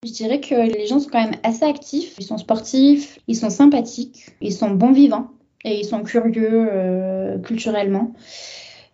Je 0.04 0.12
dirais 0.12 0.40
que 0.40 0.54
les 0.54 0.86
gens 0.86 0.98
sont 0.98 1.08
quand 1.10 1.22
même 1.22 1.40
assez 1.44 1.64
actifs. 1.64 2.14
Ils 2.18 2.26
sont 2.26 2.38
sportifs, 2.38 3.18
ils 3.26 3.36
sont 3.36 3.50
sympathiques, 3.50 4.26
ils 4.40 4.52
sont 4.52 4.70
bons 4.70 4.92
vivants 4.92 5.30
et 5.64 5.78
ils 5.78 5.84
sont 5.84 6.02
curieux 6.02 7.40
culturellement. 7.42 8.12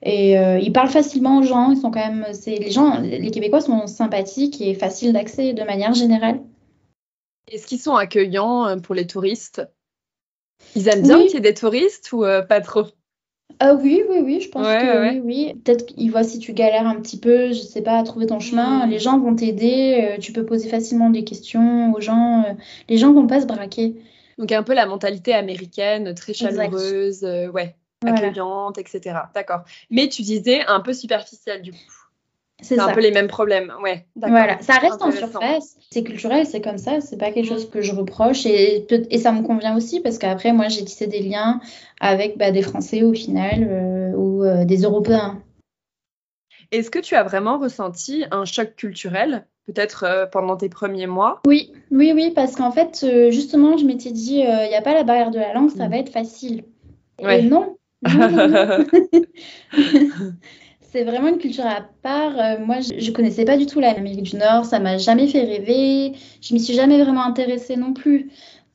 Et 0.02 0.38
euh, 0.38 0.58
ils 0.60 0.72
parlent 0.72 0.90
facilement 0.90 1.38
aux 1.38 1.42
gens. 1.42 1.72
Ils 1.72 1.78
sont 1.78 1.90
quand 1.90 1.98
même, 1.98 2.26
c'est 2.32 2.56
les 2.56 2.70
gens, 2.70 3.00
les 3.00 3.30
Québécois 3.32 3.60
sont 3.60 3.88
sympathiques 3.88 4.60
et 4.60 4.74
faciles 4.74 5.12
d'accès 5.12 5.52
de 5.52 5.64
manière 5.64 5.94
générale. 5.94 6.40
Est-ce 7.48 7.66
qu'ils 7.66 7.80
sont 7.80 7.96
accueillants 7.96 8.78
pour 8.80 8.94
les 8.94 9.08
touristes? 9.08 9.62
Ils 10.76 10.88
aiment 10.88 11.02
bien 11.02 11.22
qu'il 11.22 11.34
y 11.34 11.36
ait 11.36 11.40
des 11.40 11.54
touristes 11.54 12.12
ou 12.12 12.24
euh, 12.24 12.42
pas 12.42 12.60
trop? 12.60 12.86
Ah 13.58 13.74
oui, 13.74 14.02
oui, 14.08 14.20
oui, 14.24 14.40
je 14.40 14.48
pense 14.48 14.66
que 14.66 15.10
oui, 15.10 15.20
oui. 15.22 15.54
Peut-être 15.64 15.86
qu'ils 15.86 16.10
voient 16.10 16.22
si 16.22 16.38
tu 16.38 16.52
galères 16.52 16.86
un 16.86 16.98
petit 17.00 17.18
peu, 17.18 17.48
je 17.48 17.60
sais 17.60 17.82
pas, 17.82 17.98
à 17.98 18.02
trouver 18.04 18.26
ton 18.26 18.40
chemin. 18.40 18.86
Hmm. 18.86 18.90
Les 18.90 18.98
gens 18.98 19.18
vont 19.18 19.34
t'aider, 19.34 20.16
tu 20.20 20.32
peux 20.32 20.46
poser 20.46 20.68
facilement 20.68 21.10
des 21.10 21.24
questions 21.24 21.92
aux 21.92 22.00
gens. 22.00 22.56
les 22.88 22.96
gens 22.96 23.12
vont 23.12 23.26
pas 23.26 23.40
se 23.40 23.46
braquer. 23.46 23.96
Donc 24.38 24.52
un 24.52 24.62
peu 24.62 24.72
la 24.72 24.86
mentalité 24.86 25.34
américaine, 25.34 26.14
très 26.14 26.32
chaleureuse, 26.32 27.22
ouais 27.52 27.76
accueillante, 28.06 28.78
etc. 28.78 29.20
D'accord. 29.34 29.62
Mais 29.90 30.08
tu 30.08 30.22
disais 30.22 30.64
un 30.66 30.80
peu 30.80 30.92
superficielle 30.92 31.62
du 31.62 31.72
coup. 31.72 31.78
C'est 32.62 32.78
un 32.78 32.92
peu 32.92 33.00
les 33.00 33.10
mêmes 33.10 33.28
problèmes, 33.28 33.72
ouais. 33.82 34.06
Voilà, 34.16 34.60
ça 34.60 34.74
reste 34.74 35.02
en 35.02 35.10
surface. 35.10 35.76
C'est 35.90 36.02
culturel, 36.02 36.46
c'est 36.46 36.60
comme 36.60 36.78
ça. 36.78 37.00
C'est 37.00 37.16
pas 37.16 37.30
quelque 37.32 37.48
chose 37.48 37.68
que 37.68 37.80
je 37.82 37.92
reproche 37.94 38.46
et, 38.46 38.86
et 38.90 39.18
ça 39.18 39.32
me 39.32 39.42
convient 39.42 39.76
aussi 39.76 40.00
parce 40.00 40.18
qu'après 40.18 40.52
moi 40.52 40.68
j'ai 40.68 40.84
tissé 40.84 41.06
des 41.06 41.20
liens 41.20 41.60
avec 42.00 42.38
bah, 42.38 42.50
des 42.50 42.62
Français 42.62 43.02
au 43.02 43.12
final 43.12 43.66
euh, 43.68 44.12
ou 44.16 44.44
euh, 44.44 44.64
des 44.64 44.82
Européens. 44.82 45.42
Est-ce 46.72 46.90
que 46.90 46.98
tu 46.98 47.14
as 47.14 47.22
vraiment 47.22 47.58
ressenti 47.58 48.24
un 48.30 48.44
choc 48.44 48.76
culturel, 48.76 49.46
peut-être 49.66 50.04
euh, 50.04 50.26
pendant 50.26 50.56
tes 50.56 50.68
premiers 50.68 51.08
mois? 51.08 51.40
Oui, 51.46 51.72
oui, 51.90 52.12
oui, 52.14 52.30
parce 52.34 52.54
qu'en 52.54 52.70
fait, 52.70 53.04
justement, 53.30 53.76
je 53.76 53.84
m'étais 53.84 54.12
dit, 54.12 54.38
il 54.38 54.68
n'y 54.68 54.76
a 54.76 54.82
pas 54.82 54.94
la 54.94 55.02
barrière 55.02 55.30
de 55.32 55.38
la 55.40 55.52
langue, 55.52 55.70
ça 55.70 55.88
mm. 55.88 55.90
va 55.90 55.96
être 55.96 56.12
facile. 56.12 56.64
Et 57.18 57.42
non, 57.42 57.76
c'est 60.90 61.04
vraiment 61.04 61.28
une 61.28 61.38
culture 61.38 61.66
à 61.66 61.82
part. 62.02 62.38
Euh, 62.38 62.58
moi, 62.58 62.80
je, 62.80 62.92
ne 62.94 63.14
connaissais 63.14 63.44
pas 63.44 63.56
du 63.56 63.66
tout 63.66 63.80
l'Amérique 63.80 64.22
du 64.22 64.36
Nord. 64.36 64.64
Ça 64.64 64.78
m'a 64.78 64.98
jamais 64.98 65.28
fait 65.28 65.42
rêver. 65.42 66.12
Je 66.40 66.54
m'y 66.54 66.60
suis 66.60 66.74
jamais 66.74 67.02
vraiment 67.02 67.24
intéressée 67.24 67.76
non 67.76 67.92
plus. 67.92 68.30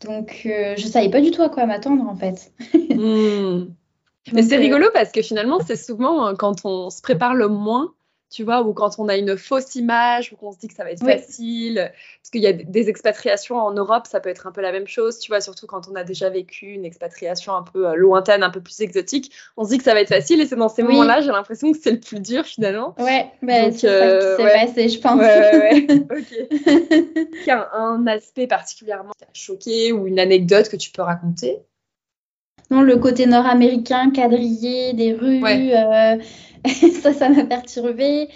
Donc, 0.05 0.43
euh, 0.45 0.75
je 0.77 0.87
savais 0.87 1.09
pas 1.09 1.21
du 1.21 1.31
tout 1.31 1.41
à 1.41 1.49
quoi 1.49 1.65
m'attendre 1.65 2.07
en 2.07 2.15
fait. 2.15 2.51
Hmm. 2.73 3.65
Mais 4.33 4.41
c'est 4.41 4.57
euh, 4.57 4.59
rigolo 4.59 4.87
parce 4.93 5.11
que 5.11 5.21
finalement, 5.21 5.59
c'est 5.65 5.75
souvent 5.75 6.33
quand 6.35 6.65
on 6.65 6.89
se 6.89 7.01
prépare 7.01 7.35
le 7.35 7.47
moins 7.47 7.93
tu 8.29 8.43
vois, 8.43 8.61
ou 8.63 8.73
quand 8.73 8.97
on 8.97 9.07
a 9.07 9.15
une 9.15 9.37
fausse 9.37 9.75
image, 9.75 10.33
ou 10.33 10.35
qu'on 10.35 10.51
se 10.51 10.57
dit 10.57 10.67
que 10.67 10.73
ça 10.73 10.83
va 10.83 10.91
être 10.91 11.05
facile, 11.05 11.91
parce 12.21 12.31
qu'il 12.31 12.41
y 12.41 12.47
a 12.47 12.53
des 12.53 12.89
expatriations 12.89 13.57
en 13.57 13.71
Europe, 13.71 14.07
ça 14.07 14.19
peut 14.19 14.29
être 14.29 14.47
un 14.47 14.51
peu 14.51 14.61
la 14.61 14.71
même 14.71 14.87
chose, 14.87 15.19
tu 15.19 15.31
vois, 15.31 15.41
surtout 15.41 15.67
quand 15.67 15.87
on 15.89 15.95
a 15.95 16.03
déjà 16.03 16.29
vécu 16.29 16.67
une 16.67 16.85
expatriation 16.85 17.55
un 17.55 17.63
peu 17.63 17.87
euh, 17.87 17.95
lointaine, 17.95 18.43
un 18.43 18.49
peu 18.49 18.61
plus 18.61 18.81
exotique, 18.81 19.31
on 19.57 19.63
se 19.63 19.69
dit 19.69 19.77
que 19.77 19.83
ça 19.83 19.93
va 19.93 20.01
être 20.01 20.09
facile, 20.09 20.41
et 20.41 20.47
c'est 20.47 20.55
dans 20.55 20.69
ces 20.69 20.83
moments-là, 20.83 21.21
j'ai 21.21 21.31
l'impression 21.31 21.71
que 21.71 21.77
c'est 21.77 21.91
le 21.91 21.99
plus 21.99 22.19
dur 22.19 22.43
finalement. 22.45 22.95
Ouais, 22.99 23.31
bah, 23.41 23.71
c'est 23.71 23.87
euh, 23.87 24.37
ça 24.37 24.43
qui 24.43 24.43
s'est 24.43 24.65
passé, 24.65 24.89
je 24.89 24.99
pense. 24.99 25.19
Ouais, 25.19 25.87
ok. 26.11 26.47
Il 26.51 27.47
y 27.47 27.51
a 27.51 27.69
un, 27.73 28.05
aspect 28.07 28.47
particulièrement 28.47 29.13
choqué 29.33 29.91
ou 29.91 30.07
une 30.07 30.19
anecdote 30.19 30.69
que 30.69 30.75
tu 30.75 30.91
peux 30.91 31.01
raconter? 31.01 31.59
Non, 32.71 32.81
le 32.81 32.97
côté 32.97 33.27
nord-américain, 33.27 34.09
quadrillé, 34.11 34.93
des 34.93 35.13
rues, 35.13 35.43
euh, 35.43 36.17
ça, 37.01 37.13
ça 37.13 37.29
m'a 37.29 37.43
perturbée. 37.45 38.29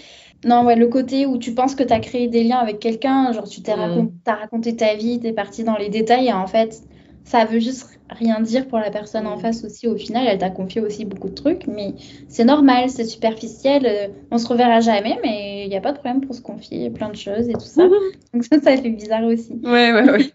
Non, 0.46 0.66
ouais, 0.66 0.76
le 0.76 0.88
côté 0.88 1.26
où 1.26 1.38
tu 1.38 1.54
penses 1.54 1.76
que 1.76 1.84
tu 1.84 1.94
as 1.94 2.00
créé 2.00 2.28
des 2.28 2.44
liens 2.44 2.60
avec 2.60 2.80
quelqu'un, 2.80 3.32
genre 3.34 3.48
tu 3.48 3.62
t'es 3.62 3.76
mm. 3.76 4.10
raconté 4.26 4.76
ta 4.76 4.96
vie, 4.96 5.20
tu 5.20 5.28
es 5.28 5.34
parti 5.34 5.64
dans 5.64 5.76
les 5.76 5.90
détails, 5.90 6.28
et 6.28 6.34
en 6.34 6.48
fait, 6.48 6.82
ça 7.26 7.44
veut 7.44 7.60
juste 7.60 8.00
rien 8.10 8.40
dire 8.40 8.68
pour 8.68 8.80
la 8.80 8.90
personne 8.90 9.28
en 9.28 9.36
mm. 9.36 9.42
face 9.42 9.64
aussi. 9.66 9.88
Au 9.88 9.98
final, 9.98 10.26
elle 10.28 10.38
t'a 10.38 10.50
confié 10.50 10.82
aussi 10.82 11.04
beaucoup 11.04 11.28
de 11.28 11.36
trucs, 11.36 11.68
mais 11.68 11.94
c'est 12.30 12.46
normal, 12.46 12.90
c'est 12.90 13.04
superficiel. 13.04 13.86
Euh, 13.86 14.08
on 14.32 14.38
se 14.38 14.48
reverra 14.48 14.80
jamais, 14.80 15.20
mais 15.22 15.66
il 15.66 15.70
n'y 15.70 15.78
a 15.78 15.82
pas 15.82 15.92
de 15.92 16.00
problème 16.00 16.22
pour 16.22 16.34
se 16.34 16.42
confier 16.42 16.90
plein 16.90 17.10
de 17.10 17.18
choses 17.18 17.50
et 17.50 17.54
tout 17.54 17.60
ça. 17.60 17.88
Donc 18.34 18.44
ça, 18.46 18.62
ça 18.62 18.78
fait 18.78 18.90
bizarre 18.90 19.26
aussi. 19.26 19.60
Ouais, 19.64 19.92
ouais, 19.92 20.10
ouais. 20.10 20.34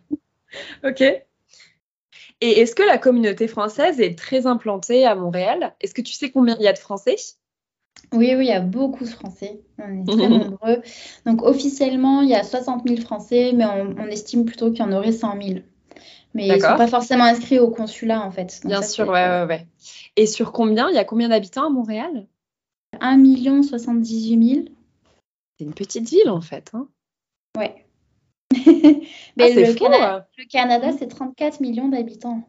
ok. 0.85 1.02
Et 2.40 2.61
est-ce 2.61 2.74
que 2.74 2.83
la 2.83 2.98
communauté 2.98 3.48
française 3.48 4.00
est 4.00 4.18
très 4.18 4.46
implantée 4.46 5.07
à 5.07 5.14
Montréal? 5.14 5.74
Est-ce 5.80 5.94
que 5.94 6.02
tu 6.02 6.12
sais 6.12 6.30
combien 6.30 6.57
il 6.59 6.62
y 6.62 6.68
a 6.68 6.74
de 6.74 6.78
Français? 6.78 7.16
Oui, 8.14 8.35
oui, 8.37 8.44
il 8.44 8.48
y 8.48 8.52
a 8.52 8.61
beaucoup 8.61 9.04
de 9.04 9.09
Français. 9.09 9.61
On 9.78 10.02
est 10.02 10.07
très 10.07 10.28
nombreux. 10.28 10.83
Donc 11.26 11.42
officiellement, 11.42 12.22
il 12.22 12.28
y 12.28 12.35
a 12.35 12.44
60 12.44 12.87
000 12.87 13.00
Français, 13.00 13.52
mais 13.54 13.64
on, 13.64 14.07
estime 14.07 14.44
plutôt 14.44 14.70
qu'il 14.70 14.80
y 14.80 14.83
en 14.83 14.92
aurait 14.92 15.12
100 15.12 15.42
000. 15.42 15.61
Mais 16.35 16.48
ils 16.48 16.52
ne 16.52 16.59
sont 16.59 16.76
pas 16.76 16.88
forcément 16.88 17.24
inscrits 17.24 17.61
au 17.61 17.70
consulat, 17.70 18.20
en 18.22 18.30
fait. 18.30 18.61
Bien 18.64 18.83
sûr, 18.83 19.09
ouais, 19.09 19.28
ouais, 19.28 19.44
ouais. 19.46 19.66
Et 20.16 20.26
sur 20.26 20.52
combien? 20.52 20.88
Il 20.90 20.94
y 20.94 20.98
a 20.98 21.04
combien 21.04 21.28
d'habitants 21.28 21.66
à 21.66 21.70
Montréal? 21.70 22.26
1 23.00 23.62
78 23.62 24.54
000. 24.54 24.66
C'est 25.59 25.64
une 25.64 25.74
petite 25.74 26.09
ville, 26.09 26.30
en 26.30 26.40
fait. 26.40 26.70
Hein 26.74 26.88
ouais. 27.57 27.85
mais 29.37 29.52
ah, 29.52 29.61
le, 29.61 30.02
hein. 30.02 30.24
le 30.37 30.44
Canada, 30.48 30.90
c'est 30.98 31.09
34 31.09 31.61
millions 31.61 31.88
d'habitants. 31.88 32.42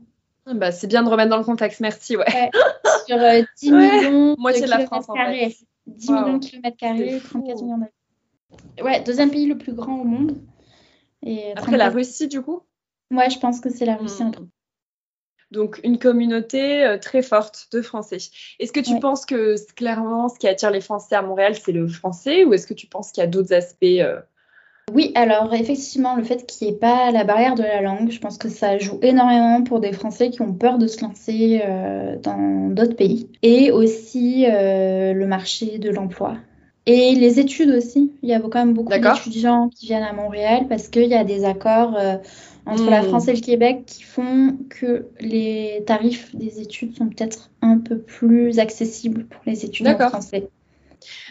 Ah, 0.46 0.54
bah, 0.54 0.72
c'est 0.72 0.88
bien 0.88 1.04
de 1.04 1.10
remettre 1.10 1.30
dans 1.30 1.38
le 1.38 1.44
contexte, 1.44 1.80
merci. 1.80 2.16
Ouais. 2.16 2.26
Sur 3.08 3.18
10 3.18 3.72
euh, 3.72 3.78
millions 3.78 4.36
de, 4.36 4.62
de 4.62 4.70
la 4.70 4.86
France, 4.86 5.08
carrés. 5.08 5.56
10 5.88 6.12
millions 6.12 6.38
de 6.38 6.46
kilomètres 6.46 6.78
carrés, 6.78 7.20
34 7.24 7.62
millions 7.62 7.78
d'habitants. 7.78 8.84
Ouais, 8.84 9.02
deuxième 9.02 9.32
pays 9.32 9.48
le 9.48 9.58
plus 9.58 9.74
grand 9.74 10.00
au 10.00 10.04
monde. 10.04 10.38
Et 11.24 11.54
Après 11.56 11.78
la 11.78 11.90
Russie, 11.90 12.28
du 12.28 12.42
coup? 12.42 12.62
Ouais, 13.12 13.30
je 13.30 13.40
pense 13.40 13.60
que 13.60 13.70
c'est 13.70 13.86
la 13.86 13.96
Russie. 13.96 14.24
Hmm. 14.24 14.32
Donc, 15.52 15.80
une 15.84 16.00
communauté 16.00 16.84
euh, 16.84 16.98
très 16.98 17.22
forte 17.22 17.68
de 17.72 17.82
Français. 17.82 18.18
Est-ce 18.60 18.72
que 18.72 18.80
tu 18.80 19.00
penses 19.00 19.26
que 19.26 19.56
clairement, 19.74 20.28
ce 20.28 20.40
qui 20.40 20.48
attire 20.48 20.72
les 20.72 20.82
Français 20.82 21.16
à 21.16 21.22
Montréal, 21.22 21.56
c'est 21.56 21.72
le 21.72 21.88
français 21.88 22.44
ou 22.46 22.54
est-ce 22.54 22.68
que 22.68 22.74
tu 22.74 22.88
penses 22.88 23.12
qu'il 23.12 23.22
y 23.22 23.24
a 23.24 23.28
d'autres 23.28 23.54
aspects 23.54 23.84
euh, 23.84 24.20
oui, 24.94 25.12
alors 25.16 25.52
effectivement, 25.54 26.16
le 26.16 26.24
fait 26.24 26.46
qu'il 26.46 26.68
n'y 26.68 26.74
ait 26.74 26.78
pas 26.78 27.12
la 27.12 27.24
barrière 27.24 27.56
de 27.56 27.64
la 27.64 27.82
langue, 27.82 28.12
je 28.12 28.20
pense 28.20 28.38
que 28.38 28.50
ça 28.50 28.78
joue 28.78 29.00
énormément 29.02 29.64
pour 29.64 29.80
des 29.80 29.92
Français 29.92 30.30
qui 30.30 30.44
ont 30.44 30.54
peur 30.54 30.78
de 30.78 30.86
se 30.86 31.02
lancer 31.02 31.62
euh, 31.66 32.18
dans 32.22 32.70
d'autres 32.70 32.96
pays. 32.96 33.28
Et 33.42 33.72
aussi 33.72 34.46
euh, 34.48 35.14
le 35.14 35.26
marché 35.26 35.80
de 35.80 35.90
l'emploi. 35.90 36.38
Et 36.86 37.16
les 37.16 37.40
études 37.40 37.72
aussi. 37.72 38.12
Il 38.22 38.30
y 38.30 38.34
a 38.34 38.40
quand 38.40 38.60
même 38.60 38.74
beaucoup 38.74 38.94
d'étudiants 38.94 39.70
qui 39.70 39.88
viennent 39.88 40.04
à 40.04 40.14
Montréal 40.14 40.68
parce 40.70 40.88
qu'il 40.88 41.08
y 41.08 41.16
a 41.16 41.24
des 41.24 41.46
accords 41.46 41.96
euh, 41.98 42.18
entre 42.68 42.88
la 42.88 43.02
hmm. 43.02 43.08
France 43.08 43.28
et 43.28 43.34
le 43.34 43.42
Québec 43.42 43.86
qui 43.88 44.04
font 44.04 44.56
que 44.70 45.08
les 45.20 45.84
tarifs 45.88 46.36
des 46.36 46.62
études 46.62 46.96
sont 46.96 47.08
peut-être 47.08 47.50
un 47.64 47.80
peu 47.80 47.98
plus 47.98 48.60
accessibles 48.60 49.26
pour 49.26 49.42
les 49.48 49.66
étudiants 49.66 49.98
français. 49.98 50.48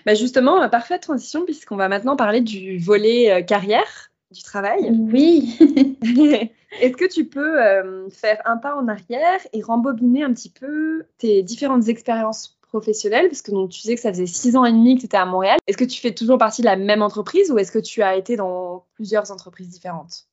Bah 0.06 0.14
justement, 0.14 0.62
euh, 0.62 0.68
parfaite 0.68 1.02
transition 1.02 1.44
puisqu'on 1.44 1.76
va 1.76 1.88
maintenant 1.88 2.16
parler 2.16 2.40
du 2.40 2.78
volet 2.78 3.30
euh, 3.30 3.42
carrière 3.42 4.10
du 4.30 4.42
travail. 4.42 4.90
Oui. 5.12 5.56
Est-ce 6.80 6.96
que 6.96 7.08
tu 7.08 7.24
peux 7.24 7.62
euh, 7.62 8.08
faire 8.10 8.40
un 8.44 8.56
pas 8.56 8.76
en 8.76 8.88
arrière 8.88 9.40
et 9.52 9.62
rembobiner 9.62 10.24
un 10.24 10.32
petit 10.32 10.50
peu 10.50 11.04
tes 11.18 11.42
différentes 11.42 11.88
expériences 11.88 12.58
professionnelles? 12.62 13.28
Parce 13.28 13.42
que 13.42 13.52
donc, 13.52 13.70
tu 13.70 13.80
disais 13.80 13.94
que 13.94 14.00
ça 14.00 14.12
faisait 14.12 14.26
six 14.26 14.56
ans 14.56 14.64
et 14.64 14.72
demi 14.72 14.96
que 14.96 15.00
tu 15.00 15.06
étais 15.06 15.16
à 15.16 15.26
Montréal. 15.26 15.58
Est-ce 15.66 15.76
que 15.76 15.84
tu 15.84 16.00
fais 16.00 16.12
toujours 16.12 16.38
partie 16.38 16.62
de 16.62 16.66
la 16.66 16.76
même 16.76 17.02
entreprise 17.02 17.50
ou 17.50 17.58
est-ce 17.58 17.70
que 17.70 17.78
tu 17.78 18.02
as 18.02 18.16
été 18.16 18.36
dans 18.36 18.86
plusieurs 18.94 19.30
entreprises 19.30 19.68
différentes? 19.68 20.26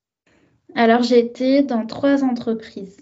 Alors, 0.76 1.04
j'ai 1.04 1.20
été 1.20 1.62
dans 1.62 1.86
trois 1.86 2.24
entreprises. 2.24 2.98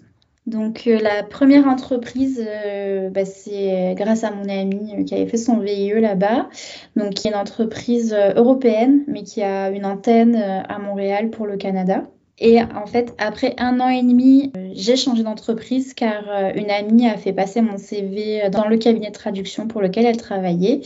Donc 0.50 0.88
euh, 0.88 0.98
la 0.98 1.22
première 1.22 1.68
entreprise, 1.68 2.44
euh, 2.44 3.08
bah, 3.08 3.24
c'est 3.24 3.94
grâce 3.96 4.24
à 4.24 4.32
mon 4.32 4.48
ami 4.48 4.96
euh, 4.98 5.04
qui 5.04 5.14
avait 5.14 5.28
fait 5.28 5.36
son 5.36 5.60
VIE 5.60 6.00
là-bas, 6.00 6.48
donc 6.96 7.14
qui 7.14 7.28
est 7.28 7.30
une 7.30 7.36
entreprise 7.36 8.12
européenne, 8.34 9.04
mais 9.06 9.22
qui 9.22 9.42
a 9.42 9.70
une 9.70 9.86
antenne 9.86 10.34
à 10.34 10.78
Montréal 10.80 11.30
pour 11.30 11.46
le 11.46 11.56
Canada. 11.56 12.02
Et 12.42 12.58
en 12.62 12.86
fait, 12.86 13.14
après 13.18 13.54
un 13.58 13.80
an 13.80 13.88
et 13.88 14.02
demi, 14.02 14.50
euh, 14.56 14.70
j'ai 14.72 14.96
changé 14.96 15.22
d'entreprise 15.22 15.92
car 15.92 16.24
euh, 16.28 16.52
une 16.54 16.70
amie 16.70 17.06
a 17.06 17.18
fait 17.18 17.34
passer 17.34 17.60
mon 17.60 17.76
CV 17.76 18.48
dans 18.50 18.66
le 18.66 18.78
cabinet 18.78 19.08
de 19.08 19.14
traduction 19.14 19.68
pour 19.68 19.82
lequel 19.82 20.06
elle 20.06 20.16
travaillait. 20.16 20.80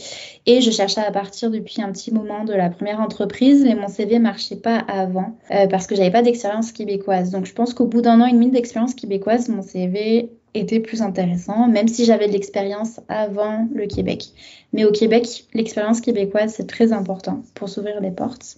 Et 0.45 0.59
je 0.59 0.69
cherchais 0.69 0.99
à 1.01 1.11
partir 1.11 1.49
depuis 1.51 1.81
un 1.81 1.91
petit 1.93 2.13
moment 2.13 2.43
de 2.43 2.53
la 2.53 2.69
première 2.69 2.99
entreprise, 2.99 3.63
mais 3.63 3.75
mon 3.75 3.87
CV 3.87 4.19
marchait 4.19 4.57
pas 4.57 4.79
avant 4.79 5.37
euh, 5.51 5.67
parce 5.67 5.87
que 5.87 5.95
j'avais 5.95 6.11
pas 6.11 6.21
d'expérience 6.21 6.73
québécoise. 6.73 7.31
Donc 7.31 7.45
je 7.45 7.53
pense 7.53 7.73
qu'au 7.73 7.85
bout 7.85 8.01
d'un 8.01 8.19
an 8.19 8.25
et 8.25 8.33
demi 8.33 8.49
d'expérience 8.51 8.93
québécoise, 8.93 9.47
mon 9.47 9.61
CV 9.61 10.29
était 10.53 10.79
plus 10.79 11.01
intéressant, 11.01 11.67
même 11.67 11.87
si 11.87 12.05
j'avais 12.05 12.27
de 12.27 12.33
l'expérience 12.33 12.99
avant 13.07 13.67
le 13.73 13.87
Québec. 13.87 14.25
Mais 14.73 14.85
au 14.85 14.91
Québec, 14.91 15.45
l'expérience 15.53 16.01
québécoise, 16.01 16.53
c'est 16.55 16.67
très 16.67 16.91
important 16.91 17.43
pour 17.53 17.69
s'ouvrir 17.69 18.01
des 18.01 18.11
portes. 18.11 18.57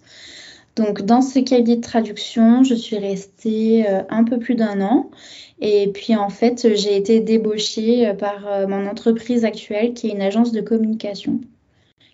Donc 0.77 1.01
dans 1.01 1.23
ce 1.23 1.39
cabinet 1.39 1.77
de 1.77 1.81
traduction, 1.81 2.63
je 2.63 2.75
suis 2.75 2.97
restée 2.97 3.89
euh, 3.89 4.03
un 4.09 4.23
peu 4.23 4.37
plus 4.37 4.53
d'un 4.53 4.79
an. 4.81 5.09
Et 5.59 5.91
puis 5.91 6.15
en 6.15 6.29
fait, 6.29 6.75
j'ai 6.75 6.95
été 6.95 7.19
débauchée 7.19 8.07
euh, 8.07 8.13
par 8.13 8.47
euh, 8.47 8.67
mon 8.67 8.85
entreprise 8.85 9.43
actuelle 9.43 9.93
qui 9.93 10.07
est 10.07 10.11
une 10.11 10.21
agence 10.21 10.51
de 10.51 10.61
communication 10.61 11.41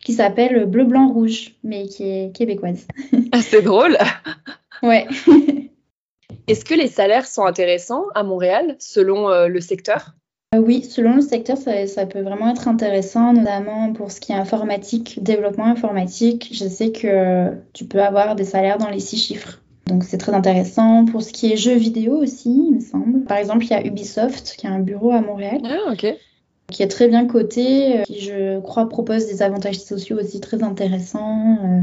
qui 0.02 0.14
s'appelle 0.14 0.66
Bleu 0.66 0.86
Blanc 0.86 1.10
Rouge, 1.10 1.56
mais 1.64 1.88
qui 1.88 2.04
est 2.04 2.36
québécoise. 2.36 2.88
Ah, 3.32 3.42
c'est 3.42 3.62
drôle. 3.62 3.98
ouais. 4.84 5.08
Est-ce 6.48 6.66
que 6.66 6.74
les 6.74 6.88
salaires 6.88 7.26
sont 7.26 7.46
intéressants 7.46 8.06
à 8.16 8.24
Montréal 8.24 8.76
selon 8.80 9.48
le 9.48 9.62
secteur? 9.62 10.14
Oui, 10.60 10.84
selon 10.84 11.16
le 11.16 11.22
secteur, 11.22 11.58
ça, 11.58 12.06
peut 12.06 12.22
vraiment 12.22 12.50
être 12.50 12.68
intéressant, 12.68 13.34
notamment 13.34 13.94
pour 13.94 14.12
ce 14.12 14.20
qui 14.20 14.32
est 14.32 14.36
informatique, 14.36 15.24
développement 15.24 15.66
informatique. 15.66 16.50
Je 16.54 16.68
sais 16.68 16.92
que 16.92 17.52
tu 17.74 17.86
peux 17.86 18.02
avoir 18.02 18.36
des 18.36 18.44
salaires 18.44 18.78
dans 18.78 18.90
les 18.90 19.00
six 19.00 19.18
chiffres. 19.18 19.62
Donc 19.88 20.04
c'est 20.04 20.18
très 20.18 20.34
intéressant. 20.34 21.06
Pour 21.06 21.24
ce 21.24 21.32
qui 21.34 21.52
est 21.52 21.58
jeux 21.58 21.76
vidéo 21.76 22.16
aussi, 22.16 22.50
il 22.50 22.76
me 22.76 22.80
semble. 22.80 23.24
Par 23.26 23.38
exemple, 23.38 23.66
il 23.66 23.72
y 23.72 23.74
a 23.74 23.86
Ubisoft 23.86 24.56
qui 24.58 24.68
a 24.68 24.72
un 24.72 24.80
bureau 24.80 25.12
à 25.12 25.22
Montréal. 25.22 25.60
Ah, 25.66 25.92
ok. 25.92 26.06
Qui 26.72 26.84
est 26.84 26.88
très 26.88 27.08
bien 27.08 27.26
coté, 27.26 28.00
euh, 28.00 28.04
qui 28.04 28.22
je 28.22 28.60
crois 28.62 28.88
propose 28.88 29.28
des 29.28 29.42
avantages 29.42 29.80
sociaux 29.80 30.18
aussi 30.20 30.40
très 30.40 30.64
intéressants. 30.64 31.58
Euh. 31.64 31.82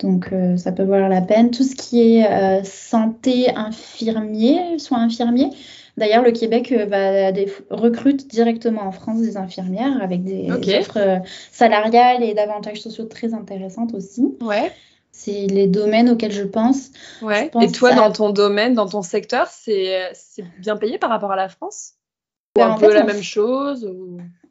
Donc 0.00 0.30
ça 0.56 0.72
peut 0.72 0.82
valoir 0.82 1.08
la 1.08 1.22
peine. 1.22 1.52
Tout 1.52 1.62
ce 1.62 1.76
qui 1.76 2.18
est 2.18 2.64
santé 2.64 3.54
infirmier, 3.54 4.78
soins 4.78 5.04
infirmiers, 5.04 5.50
D'ailleurs, 5.96 6.24
le 6.24 6.32
Québec 6.32 6.72
euh, 6.72 6.86
va 6.86 7.30
recrute 7.70 8.26
directement 8.26 8.82
en 8.82 8.92
France 8.92 9.20
des 9.20 9.36
infirmières 9.36 10.02
avec 10.02 10.24
des 10.24 10.50
offres 10.50 10.98
euh, 10.98 11.18
salariales 11.52 12.22
et 12.22 12.34
d'avantages 12.34 12.80
sociaux 12.80 13.04
très 13.04 13.32
intéressantes 13.32 13.94
aussi. 13.94 14.36
Ouais. 14.40 14.72
C'est 15.12 15.46
les 15.46 15.68
domaines 15.68 16.10
auxquels 16.10 16.32
je 16.32 16.42
pense. 16.42 16.90
Ouais. 17.22 17.50
et 17.60 17.70
toi, 17.70 17.94
dans 17.94 18.10
ton 18.10 18.30
domaine, 18.30 18.74
dans 18.74 18.88
ton 18.88 19.02
secteur, 19.02 19.46
c'est 19.46 20.10
bien 20.58 20.76
payé 20.76 20.98
par 20.98 21.10
rapport 21.10 21.30
à 21.30 21.36
la 21.36 21.48
France? 21.48 21.92
Ou 22.56 22.60
ben, 22.60 22.70
un 22.72 22.78
peu 22.78 22.92
la 22.92 23.04
même 23.04 23.22
chose 23.22 23.88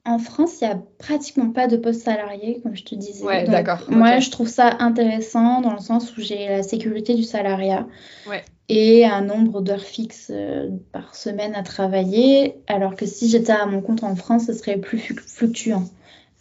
En 0.05 0.19
France, 0.19 0.61
il 0.61 0.67
n'y 0.67 0.73
a 0.73 0.81
pratiquement 0.99 1.49
pas 1.51 1.67
de 1.67 1.75
poste 1.75 2.03
salarié, 2.03 2.61
comme 2.63 2.77
je 2.77 2.83
te 2.83 2.95
disais. 2.95 3.25
Ouais, 3.25 3.43
d'accord. 3.43 3.83
Moi, 3.89 4.19
je 4.19 4.29
trouve 4.29 4.47
ça 4.47 4.77
intéressant 4.79 5.59
dans 5.59 5.73
le 5.73 5.79
sens 5.79 6.15
où 6.15 6.21
j'ai 6.21 6.47
la 6.47 6.63
sécurité 6.63 7.15
du 7.15 7.23
salariat. 7.23 7.85
Ouais 8.29 8.45
et 8.70 9.05
un 9.05 9.22
nombre 9.22 9.61
d'heures 9.61 9.84
fixes 9.84 10.32
euh, 10.34 10.70
par 10.91 11.16
semaine 11.16 11.53
à 11.55 11.64
travailler, 11.64 12.55
alors 12.68 12.95
que 12.95 13.05
si 13.05 13.30
j'étais 13.30 13.51
à 13.51 13.66
mon 13.66 13.82
compte 13.82 14.03
en 14.03 14.16
France, 14.16 14.45
ce 14.47 14.53
serait 14.53 14.78
plus 14.78 14.99
fluctuant. 14.99 15.89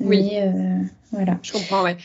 Oui. 0.01 0.31
Mais, 0.31 0.43
euh, 0.43 0.85
voilà. 1.11 1.39
Je 1.43 1.53
comprends, 1.53 1.83
ouais. 1.83 1.97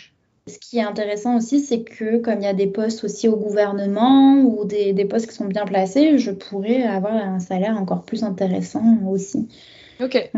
Ce 0.47 0.57
qui 0.59 0.78
est 0.78 0.84
intéressant 0.84 1.36
aussi, 1.36 1.59
c'est 1.59 1.84
que 1.84 2.18
comme 2.18 2.39
il 2.39 2.45
y 2.45 2.47
a 2.47 2.53
des 2.53 2.68
postes 2.68 3.03
aussi 3.03 3.28
au 3.28 3.36
gouvernement 3.36 4.36
ou 4.36 4.63
des, 4.63 4.93
des, 4.93 5.03
postes 5.03 5.28
qui 5.28 5.36
sont 5.36 5.45
bien 5.45 5.65
placés, 5.65 6.18
je 6.18 6.32
pourrais 6.32 6.84
avoir 6.84 7.13
un 7.13 7.39
salaire 7.39 7.78
encore 7.78 8.03
plus 8.03 8.24
intéressant 8.24 8.99
aussi. 9.07 9.49
Ok. 10.01 10.32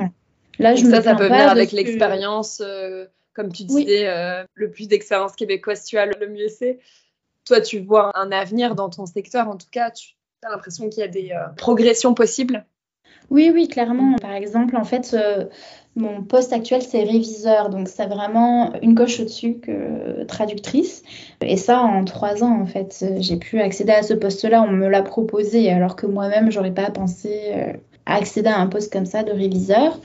Là, 0.58 0.76
je 0.76 0.84
ça, 0.86 1.04
ça 1.04 1.16
peut 1.16 1.28
venir 1.28 1.48
avec 1.48 1.72
l'expérience, 1.72 2.60
euh, 2.66 3.06
comme 3.34 3.54
tu 3.54 3.64
disais, 3.66 4.08
le 4.56 4.72
plus 4.72 4.88
d'expérience 4.88 5.36
québécoise 5.36 5.86
tu 5.86 5.98
as, 6.00 6.08
le 6.08 6.28
mieux 6.28 6.50
c'est 6.50 6.80
toi, 7.50 7.62
tu 7.62 7.80
vois 7.80 8.12
un 8.16 8.32
avenir 8.32 8.76
dans 8.76 8.90
ton 8.90 9.08
secteur, 9.08 9.48
en 9.48 9.58
tout 9.58 9.68
cas, 9.72 9.90
tu 9.90 10.14
as 10.44 10.52
l'impression 10.52 10.88
qu'il 10.88 11.02
y 11.02 11.04
a 11.04 11.08
des 11.08 11.32
euh, 11.32 11.48
progressions 11.58 12.14
possibles? 12.14 12.64
Oui, 13.32 13.52
oui, 13.52 13.68
clairement. 13.68 14.18
Par 14.18 14.34
exemple, 14.34 14.78
en 14.78 14.84
fait, 14.84 15.16
euh, 15.16 15.46
mon 15.96 16.22
poste 16.22 16.54
actuel, 16.54 16.84
c'est 16.84 17.04
réviseur, 17.04 17.70
donc 17.70 17.88
c'est 17.88 18.06
vraiment 18.06 18.74
une 18.84 18.94
coche 18.94 19.20
au-dessus 19.20 19.56
que 19.56 20.24
traductrice. 20.26 21.02
Et 21.42 21.58
ça, 21.58 21.82
en 21.82 22.06
trois 22.06 22.44
ans, 22.44 22.62
en 22.62 22.68
fait, 22.68 23.04
j'ai 23.18 23.38
pu 23.38 23.60
accéder 23.60 23.94
à 23.94 24.04
ce 24.04 24.14
poste-là. 24.14 24.62
On 24.62 24.72
me 24.72 24.88
l'a 24.88 25.02
proposé, 25.02 25.72
alors 25.72 25.96
que 25.96 26.06
moi-même, 26.06 26.52
j'aurais 26.52 26.74
pas 26.74 26.92
pensé 26.92 27.52
euh, 27.56 27.74
accéder 28.06 28.50
à 28.50 28.60
un 28.60 28.68
poste 28.68 28.94
comme 28.94 29.08
ça 29.08 29.24
de 29.24 29.32
réviseur. 29.32 30.00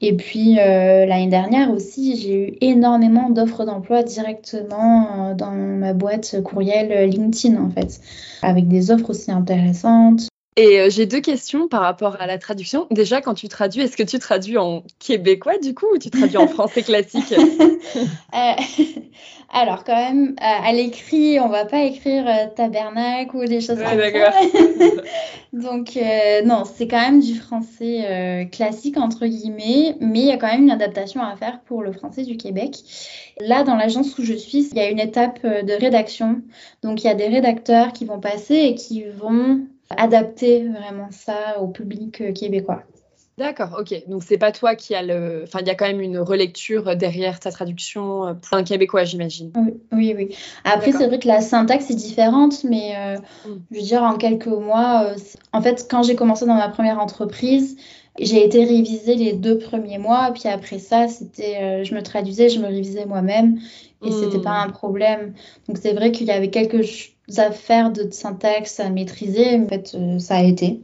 Et 0.00 0.14
puis 0.14 0.58
euh, 0.58 1.06
l'année 1.06 1.28
dernière 1.28 1.70
aussi, 1.70 2.16
j'ai 2.16 2.48
eu 2.48 2.58
énormément 2.60 3.30
d'offres 3.30 3.64
d'emploi 3.64 4.02
directement 4.02 5.30
euh, 5.30 5.34
dans 5.34 5.52
ma 5.52 5.94
boîte 5.94 6.42
courriel 6.42 7.08
LinkedIn 7.08 7.60
en 7.62 7.70
fait, 7.70 8.00
avec 8.42 8.68
des 8.68 8.90
offres 8.90 9.10
aussi 9.10 9.32
intéressantes. 9.32 10.28
Et 10.56 10.80
euh, 10.80 10.90
j'ai 10.90 11.06
deux 11.06 11.20
questions 11.20 11.68
par 11.68 11.82
rapport 11.82 12.16
à 12.18 12.26
la 12.26 12.38
traduction. 12.38 12.86
Déjà, 12.90 13.20
quand 13.20 13.34
tu 13.34 13.48
traduis, 13.48 13.82
est-ce 13.82 13.96
que 13.96 14.02
tu 14.02 14.18
traduis 14.18 14.56
en 14.56 14.82
québécois 14.98 15.58
du 15.58 15.74
coup 15.74 15.86
ou 15.94 15.98
tu 15.98 16.10
traduis 16.10 16.38
en 16.38 16.48
français 16.48 16.82
classique? 16.82 17.34
Alors, 19.52 19.84
quand 19.84 19.94
même, 19.94 20.34
à, 20.38 20.72
l'écrit, 20.72 21.38
on 21.38 21.48
va 21.48 21.64
pas 21.64 21.84
écrire 21.84 22.26
euh, 22.26 22.46
tabernacle 22.54 23.36
ou 23.36 23.44
des 23.44 23.60
choses 23.60 23.78
comme 23.78 23.98
ça. 23.98 24.32
Donc, 25.52 25.96
euh, 25.96 26.42
non, 26.42 26.64
c'est 26.64 26.88
quand 26.88 27.00
même 27.00 27.20
du 27.20 27.36
français 27.36 28.04
euh, 28.04 28.44
classique, 28.44 28.98
entre 28.98 29.26
guillemets, 29.26 29.96
mais 30.00 30.20
il 30.20 30.26
y 30.26 30.32
a 30.32 30.36
quand 30.36 30.48
même 30.48 30.64
une 30.64 30.70
adaptation 30.70 31.22
à 31.22 31.36
faire 31.36 31.60
pour 31.60 31.82
le 31.82 31.92
français 31.92 32.24
du 32.24 32.36
Québec. 32.36 32.76
Là, 33.40 33.62
dans 33.62 33.76
l'agence 33.76 34.18
où 34.18 34.24
je 34.24 34.34
suis, 34.34 34.68
il 34.72 34.76
y 34.76 34.80
a 34.80 34.90
une 34.90 35.00
étape 35.00 35.42
de 35.42 35.72
rédaction. 35.80 36.42
Donc, 36.82 37.04
il 37.04 37.06
y 37.06 37.10
a 37.10 37.14
des 37.14 37.28
rédacteurs 37.28 37.92
qui 37.92 38.04
vont 38.04 38.20
passer 38.20 38.56
et 38.56 38.74
qui 38.74 39.04
vont 39.04 39.60
adapter 39.90 40.68
vraiment 40.68 41.10
ça 41.10 41.60
au 41.60 41.68
public 41.68 42.32
québécois. 42.34 42.82
D'accord, 43.38 43.76
ok. 43.78 44.08
Donc 44.08 44.22
c'est 44.22 44.38
pas 44.38 44.50
toi 44.50 44.74
qui 44.74 44.94
a 44.94 45.02
le. 45.02 45.42
Enfin, 45.44 45.58
il 45.60 45.66
y 45.66 45.70
a 45.70 45.74
quand 45.74 45.86
même 45.86 46.00
une 46.00 46.18
relecture 46.18 46.96
derrière 46.96 47.38
ta 47.38 47.50
traduction 47.50 48.26
euh, 48.26 48.32
pour 48.32 48.56
un 48.56 48.64
québécois, 48.64 49.04
j'imagine. 49.04 49.52
Oui, 49.92 50.14
oui, 50.16 50.34
Après, 50.64 50.90
c'est 50.92 51.06
vrai 51.06 51.18
que 51.18 51.28
la 51.28 51.42
syntaxe 51.42 51.90
est 51.90 51.96
différente, 51.96 52.64
mais 52.64 52.94
euh, 52.96 53.18
mm. 53.46 53.58
je 53.70 53.76
veux 53.76 53.82
dire, 53.82 54.02
en 54.02 54.16
quelques 54.16 54.46
mois, 54.46 55.04
euh, 55.04 55.16
en 55.52 55.60
fait, 55.60 55.86
quand 55.90 56.02
j'ai 56.02 56.16
commencé 56.16 56.46
dans 56.46 56.54
ma 56.54 56.70
première 56.70 56.98
entreprise, 56.98 57.76
j'ai 58.18 58.42
été 58.42 58.64
révisée 58.64 59.16
les 59.16 59.34
deux 59.34 59.58
premiers 59.58 59.98
mois, 59.98 60.30
puis 60.32 60.48
après 60.48 60.78
ça, 60.78 61.06
c'était, 61.06 61.84
je 61.84 61.94
me 61.94 62.02
traduisais, 62.02 62.48
je 62.48 62.58
me 62.58 62.68
révisais 62.68 63.04
moi-même, 63.04 63.58
et 64.02 64.10
ce 64.10 64.24
c'était 64.24 64.40
pas 64.40 64.64
mm. 64.64 64.68
un 64.68 64.70
problème. 64.70 65.34
Donc 65.68 65.76
c'est 65.76 65.92
vrai 65.92 66.10
qu'il 66.10 66.26
y 66.26 66.30
avait 66.30 66.48
quelques 66.48 66.82
affaires 67.36 67.92
de 67.92 68.10
syntaxe 68.10 68.80
à 68.80 68.90
maîtriser, 68.90 69.56
en 69.56 69.66
fait, 69.66 69.96
ça 70.18 70.36
a 70.36 70.42
été. 70.42 70.80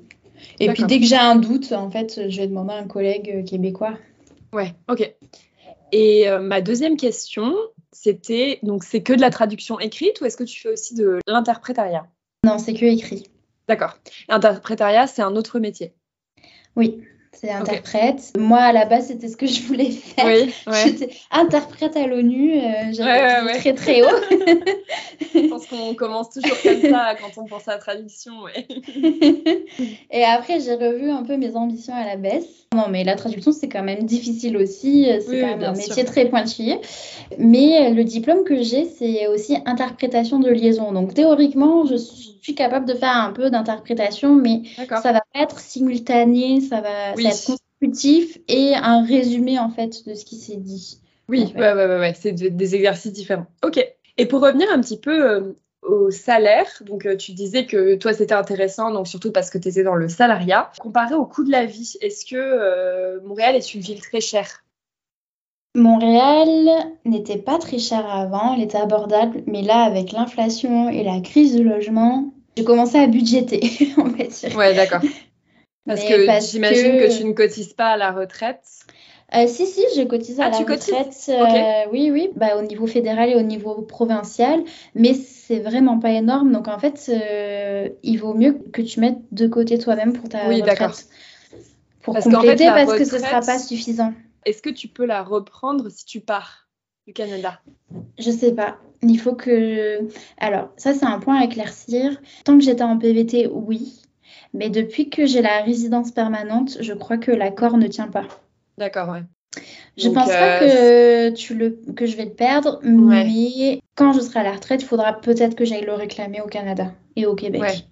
Et 0.60 0.68
puis 0.72 0.84
dès 0.84 0.98
que 1.00 1.06
j'ai 1.06 1.16
un 1.16 1.36
doute, 1.36 1.72
en 1.72 1.90
fait, 1.90 2.28
je 2.28 2.36
vais 2.40 2.46
demander 2.46 2.74
à 2.74 2.78
un 2.78 2.86
collègue 2.86 3.32
euh, 3.34 3.42
québécois. 3.42 3.96
Ouais, 4.52 4.74
ok. 4.88 5.14
Et 5.92 6.28
euh, 6.28 6.40
ma 6.40 6.60
deuxième 6.60 6.96
question, 6.96 7.54
c'était 7.92 8.58
donc 8.62 8.84
c'est 8.84 9.02
que 9.02 9.12
de 9.12 9.20
la 9.20 9.30
traduction 9.30 9.78
écrite 9.78 10.20
ou 10.20 10.24
est-ce 10.24 10.36
que 10.36 10.44
tu 10.44 10.60
fais 10.60 10.70
aussi 10.70 10.94
de 10.94 11.18
l'interprétariat? 11.26 12.06
Non, 12.44 12.58
c'est 12.58 12.74
que 12.74 12.84
écrit. 12.84 13.24
D'accord. 13.68 13.98
L'interprétariat, 14.28 15.06
c'est 15.06 15.22
un 15.22 15.36
autre 15.36 15.58
métier? 15.58 15.94
Oui 16.76 17.02
c'est 17.34 17.50
interprète. 17.50 18.32
Moi, 18.38 18.58
à 18.58 18.72
la 18.72 18.84
base, 18.84 19.06
c'était 19.06 19.28
ce 19.28 19.36
que 19.36 19.46
je 19.46 19.62
voulais 19.62 19.90
faire. 19.90 20.26
Oui, 20.26 20.54
J'étais 20.84 21.10
interprète 21.30 21.96
à 21.96 22.06
l'ONU. 22.06 22.58
Euh, 22.58 22.92
J'avais 22.92 23.58
très 23.58 23.72
très 23.74 24.02
haut. 24.02 24.16
je 25.34 25.48
pense 25.48 25.66
qu'on 25.66 25.94
commence 25.94 26.30
toujours 26.30 26.56
comme 26.62 26.82
ça 26.82 27.14
quand 27.20 27.40
on 27.40 27.46
pense 27.46 27.66
à 27.68 27.72
la 27.72 27.78
traduction. 27.78 28.32
Et 30.10 30.24
après, 30.24 30.60
j'ai 30.60 30.74
revu 30.74 31.10
un 31.10 31.22
peu 31.22 31.36
mes 31.36 31.56
ambitions 31.56 31.94
à 31.94 32.04
la 32.04 32.16
baisse. 32.16 32.66
Non, 32.74 32.86
mais 32.90 33.02
la 33.02 33.16
traduction, 33.16 33.52
c'est 33.52 33.68
quand 33.68 33.82
même 33.82 34.04
difficile 34.04 34.56
aussi. 34.56 35.08
C'est 35.26 35.40
quand 35.40 35.46
même 35.46 35.64
un 35.64 35.72
métier 35.72 36.04
très 36.04 36.26
pointillé. 36.26 36.80
Mais 37.38 37.90
le 37.90 38.04
diplôme 38.04 38.44
que 38.44 38.62
j'ai, 38.62 38.84
c'est 38.84 39.26
aussi 39.26 39.56
interprétation 39.66 40.38
de 40.38 40.50
liaison. 40.50 40.92
Donc, 40.92 41.14
théoriquement, 41.14 41.86
je 41.86 41.96
suis 41.96 42.54
capable 42.54 42.86
de 42.86 42.94
faire 42.94 43.16
un 43.16 43.32
peu 43.32 43.50
d'interprétation, 43.50 44.34
mais 44.34 44.62
ça 44.88 45.12
va 45.12 45.22
pas 45.32 45.42
être 45.42 45.60
simultané, 45.60 46.60
ça 46.60 46.80
va, 46.80 47.14
constitutif 47.30 48.38
et 48.48 48.74
un 48.74 49.04
résumé 49.04 49.58
en 49.58 49.70
fait 49.70 50.06
de 50.06 50.14
ce 50.14 50.24
qui 50.24 50.36
s'est 50.36 50.56
dit. 50.56 51.00
Oui, 51.28 51.52
ouais, 51.56 51.72
ouais, 51.72 51.98
ouais, 51.98 52.14
c'est 52.18 52.32
des 52.32 52.74
exercices 52.74 53.12
différents. 53.12 53.46
Ok. 53.62 53.84
Et 54.18 54.26
pour 54.26 54.42
revenir 54.42 54.68
un 54.70 54.80
petit 54.80 54.98
peu 54.98 55.30
euh, 55.30 55.52
au 55.82 56.10
salaire, 56.10 56.66
donc 56.82 57.06
euh, 57.06 57.16
tu 57.16 57.32
disais 57.32 57.66
que 57.66 57.94
toi 57.96 58.12
c'était 58.12 58.34
intéressant, 58.34 58.90
donc 58.90 59.08
surtout 59.08 59.32
parce 59.32 59.50
que 59.50 59.58
tu 59.58 59.68
étais 59.68 59.82
dans 59.82 59.94
le 59.94 60.08
salariat. 60.08 60.70
Comparé 60.80 61.14
au 61.14 61.24
coût 61.24 61.44
de 61.44 61.50
la 61.50 61.64
vie, 61.64 61.94
est-ce 62.00 62.26
que 62.26 62.36
euh, 62.36 63.20
Montréal 63.24 63.56
est 63.56 63.74
une 63.74 63.80
ville 63.80 64.00
très 64.00 64.20
chère? 64.20 64.64
Montréal 65.74 66.68
n'était 67.06 67.38
pas 67.38 67.58
très 67.58 67.78
cher 67.78 68.06
avant, 68.06 68.54
elle 68.54 68.62
était 68.62 68.78
abordable, 68.78 69.42
mais 69.46 69.62
là 69.62 69.84
avec 69.84 70.12
l'inflation 70.12 70.90
et 70.90 71.02
la 71.02 71.20
crise 71.20 71.56
du 71.56 71.64
logement, 71.64 72.34
j'ai 72.56 72.64
commencé 72.64 72.98
à 72.98 73.06
budgéter, 73.06 73.62
on 73.96 74.04
va 74.04 74.24
dire. 74.24 74.56
Ouais, 74.56 74.74
d'accord. 74.74 75.00
Parce 75.86 76.02
que 76.02 76.26
j'imagine 76.50 76.98
que... 76.98 77.16
tu 77.16 77.24
ne 77.24 77.32
cotises 77.32 77.72
pas 77.72 77.90
à 77.90 77.96
la 77.96 78.12
retraite. 78.12 78.64
Euh, 79.34 79.46
si, 79.46 79.66
si, 79.66 79.82
je 79.96 80.02
cotise 80.02 80.40
à 80.40 80.46
ah, 80.46 80.50
la 80.50 80.58
retraite. 80.58 81.16
Euh, 81.30 81.90
oui, 81.90 82.10
oui, 82.12 82.30
bah, 82.36 82.58
au 82.58 82.62
niveau 82.62 82.86
fédéral 82.86 83.30
et 83.30 83.34
au 83.34 83.40
niveau 83.40 83.80
provincial, 83.80 84.62
mais 84.94 85.14
c'est 85.14 85.60
vraiment 85.60 85.98
pas 85.98 86.10
énorme. 86.10 86.52
Donc 86.52 86.68
en 86.68 86.78
fait, 86.78 87.08
euh, 87.08 87.88
il 88.02 88.18
vaut 88.18 88.34
mieux 88.34 88.58
que 88.72 88.82
tu 88.82 89.00
mettes 89.00 89.20
de 89.30 89.46
côté 89.46 89.78
toi-même 89.78 90.12
pour 90.12 90.28
ta 90.28 90.48
oui, 90.48 90.60
retraite. 90.60 91.08
Pour 92.02 92.14
parce 92.14 92.26
compléter, 92.26 92.66
parce 92.66 92.98
que 92.98 93.04
ce 93.04 93.14
ne 93.16 93.20
sera 93.20 93.40
pas 93.40 93.58
suffisant. 93.58 94.12
Est-ce 94.44 94.60
que 94.60 94.70
tu 94.70 94.88
peux 94.88 95.06
la 95.06 95.22
reprendre 95.22 95.88
si 95.88 96.04
tu 96.04 96.20
pars 96.20 96.68
du 97.06 97.14
Canada? 97.14 97.60
Je 98.18 98.30
sais 98.30 98.52
pas. 98.52 98.76
Il 99.02 99.18
faut 99.18 99.34
que. 99.34 100.00
Alors, 100.38 100.68
ça, 100.76 100.92
c'est 100.92 101.06
un 101.06 101.20
point 101.20 101.40
à 101.40 101.44
éclaircir. 101.44 102.20
Tant 102.44 102.58
que 102.58 102.64
j'étais 102.64 102.82
en 102.82 102.98
PVT, 102.98 103.48
oui. 103.50 104.01
Mais 104.54 104.68
depuis 104.68 105.08
que 105.08 105.26
j'ai 105.26 105.42
la 105.42 105.62
résidence 105.62 106.10
permanente, 106.10 106.76
je 106.80 106.92
crois 106.92 107.16
que 107.16 107.30
l'accord 107.30 107.78
ne 107.78 107.86
tient 107.86 108.08
pas. 108.08 108.26
D'accord, 108.78 109.08
ouais. 109.08 109.22
Je 109.96 110.08
ne 110.08 110.14
pense 110.14 110.28
pas 110.28 110.62
euh, 110.62 111.30
que, 111.30 111.34
tu 111.34 111.54
le, 111.54 111.78
que 111.94 112.06
je 112.06 112.16
vais 112.16 112.24
le 112.24 112.32
perdre, 112.32 112.80
mais 112.82 113.82
quand 113.94 114.12
je 114.12 114.20
serai 114.20 114.40
à 114.40 114.42
la 114.44 114.52
retraite, 114.52 114.82
il 114.82 114.86
faudra 114.86 115.12
peut-être 115.12 115.54
que 115.54 115.64
j'aille 115.64 115.84
le 115.84 115.92
réclamer 115.92 116.40
au 116.40 116.46
Canada 116.46 116.92
et 117.16 117.26
au 117.26 117.34
Québec. 117.34 117.86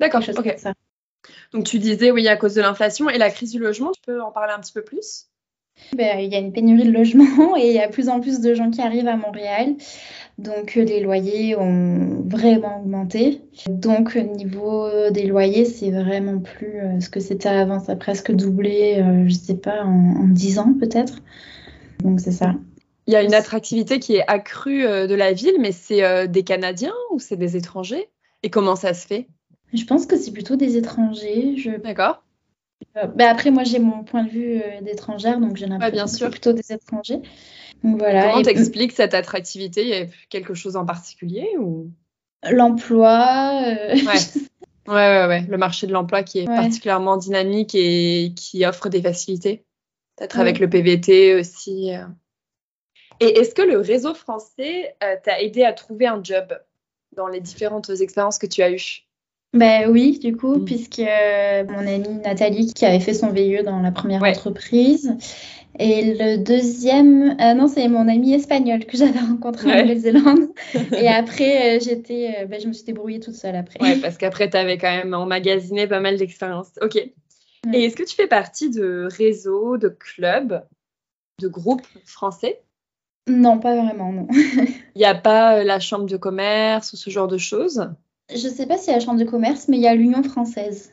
D'accord, 0.00 0.22
ok. 0.36 0.54
Ça. 0.58 0.74
Donc 1.52 1.64
tu 1.64 1.78
disais 1.78 2.10
oui 2.10 2.28
à 2.28 2.36
cause 2.36 2.54
de 2.54 2.60
l'inflation 2.60 3.08
et 3.08 3.18
la 3.18 3.30
crise 3.30 3.52
du 3.52 3.58
logement, 3.58 3.90
tu 3.92 4.02
peux 4.04 4.22
en 4.22 4.30
parler 4.30 4.52
un 4.52 4.60
petit 4.60 4.72
peu 4.72 4.82
plus? 4.82 5.26
Ben, 5.94 6.18
il 6.18 6.30
y 6.30 6.34
a 6.34 6.38
une 6.38 6.52
pénurie 6.52 6.84
de 6.84 6.92
logements 6.92 7.56
et 7.56 7.68
il 7.68 7.74
y 7.74 7.80
a 7.80 7.88
plus 7.88 8.08
en 8.08 8.20
plus 8.20 8.40
de 8.40 8.54
gens 8.54 8.70
qui 8.70 8.80
arrivent 8.80 9.08
à 9.08 9.16
Montréal. 9.16 9.76
Donc 10.38 10.76
euh, 10.76 10.84
les 10.84 11.00
loyers 11.00 11.56
ont 11.56 12.22
vraiment 12.24 12.80
augmenté. 12.80 13.42
Donc 13.68 14.16
au 14.16 14.22
niveau 14.22 14.88
des 15.10 15.26
loyers, 15.26 15.64
c'est 15.64 15.90
vraiment 15.90 16.38
plus 16.38 16.78
euh, 16.80 17.00
ce 17.00 17.10
que 17.10 17.18
c'était 17.18 17.48
avant. 17.48 17.80
Ça 17.80 17.92
a 17.92 17.96
presque 17.96 18.30
doublé, 18.30 19.02
euh, 19.02 19.28
je 19.28 19.34
sais 19.34 19.56
pas, 19.56 19.82
en, 19.82 20.14
en 20.16 20.28
10 20.28 20.60
ans 20.60 20.74
peut-être. 20.78 21.20
Donc 22.04 22.20
c'est 22.20 22.32
ça. 22.32 22.54
Il 23.08 23.14
y 23.14 23.16
a 23.16 23.22
une 23.22 23.34
attractivité 23.34 23.98
qui 23.98 24.16
est 24.16 24.24
accrue 24.28 24.82
de 24.82 25.14
la 25.14 25.32
ville, 25.32 25.56
mais 25.58 25.72
c'est 25.72 26.28
des 26.28 26.42
Canadiens 26.42 26.92
ou 27.10 27.18
c'est 27.18 27.38
des 27.38 27.56
étrangers? 27.56 28.10
Et 28.42 28.50
comment 28.50 28.76
ça 28.76 28.92
se 28.92 29.06
fait? 29.06 29.28
Je 29.72 29.82
pense 29.84 30.04
que 30.04 30.18
c'est 30.18 30.30
plutôt 30.30 30.56
des 30.56 30.76
étrangers. 30.76 31.54
Je... 31.56 31.70
D'accord. 31.70 32.22
Ben 32.94 33.28
après, 33.28 33.50
moi, 33.50 33.64
j'ai 33.64 33.78
mon 33.78 34.04
point 34.04 34.24
de 34.24 34.28
vue 34.28 34.60
d'étrangère, 34.82 35.40
donc 35.40 35.56
j'ai 35.56 35.64
l'impression 35.64 36.04
que 36.04 36.10
c'est 36.10 36.30
plutôt 36.30 36.52
des 36.52 36.70
étrangers. 36.70 37.22
Voilà. 37.82 38.30
Comment 38.30 38.42
t'expliques 38.42 38.92
cette 38.92 39.14
attractivité? 39.14 39.82
Il 39.82 39.88
y 39.88 39.94
a 39.94 40.06
quelque 40.28 40.54
chose 40.54 40.76
en 40.76 40.84
particulier 40.84 41.48
ou? 41.58 41.90
L'emploi. 42.50 43.62
Ouais. 44.88 44.94
ouais. 44.94 44.94
ouais, 44.94 45.26
ouais, 45.26 45.44
Le 45.48 45.58
marché 45.58 45.86
de 45.86 45.92
l'emploi 45.92 46.22
qui 46.22 46.40
est 46.40 46.46
particulièrement 46.46 47.16
dynamique 47.16 47.74
et 47.74 48.32
qui 48.34 48.64
offre 48.64 48.88
des 48.88 49.02
facilités. 49.02 49.64
Peut-être 50.16 50.40
avec 50.40 50.58
le 50.58 50.68
PVT 50.68 51.34
aussi. 51.34 51.90
Et 53.20 53.38
est-ce 53.38 53.54
que 53.54 53.62
le 53.62 53.78
réseau 53.78 54.14
français 54.14 54.96
t'a 55.24 55.40
aidé 55.42 55.64
à 55.64 55.72
trouver 55.72 56.06
un 56.06 56.22
job 56.22 56.58
dans 57.16 57.28
les 57.28 57.40
différentes 57.40 57.90
expériences 57.90 58.38
que 58.38 58.46
tu 58.46 58.62
as 58.62 58.70
eues? 58.70 59.04
Ben 59.54 59.90
oui, 59.90 60.18
du 60.18 60.36
coup, 60.36 60.56
mm. 60.56 60.64
puisque 60.64 60.98
euh, 60.98 61.64
mon 61.64 61.86
amie 61.86 62.20
Nathalie 62.22 62.72
qui 62.72 62.84
avait 62.84 63.00
fait 63.00 63.14
son 63.14 63.30
VIE 63.30 63.62
dans 63.64 63.80
la 63.80 63.90
première 63.92 64.22
entreprise. 64.22 65.16
Et 65.78 66.14
le 66.14 66.38
deuxième, 66.38 67.36
euh, 67.40 67.54
non, 67.54 67.68
c'est 67.68 67.88
mon 67.88 68.08
ami 68.08 68.34
espagnol 68.34 68.84
que 68.84 68.96
j'avais 68.96 69.20
rencontré 69.20 69.70
en 69.70 69.82
Nouvelle-Zélande. 69.82 70.48
et 70.92 71.08
après, 71.08 71.76
euh, 71.76 71.80
j'étais, 71.80 72.46
ben, 72.46 72.60
je 72.60 72.68
me 72.68 72.72
suis 72.72 72.84
débrouillée 72.84 73.20
toute 73.20 73.34
seule 73.34 73.56
après. 73.56 73.80
Ouais, 73.80 73.96
parce 73.96 74.16
qu'après, 74.16 74.50
tu 74.50 74.56
avais 74.56 74.78
quand 74.78 74.90
même 74.90 75.14
emmagasiné 75.14 75.86
pas 75.86 76.00
mal 76.00 76.16
d'expériences. 76.16 76.72
Ok. 76.82 76.96
Et 76.96 77.84
est-ce 77.84 77.96
que 77.96 78.04
tu 78.04 78.14
fais 78.14 78.28
partie 78.28 78.70
de 78.70 79.08
réseaux, 79.10 79.76
de 79.76 79.88
clubs, 79.88 80.62
de 81.40 81.48
groupes 81.48 81.86
français? 82.04 82.62
Non, 83.28 83.58
pas 83.58 83.76
vraiment, 83.76 84.12
non. 84.12 84.26
Il 84.94 84.98
n'y 84.98 85.04
a 85.04 85.14
pas 85.14 85.62
la 85.64 85.80
chambre 85.80 86.06
de 86.06 86.16
commerce 86.16 86.92
ou 86.92 86.96
ce 86.96 87.10
genre 87.10 87.28
de 87.28 87.38
choses? 87.38 87.88
Je 88.30 88.46
ne 88.46 88.52
sais 88.52 88.66
pas 88.66 88.76
s'il 88.76 88.88
y 88.88 88.94
a 88.94 88.98
la 88.98 89.04
Chambre 89.04 89.18
de 89.18 89.24
commerce, 89.24 89.68
mais 89.68 89.78
il 89.78 89.82
y 89.82 89.88
a 89.88 89.94
l'Union 89.94 90.22
française. 90.22 90.92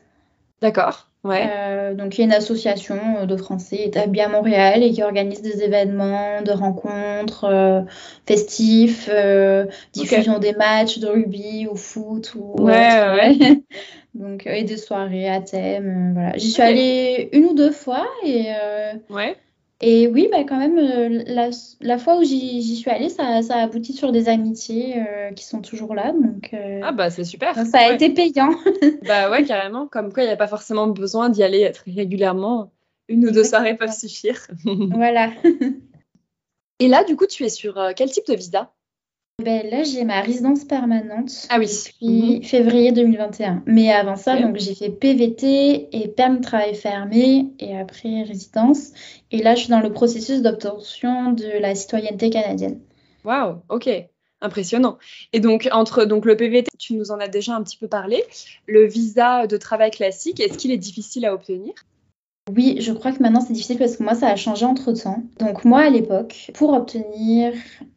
D'accord. 0.60 1.08
Ouais. 1.24 1.48
Euh, 1.50 1.94
donc 1.94 2.16
il 2.16 2.20
y 2.20 2.22
a 2.22 2.26
une 2.26 2.32
association 2.32 2.98
euh, 3.18 3.26
de 3.26 3.36
Français 3.36 3.82
établie 3.84 4.20
à 4.20 4.28
Montréal 4.28 4.84
et 4.84 4.92
qui 4.92 5.02
organise 5.02 5.42
des 5.42 5.64
événements, 5.64 6.40
de 6.42 6.52
rencontres, 6.52 7.44
euh, 7.44 7.80
festifs, 8.26 9.10
diffusion 9.92 10.38
des 10.38 10.52
matchs 10.52 10.98
de 10.98 11.08
rugby 11.08 11.66
ou 11.68 11.74
foot 11.74 12.34
ou 12.36 12.54
ouais, 12.62 12.72
ouais. 12.74 13.62
donc 14.14 14.46
et 14.46 14.62
des 14.62 14.76
soirées 14.76 15.28
à 15.28 15.40
thème. 15.40 16.12
voilà. 16.14 16.32
J'y 16.36 16.52
suis 16.52 16.62
allée 16.62 17.28
une 17.32 17.46
ou 17.46 17.54
deux 17.54 17.72
fois 17.72 18.06
et 18.24 18.52
ouais. 19.10 19.36
Et 19.82 20.08
oui, 20.08 20.28
bah, 20.32 20.44
quand 20.44 20.58
même, 20.58 20.78
euh, 20.78 21.22
la, 21.80 21.98
fois 21.98 22.18
où 22.18 22.24
j'y 22.24 22.76
suis 22.76 22.90
allée, 22.90 23.10
ça, 23.10 23.42
ça, 23.42 23.56
a 23.56 23.62
abouti 23.62 23.92
sur 23.92 24.10
des 24.10 24.30
amitiés 24.30 24.94
euh, 24.98 25.32
qui 25.32 25.44
sont 25.44 25.60
toujours 25.60 25.94
là. 25.94 26.12
Donc, 26.12 26.54
euh, 26.54 26.80
ah 26.82 26.92
bah 26.92 27.10
c'est 27.10 27.24
super. 27.24 27.54
Ça 27.66 27.80
a 27.80 27.92
été 27.92 28.08
payant. 28.08 28.54
bah 29.06 29.30
ouais, 29.30 29.44
carrément. 29.44 29.86
Comme 29.86 30.12
quoi, 30.14 30.22
il 30.22 30.26
n'y 30.26 30.32
a 30.32 30.36
pas 30.36 30.46
forcément 30.46 30.86
besoin 30.86 31.28
d'y 31.28 31.42
aller 31.42 31.70
très 31.72 31.90
régulièrement. 31.90 32.72
Une 33.08 33.26
ou 33.26 33.30
deux 33.30 33.44
soirées 33.44 33.76
peuvent 33.76 33.92
suffire. 33.92 34.46
voilà. 34.64 35.30
Et 36.78 36.88
là, 36.88 37.04
du 37.04 37.14
coup, 37.14 37.26
tu 37.26 37.44
es 37.44 37.50
sur 37.50 37.78
quel 37.96 38.10
type 38.10 38.26
de 38.26 38.34
visa? 38.34 38.72
Ben, 39.46 39.68
là, 39.70 39.84
j'ai 39.84 40.04
ma 40.04 40.22
résidence 40.22 40.64
permanente 40.64 41.46
ah 41.50 41.58
oui. 41.58 41.66
depuis 41.66 42.36
mhm. 42.36 42.42
février 42.42 42.92
2021. 42.92 43.62
Mais 43.66 43.92
avant 43.92 44.16
ça, 44.16 44.40
donc 44.40 44.56
j'ai 44.56 44.74
fait 44.74 44.90
PVT 44.90 45.88
et 45.92 46.08
permis 46.08 46.38
de 46.38 46.42
travail 46.42 46.74
fermé 46.74 47.52
et 47.60 47.78
après 47.78 48.22
résidence. 48.22 48.92
Et 49.30 49.42
là, 49.42 49.54
je 49.54 49.60
suis 49.60 49.70
dans 49.70 49.80
le 49.80 49.92
processus 49.92 50.42
d'obtention 50.42 51.32
de 51.32 51.60
la 51.60 51.74
citoyenneté 51.74 52.30
canadienne. 52.30 52.80
Waouh, 53.24 53.62
ok. 53.68 53.88
Impressionnant. 54.40 54.98
Et 55.32 55.40
donc, 55.40 55.68
entre 55.70 56.06
donc, 56.06 56.24
le 56.24 56.36
PVT, 56.36 56.70
tu 56.78 56.94
nous 56.94 57.12
en 57.12 57.20
as 57.20 57.28
déjà 57.28 57.54
un 57.54 57.62
petit 57.62 57.76
peu 57.76 57.88
parlé. 57.88 58.24
Le 58.66 58.84
visa 58.84 59.46
de 59.46 59.56
travail 59.56 59.90
classique, 59.90 60.40
est-ce 60.40 60.58
qu'il 60.58 60.72
est 60.72 60.76
difficile 60.78 61.24
à 61.24 61.32
obtenir? 61.32 61.72
Oui, 62.54 62.76
je 62.80 62.92
crois 62.92 63.12
que 63.12 63.22
maintenant 63.22 63.40
c'est 63.40 63.52
difficile 63.52 63.78
parce 63.78 63.96
que 63.96 64.02
moi 64.02 64.14
ça 64.14 64.28
a 64.28 64.36
changé 64.36 64.64
entre 64.64 64.92
temps. 64.92 65.22
Donc 65.38 65.64
moi 65.64 65.80
à 65.80 65.90
l'époque, 65.90 66.50
pour 66.54 66.72
obtenir 66.74 67.52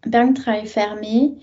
un 0.05 0.09
permis 0.09 0.33
de 0.33 0.41
travail 0.41 0.65
fermé, 0.65 1.35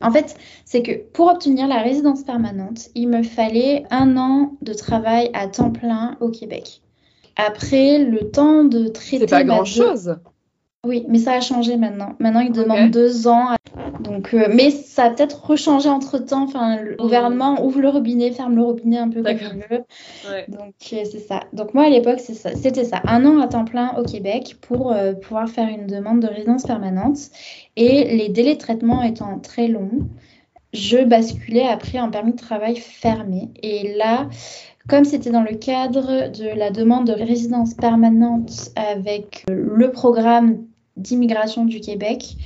en 0.00 0.10
fait, 0.10 0.36
c'est 0.64 0.82
que 0.82 0.92
pour 1.12 1.28
obtenir 1.28 1.66
la 1.66 1.80
résidence 1.80 2.22
permanente, 2.22 2.88
il 2.94 3.08
me 3.08 3.22
fallait 3.22 3.84
un 3.90 4.16
an 4.16 4.52
de 4.60 4.72
travail 4.72 5.30
à 5.32 5.48
temps 5.48 5.70
plein 5.70 6.16
au 6.20 6.30
Québec. 6.30 6.82
Après, 7.36 7.98
le 7.98 8.30
temps 8.30 8.64
de 8.64 8.88
traiter. 8.88 9.26
C'est 9.26 9.30
pas 9.30 9.44
grand 9.44 9.64
chose. 9.64 10.16
Oui, 10.84 11.06
mais 11.08 11.18
ça 11.18 11.32
a 11.32 11.40
changé 11.40 11.76
maintenant. 11.76 12.14
Maintenant, 12.18 12.40
ils 12.40 12.52
demandent 12.52 12.90
deux 12.90 13.26
ans. 13.26 13.56
Donc, 14.00 14.34
euh, 14.34 14.48
mais 14.52 14.70
ça 14.70 15.04
a 15.04 15.10
peut-être 15.10 15.44
rechangé 15.44 15.88
entre 15.88 16.18
temps. 16.18 16.44
Enfin, 16.44 16.80
le 16.80 16.92
hmm. 16.92 16.96
gouvernement 16.96 17.64
ouvre 17.64 17.80
le 17.80 17.88
robinet, 17.88 18.30
ferme 18.32 18.56
le 18.56 18.62
robinet 18.62 18.98
un 18.98 19.08
peu 19.08 19.22
comme 19.22 19.36
il 19.36 19.76
veut. 19.76 19.84
Donc, 20.48 20.74
euh, 20.92 21.04
c'est 21.04 21.20
ça. 21.20 21.40
Donc, 21.52 21.74
moi, 21.74 21.84
à 21.84 21.88
l'époque, 21.90 22.20
c'était 22.20 22.84
ça. 22.84 23.00
Un 23.06 23.24
an 23.24 23.40
à 23.40 23.48
temps 23.48 23.64
plein 23.64 23.94
au 23.96 24.04
Québec 24.04 24.56
pour 24.60 24.92
euh, 24.92 25.12
pouvoir 25.12 25.48
faire 25.48 25.68
une 25.68 25.86
demande 25.86 26.20
de 26.20 26.28
résidence 26.28 26.64
permanente. 26.64 27.18
Et 27.76 28.16
les 28.16 28.28
délais 28.28 28.54
de 28.54 28.60
traitement 28.60 29.02
étant 29.02 29.38
très 29.38 29.68
longs, 29.68 30.06
je 30.72 31.04
basculais 31.04 31.66
après 31.66 32.00
en 32.00 32.10
permis 32.10 32.32
de 32.32 32.38
travail 32.38 32.76
fermé. 32.76 33.50
Et 33.62 33.94
là, 33.96 34.28
comme 34.88 35.04
c'était 35.04 35.30
dans 35.30 35.42
le 35.42 35.54
cadre 35.54 36.30
de 36.30 36.56
la 36.56 36.70
demande 36.70 37.06
de 37.06 37.12
résidence 37.12 37.74
permanente 37.74 38.70
avec 38.76 39.44
le 39.48 39.90
programme 39.90 40.58
d'immigration 40.96 41.64
du 41.64 41.80
Québec. 41.80 42.36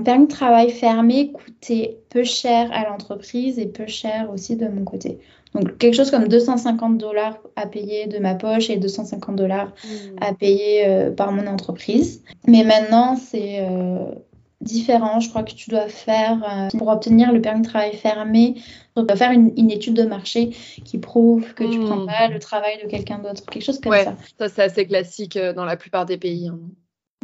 Le 0.00 0.04
permis 0.04 0.26
de 0.26 0.32
travail 0.32 0.70
fermé 0.70 1.30
coûtait 1.30 1.98
peu 2.10 2.24
cher 2.24 2.68
à 2.72 2.88
l'entreprise 2.88 3.58
et 3.58 3.66
peu 3.66 3.86
cher 3.86 4.28
aussi 4.32 4.56
de 4.56 4.66
mon 4.66 4.84
côté. 4.84 5.20
Donc 5.54 5.78
quelque 5.78 5.94
chose 5.94 6.10
comme 6.10 6.26
250 6.26 6.98
dollars 6.98 7.38
à 7.54 7.66
payer 7.66 8.06
de 8.06 8.18
ma 8.18 8.34
poche 8.34 8.70
et 8.70 8.76
250 8.76 9.36
dollars 9.36 9.68
mmh. 9.68 9.88
à 10.20 10.34
payer 10.34 10.86
euh, 10.86 11.10
par 11.12 11.30
mon 11.30 11.46
entreprise. 11.46 12.24
Mais 12.48 12.64
maintenant, 12.64 13.14
c'est 13.14 13.60
euh, 13.60 14.06
différent. 14.60 15.20
Je 15.20 15.28
crois 15.28 15.44
que 15.44 15.52
tu 15.52 15.70
dois 15.70 15.86
faire, 15.86 16.42
euh, 16.42 16.76
pour 16.76 16.88
obtenir 16.88 17.32
le 17.32 17.40
permis 17.40 17.62
de 17.62 17.68
travail 17.68 17.94
fermé, 17.94 18.54
tu 18.96 19.04
dois 19.04 19.16
faire 19.16 19.30
une, 19.30 19.70
étude 19.70 19.94
de 19.94 20.02
marché 20.02 20.50
qui 20.84 20.98
prouve 20.98 21.54
que 21.54 21.62
tu 21.62 21.78
ne 21.78 21.86
prends 21.86 21.98
mmh. 21.98 22.06
pas 22.06 22.28
le 22.28 22.40
travail 22.40 22.82
de 22.82 22.88
quelqu'un 22.88 23.18
d'autre, 23.18 23.44
quelque 23.48 23.64
chose 23.64 23.80
comme 23.80 23.92
ouais, 23.92 24.04
ça. 24.04 24.16
Ça, 24.38 24.48
c'est 24.48 24.62
assez 24.62 24.86
classique 24.86 25.38
dans 25.38 25.64
la 25.64 25.76
plupart 25.76 26.04
des 26.04 26.18
pays. 26.18 26.48
Hein. 26.48 26.58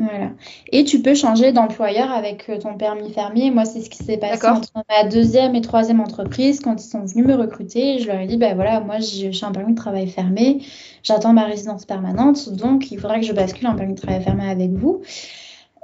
Voilà. 0.00 0.30
Et 0.72 0.84
tu 0.84 1.02
peux 1.02 1.14
changer 1.14 1.52
d'employeur 1.52 2.10
avec 2.10 2.48
euh, 2.48 2.58
ton 2.58 2.74
permis 2.74 3.12
fermier. 3.12 3.50
Moi, 3.50 3.66
c'est 3.66 3.82
ce 3.82 3.90
qui 3.90 4.02
s'est 4.02 4.16
passé 4.16 4.46
entre 4.46 4.72
ma 4.88 5.06
deuxième 5.06 5.54
et 5.54 5.60
troisième 5.60 6.00
entreprise 6.00 6.60
quand 6.60 6.82
ils 6.82 6.88
sont 6.88 7.04
venus 7.04 7.26
me 7.26 7.34
recruter. 7.34 7.98
Je 7.98 8.06
leur 8.06 8.18
ai 8.18 8.26
dit, 8.26 8.38
ben 8.38 8.54
voilà, 8.54 8.80
moi, 8.80 8.96
j'ai 8.98 9.30
un 9.42 9.52
permis 9.52 9.74
de 9.74 9.78
travail 9.78 10.08
fermé, 10.08 10.62
j'attends 11.02 11.34
ma 11.34 11.44
résidence 11.44 11.84
permanente, 11.84 12.50
donc 12.54 12.90
il 12.90 12.98
faudra 12.98 13.20
que 13.20 13.26
je 13.26 13.34
bascule 13.34 13.66
en 13.66 13.76
permis 13.76 13.94
de 13.94 14.00
travail 14.00 14.22
fermé 14.22 14.48
avec 14.48 14.70
vous. 14.70 15.02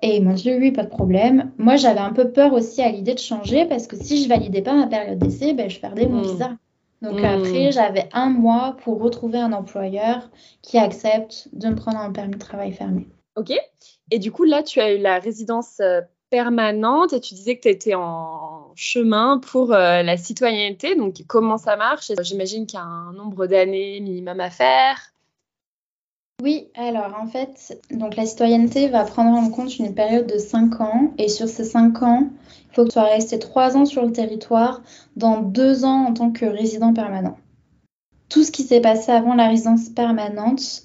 Et 0.02 0.16
ils 0.16 0.24
m'ont 0.24 0.34
dit, 0.34 0.50
oui, 0.50 0.72
pas 0.72 0.84
de 0.84 0.88
problème. 0.88 1.52
Moi, 1.58 1.76
j'avais 1.76 2.00
un 2.00 2.12
peu 2.12 2.30
peur 2.30 2.54
aussi 2.54 2.80
à 2.80 2.90
l'idée 2.90 3.14
de 3.14 3.18
changer 3.18 3.66
parce 3.66 3.86
que 3.86 3.96
si 3.96 4.22
je 4.22 4.28
validais 4.28 4.62
pas 4.62 4.74
ma 4.74 4.86
période 4.86 5.18
d'essai, 5.18 5.52
ben, 5.52 5.68
je 5.68 5.78
perdais 5.78 6.06
mon 6.06 6.20
hmm. 6.20 6.32
visa. 6.32 6.50
Donc 7.02 7.20
hmm. 7.20 7.24
après, 7.24 7.72
j'avais 7.72 8.08
un 8.12 8.30
mois 8.30 8.76
pour 8.82 9.02
retrouver 9.02 9.38
un 9.38 9.52
employeur 9.52 10.30
qui 10.62 10.78
accepte 10.78 11.48
de 11.52 11.68
me 11.68 11.74
prendre 11.74 11.98
un 11.98 12.12
permis 12.12 12.34
de 12.34 12.38
travail 12.38 12.72
fermé. 12.72 13.08
Ok. 13.36 13.52
Et 14.10 14.18
du 14.18 14.32
coup, 14.32 14.44
là, 14.44 14.62
tu 14.62 14.80
as 14.80 14.94
eu 14.94 14.98
la 14.98 15.18
résidence 15.18 15.80
euh, 15.80 16.00
permanente 16.30 17.12
et 17.12 17.20
tu 17.20 17.34
disais 17.34 17.56
que 17.56 17.62
tu 17.62 17.68
étais 17.68 17.94
en 17.94 18.72
chemin 18.74 19.38
pour 19.38 19.72
euh, 19.72 20.02
la 20.02 20.16
citoyenneté. 20.16 20.96
Donc, 20.96 21.22
comment 21.26 21.58
ça 21.58 21.76
marche? 21.76 22.10
J'imagine 22.22 22.66
qu'il 22.66 22.78
y 22.78 22.82
a 22.82 22.86
un 22.86 23.12
nombre 23.12 23.46
d'années 23.46 24.00
minimum 24.00 24.40
à 24.40 24.50
faire? 24.50 25.12
Oui, 26.42 26.68
alors 26.74 27.14
en 27.18 27.26
fait, 27.26 27.80
donc 27.90 28.14
la 28.14 28.26
citoyenneté 28.26 28.88
va 28.88 29.04
prendre 29.04 29.38
en 29.38 29.50
compte 29.50 29.78
une 29.78 29.94
période 29.94 30.26
de 30.26 30.36
5 30.36 30.82
ans 30.82 31.14
et 31.16 31.30
sur 31.30 31.48
ces 31.48 31.64
5 31.64 32.02
ans, 32.02 32.28
il 32.70 32.74
faut 32.74 32.82
que 32.82 32.88
tu 32.88 32.92
sois 32.92 33.04
resté 33.04 33.38
3 33.38 33.74
ans 33.78 33.86
sur 33.86 34.04
le 34.04 34.12
territoire, 34.12 34.82
dans 35.16 35.40
2 35.40 35.86
ans 35.86 36.04
en 36.08 36.12
tant 36.12 36.32
que 36.32 36.44
résident 36.44 36.92
permanent. 36.92 37.38
Tout 38.28 38.44
ce 38.44 38.52
qui 38.52 38.64
s'est 38.64 38.82
passé 38.82 39.12
avant 39.12 39.34
la 39.34 39.48
résidence 39.48 39.88
permanente, 39.88 40.82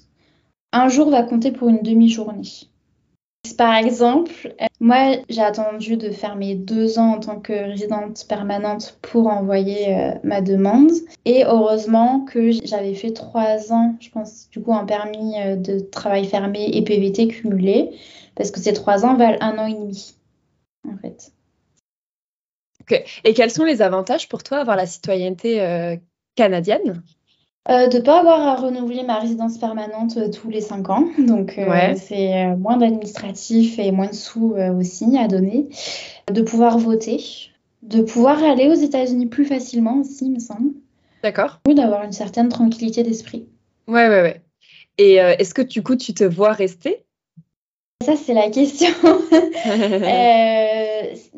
un 0.72 0.88
jour 0.88 1.10
va 1.10 1.22
compter 1.22 1.52
pour 1.52 1.68
une 1.68 1.82
demi-journée. 1.82 2.68
Par 3.58 3.74
exemple, 3.74 4.54
euh, 4.60 4.66
moi, 4.80 5.16
j'ai 5.28 5.42
attendu 5.42 5.96
de 5.96 6.10
faire 6.10 6.36
mes 6.36 6.54
deux 6.54 6.98
ans 6.98 7.14
en 7.14 7.20
tant 7.20 7.40
que 7.40 7.52
résidente 7.52 8.24
permanente 8.28 8.98
pour 9.02 9.26
envoyer 9.26 9.94
euh, 9.94 10.12
ma 10.22 10.40
demande. 10.40 10.92
Et 11.24 11.44
heureusement 11.44 12.24
que 12.24 12.52
j'avais 12.52 12.94
fait 12.94 13.12
trois 13.12 13.72
ans, 13.72 13.96
je 14.00 14.10
pense, 14.10 14.48
du 14.50 14.62
coup, 14.62 14.72
un 14.72 14.84
permis 14.84 15.34
euh, 15.40 15.56
de 15.56 15.80
travail 15.80 16.24
fermé 16.24 16.70
et 16.72 16.82
PVT 16.82 17.28
cumulé, 17.28 17.90
parce 18.36 18.52
que 18.52 18.60
ces 18.60 18.72
trois 18.72 19.04
ans 19.04 19.16
valent 19.16 19.38
un 19.40 19.58
an 19.58 19.66
et 19.66 19.74
demi, 19.74 20.14
en 20.88 20.96
fait. 20.96 21.32
Ok. 22.82 23.04
Et 23.24 23.34
quels 23.34 23.50
sont 23.50 23.64
les 23.64 23.82
avantages 23.82 24.28
pour 24.28 24.42
toi 24.44 24.58
d'avoir 24.58 24.76
la 24.76 24.86
citoyenneté 24.86 25.98
canadienne? 26.34 27.02
Euh, 27.70 27.86
de 27.86 27.98
ne 27.98 28.02
pas 28.02 28.18
avoir 28.18 28.40
à 28.40 28.56
renouveler 28.56 29.04
ma 29.04 29.20
résidence 29.20 29.56
permanente 29.56 30.16
euh, 30.16 30.28
tous 30.28 30.50
les 30.50 30.60
cinq 30.60 30.90
ans. 30.90 31.06
Donc, 31.18 31.58
euh, 31.58 31.94
c'est 31.96 32.56
moins 32.56 32.76
d'administratif 32.76 33.78
et 33.78 33.92
moins 33.92 34.08
de 34.08 34.14
sous 34.14 34.56
aussi 34.78 35.16
à 35.16 35.28
donner. 35.28 35.68
De 36.32 36.42
pouvoir 36.42 36.78
voter. 36.78 37.22
De 37.82 38.02
pouvoir 38.02 38.42
aller 38.42 38.68
aux 38.68 38.74
États-Unis 38.74 39.26
plus 39.26 39.44
facilement 39.44 40.00
aussi, 40.00 40.26
il 40.26 40.32
me 40.32 40.40
semble. 40.40 40.72
D'accord. 41.22 41.60
Oui, 41.66 41.74
d'avoir 41.74 42.02
une 42.02 42.12
certaine 42.12 42.48
tranquillité 42.48 43.02
d'esprit. 43.02 43.46
Ouais, 43.86 44.08
ouais, 44.08 44.22
ouais. 44.22 44.42
Et 44.98 45.14
est-ce 45.14 45.54
que 45.54 45.62
du 45.62 45.82
coup, 45.82 45.96
tu 45.96 46.14
te 46.14 46.22
vois 46.22 46.52
rester? 46.52 47.04
Ça, 48.04 48.14
c'est 48.16 48.34
la 48.34 48.50
question. 48.50 48.88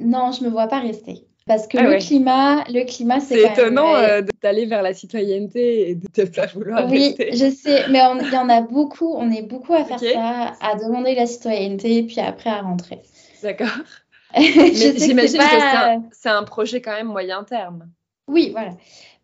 non, 0.00 0.32
je 0.32 0.42
ne 0.42 0.46
me 0.46 0.50
vois 0.50 0.66
pas 0.66 0.80
rester. 0.80 1.24
Parce 1.46 1.66
que 1.66 1.76
ah 1.76 1.82
le, 1.82 1.98
climat, 1.98 2.64
le 2.68 2.84
climat, 2.84 3.20
c'est. 3.20 3.34
C'est 3.34 3.52
étonnant 3.52 3.94
euh, 3.96 4.22
d'aller 4.42 4.64
vers 4.64 4.80
la 4.80 4.94
citoyenneté 4.94 5.90
et 5.90 5.94
de 5.94 6.06
te 6.08 6.22
pas 6.22 6.46
vouloir 6.46 6.88
oui, 6.90 7.14
je 7.18 7.50
sais, 7.50 7.86
mais 7.90 8.00
il 8.22 8.32
y 8.32 8.36
en 8.36 8.48
a 8.48 8.62
beaucoup, 8.62 9.14
on 9.14 9.30
est 9.30 9.42
beaucoup 9.42 9.74
à 9.74 9.84
faire 9.84 10.00
ça, 10.00 10.54
à 10.60 10.74
demander 10.76 11.14
la 11.14 11.26
citoyenneté, 11.26 12.02
puis 12.04 12.20
après 12.20 12.48
à 12.48 12.62
rentrer. 12.62 13.02
D'accord. 13.42 13.76
J'imagine 14.36 15.38
que, 15.38 16.08
c'est 16.12 16.30
un, 16.30 16.42
projet 16.44 16.80
quand 16.80 16.92
même 16.92 17.08
moyen 17.08 17.44
terme. 17.44 17.90
Oui, 18.26 18.48
voilà. 18.52 18.70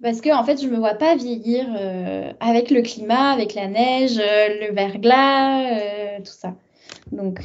Parce 0.02 0.20
que 0.20 0.28
en 0.30 0.44
fait, 0.44 0.60
je 0.60 0.68
me 0.68 0.76
vois 0.76 0.94
pas 0.94 1.16
vieillir 1.16 1.66
euh, 1.74 2.32
avec 2.40 2.70
le 2.70 2.82
climat, 2.82 3.30
avec 3.30 3.54
la 3.54 3.66
neige, 3.66 4.18
euh, 4.18 4.66
le 4.68 4.74
verglas, 4.74 6.18
tout 6.18 6.32
ça. 6.32 6.54
Donc 7.12 7.40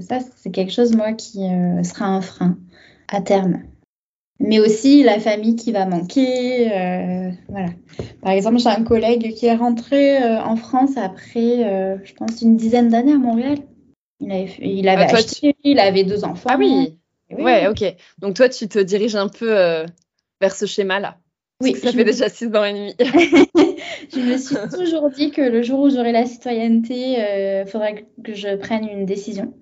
ça, 0.00 0.18
c'est 0.36 0.50
quelque 0.50 0.72
chose 0.72 0.94
moi 0.94 1.12
qui 1.12 1.40
sera 1.82 2.04
un 2.04 2.20
frein 2.20 2.58
à 3.08 3.20
terme 3.20 3.62
mais 4.42 4.58
aussi 4.58 5.02
la 5.02 5.20
famille 5.20 5.56
qui 5.56 5.72
va 5.72 5.86
manquer. 5.86 6.70
Euh, 6.72 7.30
voilà. 7.48 7.70
Par 8.20 8.32
exemple, 8.32 8.58
j'ai 8.58 8.68
un 8.68 8.82
collègue 8.82 9.34
qui 9.34 9.46
est 9.46 9.54
rentré 9.54 10.22
euh, 10.22 10.42
en 10.42 10.56
France 10.56 10.96
après, 10.96 11.64
euh, 11.64 11.96
je 12.04 12.12
pense, 12.14 12.42
une 12.42 12.56
dizaine 12.56 12.88
d'années 12.88 13.12
à 13.12 13.18
Montréal. 13.18 13.58
Il 14.20 14.32
avait, 14.32 14.52
il 14.60 14.88
avait 14.88 15.06
ah, 15.08 15.14
acheté, 15.14 15.54
il 15.64 15.78
avait 15.78 16.04
deux 16.04 16.24
enfants. 16.24 16.50
Ah 16.52 16.56
oui. 16.58 16.98
Ouais, 17.30 17.68
ok. 17.68 17.84
Donc 18.18 18.34
toi, 18.34 18.48
tu 18.48 18.68
te 18.68 18.78
diriges 18.78 19.16
un 19.16 19.28
peu 19.28 19.54
vers 20.40 20.54
ce 20.54 20.66
schéma-là. 20.66 21.18
Oui. 21.60 21.76
ça 21.76 21.92
fait 21.92 22.04
déjà 22.04 22.28
six 22.28 22.48
ans 22.48 22.64
et 22.64 22.72
demi. 22.72 22.94
je 24.12 24.18
me 24.18 24.36
suis 24.36 24.56
toujours 24.76 25.08
dit 25.10 25.30
que 25.30 25.40
le 25.40 25.62
jour 25.62 25.80
où 25.80 25.90
j'aurai 25.90 26.10
la 26.10 26.26
citoyenneté, 26.26 27.16
il 27.62 27.66
faudrait 27.70 28.06
que 28.22 28.34
je 28.34 28.56
prenne 28.56 28.86
une 28.86 29.06
décision. 29.06 29.54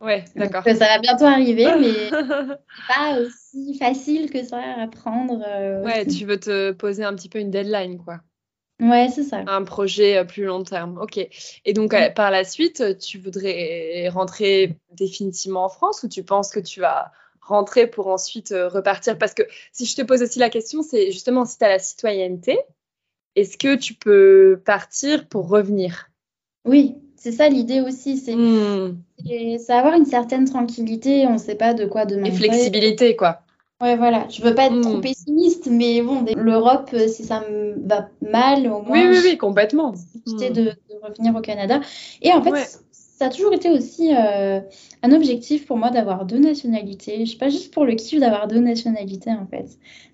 Ouais, 0.00 0.24
d'accord. 0.34 0.62
Ça 0.64 0.74
va 0.74 0.98
bientôt 0.98 1.24
arriver, 1.24 1.66
mais 1.80 2.10
pas 2.88 3.18
aussi 3.20 3.78
facile 3.78 4.30
que 4.30 4.44
ça 4.44 4.58
à 4.58 4.86
prendre. 4.88 5.42
Euh, 5.46 5.82
ouais, 5.82 6.06
tu 6.06 6.26
veux 6.26 6.38
te 6.38 6.72
poser 6.72 7.04
un 7.04 7.14
petit 7.14 7.28
peu 7.28 7.38
une 7.38 7.50
deadline, 7.50 7.98
quoi. 7.98 8.20
Ouais, 8.80 9.08
c'est 9.08 9.22
ça. 9.22 9.42
Un 9.46 9.64
projet 9.64 10.18
euh, 10.18 10.24
plus 10.24 10.44
long 10.44 10.62
terme. 10.62 10.98
Ok. 10.98 11.18
Et 11.64 11.72
donc, 11.72 11.94
euh, 11.94 12.10
par 12.10 12.30
la 12.30 12.44
suite, 12.44 12.98
tu 12.98 13.18
voudrais 13.18 14.08
rentrer 14.10 14.76
définitivement 14.92 15.64
en 15.64 15.68
France 15.70 16.02
ou 16.02 16.08
tu 16.08 16.22
penses 16.22 16.50
que 16.50 16.60
tu 16.60 16.80
vas 16.80 17.10
rentrer 17.40 17.86
pour 17.86 18.08
ensuite 18.08 18.50
repartir? 18.50 19.16
Parce 19.16 19.32
que 19.32 19.44
si 19.72 19.86
je 19.86 19.96
te 19.96 20.02
pose 20.02 20.20
aussi 20.20 20.38
la 20.38 20.50
question, 20.50 20.82
c'est 20.82 21.10
justement 21.10 21.46
si 21.46 21.56
tu 21.56 21.64
as 21.64 21.68
la 21.68 21.78
citoyenneté, 21.78 22.58
est-ce 23.34 23.56
que 23.56 23.76
tu 23.76 23.94
peux 23.94 24.60
partir 24.64 25.26
pour 25.28 25.48
revenir? 25.48 26.10
Oui, 26.64 26.96
c'est 27.26 27.32
ça 27.32 27.48
l'idée 27.48 27.80
aussi, 27.80 28.18
c'est 28.18 28.36
hmm. 28.36 28.98
avoir 29.68 29.94
une 29.94 30.04
certaine 30.04 30.44
tranquillité, 30.44 31.26
on 31.26 31.32
ne 31.32 31.38
sait 31.38 31.56
pas 31.56 31.74
de 31.74 31.84
quoi 31.84 32.04
demain. 32.04 32.26
Et 32.26 32.30
flexibilité, 32.30 33.16
quoi. 33.16 33.40
Ouais, 33.80 33.96
voilà. 33.96 34.28
Je 34.30 34.42
veux 34.42 34.54
pas 34.54 34.66
être 34.66 34.80
trop 34.80 34.98
hmm. 34.98 35.00
pessimiste, 35.00 35.66
mais 35.66 36.02
bon, 36.02 36.24
l'Europe, 36.36 36.90
euh, 36.92 37.08
si 37.08 37.24
ça 37.24 37.40
me 37.50 37.84
va 37.84 38.08
mal, 38.22 38.68
au 38.68 38.80
moins. 38.82 38.92
Oui, 38.92 39.08
oui, 39.10 39.18
oui, 39.24 39.38
complètement. 39.38 39.92
Hmm. 40.24 40.36
De, 40.36 40.48
de, 40.50 40.72
revenir 41.02 41.34
au 41.34 41.40
Canada. 41.40 41.80
Et 42.22 42.30
en 42.30 42.44
fait, 42.44 42.78
ça 42.92 43.26
a 43.26 43.28
toujours 43.28 43.52
été 43.52 43.70
aussi 43.70 44.14
euh, 44.14 44.60
un 45.02 45.12
objectif 45.12 45.66
pour 45.66 45.78
moi 45.78 45.90
d'avoir 45.90 46.26
deux 46.26 46.38
nationalités. 46.38 47.26
Je 47.26 47.32
sais 47.32 47.38
pas 47.38 47.48
juste 47.48 47.74
pour 47.74 47.84
le 47.84 47.96
kiff 47.96 48.20
d'avoir 48.20 48.46
deux 48.46 48.60
nationalités, 48.60 49.32
en 49.32 49.48
fait. 49.48 49.66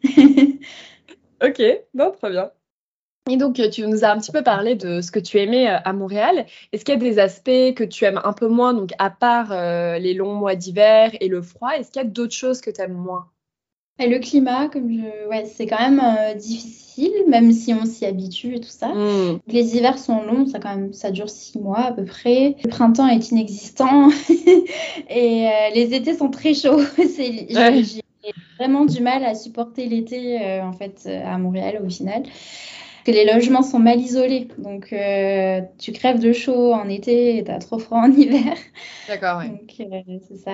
ok, 1.47 1.63
non, 1.93 2.11
très 2.11 2.31
bien. 2.31 2.51
Et 3.31 3.37
donc, 3.37 3.61
euh, 3.61 3.71
tu 3.71 3.87
nous 3.87 4.05
as 4.05 4.11
un 4.11 4.19
petit 4.19 4.33
peu 4.33 4.43
parlé 4.43 4.75
de 4.75 5.01
ce 5.01 5.13
que 5.13 5.21
tu 5.21 5.39
aimais 5.39 5.71
euh, 5.71 5.79
à 5.85 5.93
Montréal. 5.93 6.45
Est-ce 6.73 6.85
qu'il 6.85 6.95
y 6.95 6.97
a 6.97 7.01
des 7.01 7.21
aspects 7.21 7.75
que 7.77 7.85
tu 7.85 8.05
aimes 8.05 8.21
un 8.25 8.33
peu 8.33 8.49
moins, 8.49 8.75
donc 8.75 8.91
à 8.99 9.11
part 9.11 9.53
euh, 9.53 9.99
les 9.99 10.13
longs 10.15 10.35
mois 10.35 10.57
d'hiver 10.57 11.13
et 11.21 11.29
le 11.29 11.41
froid, 11.41 11.71
est-ce 11.71 11.93
qu'il 11.93 12.03
y 12.03 12.05
a 12.05 12.09
d'autres 12.09 12.35
choses 12.35 12.61
que 12.61 12.71
tu 12.71 12.81
aimes 12.81 12.95
moins? 12.95 13.27
Et 14.01 14.09
Le 14.09 14.19
climat, 14.19 14.69
comme 14.69 14.91
je... 14.91 15.29
ouais, 15.29 15.45
c'est 15.45 15.67
quand 15.67 15.79
même 15.79 16.03
difficile, 16.37 17.13
même 17.29 17.53
si 17.53 17.73
on 17.73 17.85
s'y 17.85 18.07
habitue 18.07 18.57
et 18.57 18.61
tout 18.61 18.69
ça. 18.69 18.89
Hmm. 18.89 19.39
Les 19.47 19.77
hivers 19.77 19.99
sont 19.99 20.23
longs, 20.23 20.47
ça, 20.47 20.59
quand 20.59 20.75
même, 20.75 20.93
ça 20.93 21.13
dure 21.13 21.31
six 21.31 21.61
mois 21.61 21.81
à 21.81 21.93
peu 21.93 22.05
près. 22.05 22.57
Le 22.65 22.71
printemps 22.71 23.07
est 23.07 23.31
inexistant 23.31 24.11
et 25.11 25.49
les 25.75 25.95
étés 25.95 26.17
sont 26.17 26.31
très 26.31 26.55
chauds. 26.55 26.81
J'ai 28.25 28.33
vraiment 28.59 28.85
du 28.85 29.03
mal 29.03 29.25
à 29.25 29.35
supporter 29.35 29.87
l'été 29.87 30.61
en 30.61 30.73
fait 30.73 31.09
à 31.25 31.39
Montréal 31.39 31.81
au 31.85 31.91
final 31.91 32.23
que 33.05 33.11
les 33.11 33.25
logements 33.25 33.63
sont 33.63 33.79
mal 33.79 34.01
isolés. 34.01 34.49
Donc, 34.59 34.93
euh, 34.93 35.61
tu 35.79 35.93
crèves 35.93 36.21
de 36.21 36.33
chaud 36.33 36.73
en 36.73 36.89
été 36.89 37.39
et 37.39 37.45
t'as 37.45 37.59
trop 37.59 37.79
froid 37.79 37.99
en 37.99 38.13
hiver. 38.13 38.55
D'accord, 39.09 39.41
oui. 39.41 39.49
Donc, 39.49 39.93
euh, 39.93 40.19
c'est 40.29 40.37
ça. 40.37 40.53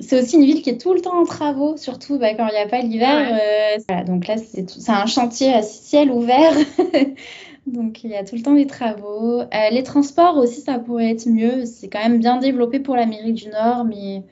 C'est 0.00 0.20
aussi 0.20 0.36
une 0.36 0.44
ville 0.44 0.62
qui 0.62 0.70
est 0.70 0.80
tout 0.80 0.94
le 0.94 1.00
temps 1.00 1.18
en 1.20 1.24
travaux, 1.24 1.76
surtout 1.76 2.18
bah, 2.18 2.34
quand 2.34 2.46
il 2.48 2.52
n'y 2.52 2.58
a 2.58 2.68
pas 2.68 2.80
l'hiver. 2.80 3.28
Euh, 3.32 3.78
voilà, 3.88 4.04
donc 4.04 4.26
là, 4.26 4.36
c'est 4.38 4.90
un 4.90 5.06
chantier 5.06 5.52
à 5.52 5.62
ciel 5.62 6.10
ouvert. 6.10 6.52
donc, 7.66 8.02
il 8.04 8.10
y 8.10 8.16
a 8.16 8.24
tout 8.24 8.36
le 8.36 8.42
temps 8.42 8.54
des 8.54 8.66
travaux. 8.66 9.42
les 9.70 9.82
transports 9.82 10.36
aussi, 10.36 10.60
ça 10.60 10.78
pourrait 10.78 11.10
être 11.10 11.28
mieux. 11.28 11.66
C'est 11.66 11.88
quand 11.88 12.02
même 12.02 12.18
bien 12.18 12.38
développé 12.38 12.80
pour 12.80 12.96
l'Amérique 12.96 13.34
du 13.34 13.48
Nord, 13.48 13.84
mais 13.84 14.22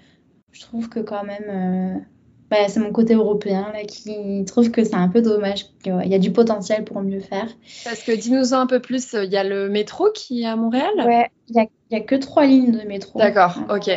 je 0.53 0.61
trouve 0.63 0.89
que 0.89 1.01
quand 1.01 1.25
même 1.25 2.05
bah, 2.51 2.69
c'est 2.69 2.81
mon 2.81 2.93
côté 2.93 3.15
européen 3.15 3.71
là, 3.73 3.85
qui 3.85 4.45
trouve 4.47 4.71
que 4.71 4.83
c'est 4.85 4.95
un 4.95 5.09
peu 5.09 5.21
dommage. 5.21 5.67
Il 5.85 6.09
y 6.09 6.15
a 6.15 6.19
du 6.19 6.33
potentiel 6.33 6.85
pour 6.85 7.01
mieux 7.03 7.21
faire. 7.21 7.49
Parce 7.85 8.03
que 8.03 8.13
dis-nous 8.13 8.55
un 8.55 8.67
peu 8.67 8.81
plus, 8.81 9.13
il 9.13 9.31
y 9.31 9.37
a 9.37 9.45
le 9.45 9.69
métro 9.69 10.11
qui 10.15 10.43
est 10.43 10.47
à 10.47 10.57
Montréal? 10.57 10.91
Ouais, 11.05 11.31
il 11.49 11.55
n'y 11.57 11.97
a, 11.97 12.01
a, 12.01 12.01
que 12.01 12.15
trois 12.15 12.47
lignes 12.47 12.73
de 12.73 12.87
métro. 12.87 13.19
D'accord, 13.19 13.59
ok. 13.69 13.91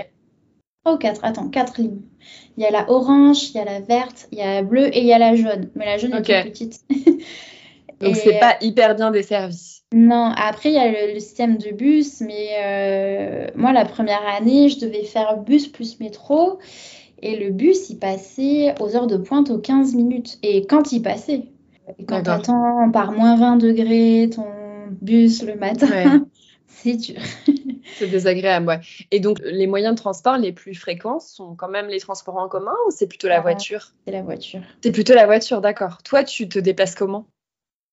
Oh, 0.86 0.97
quatre, 0.97 1.24
attends, 1.24 1.47
quatre 1.49 1.80
lignes. 1.80 2.02
Il 2.58 2.64
y 2.64 2.66
a 2.66 2.72
la 2.72 2.89
orange, 2.89 3.52
il 3.52 3.58
y 3.58 3.60
a 3.60 3.66
la 3.66 3.80
verte, 3.80 4.28
il 4.32 4.39
y 4.39 4.41
a 4.41 4.56
la 4.56 4.64
bleue 4.64 4.88
et 4.88 4.99
il 4.99 5.06
y 5.06 5.14
a 5.14 5.20
la 5.20 5.36
jaune. 5.36 5.70
Mais 5.76 5.86
la 5.86 5.97
jaune 5.97 6.14
est 6.14 6.22
plus 6.22 6.52
petite. 6.52 6.80
Donc, 8.02 8.16
c'est 8.16 8.39
pas 8.39 8.58
hyper 8.62 8.95
bien 8.95 9.12
desservi. 9.12 9.82
Non, 9.93 10.32
après, 10.36 10.70
il 10.70 10.76
y 10.76 10.80
a 10.80 11.14
le, 11.14 11.20
système 11.20 11.58
de 11.58 11.72
bus, 11.72 12.22
mais 12.22 12.49
euh, 12.64 13.47
moi, 13.56 13.74
la 13.74 13.86
première 13.86 14.26
année, 14.26 14.70
je 14.70 14.80
devais 14.80 15.04
faire 15.04 15.38
bus 15.38 15.68
plus 15.68 15.99
métro. 15.99 16.60
Et 17.22 17.38
le 17.38 17.51
bus, 17.51 17.89
il 17.89 17.99
passait 17.99 18.74
aux 18.80 18.95
heures 18.95 19.07
de 19.07 19.17
pointe 19.17 19.49
aux 19.51 19.59
15 19.59 19.93
minutes. 19.95 20.39
Et 20.41 20.65
quand 20.65 20.91
il 20.91 21.01
passait, 21.01 21.43
quand 22.07 22.24
tu 22.24 22.30
attends 22.30 22.89
par 22.91 23.11
moins 23.11 23.36
20 23.36 23.57
degrés 23.57 24.30
ton 24.34 24.47
bus 25.01 25.43
le 25.43 25.55
matin, 25.55 26.26
c'est 26.67 26.95
dur. 26.95 27.22
c'est 27.97 28.07
désagréable, 28.07 28.67
ouais. 28.67 28.80
Et 29.11 29.19
donc, 29.19 29.39
les 29.43 29.67
moyens 29.67 29.95
de 29.95 29.99
transport 29.99 30.38
les 30.38 30.51
plus 30.51 30.74
fréquents 30.74 31.19
sont 31.19 31.55
quand 31.55 31.69
même 31.69 31.88
les 31.88 31.99
transports 31.99 32.38
en 32.38 32.47
commun 32.47 32.76
ou 32.88 32.91
c'est 32.91 33.07
plutôt 33.07 33.28
la 33.28 33.38
ah, 33.38 33.41
voiture? 33.41 33.93
C'est 34.05 34.13
la 34.13 34.24
voiture. 34.24 34.61
C'est 34.82 34.91
plutôt 34.91 35.13
la 35.13 35.26
voiture, 35.28 35.61
d'accord. 35.61 36.01
Toi, 36.03 36.24
tu 36.24 36.49
te 36.49 36.57
déplaces 36.57 36.95
comment? 36.95 37.28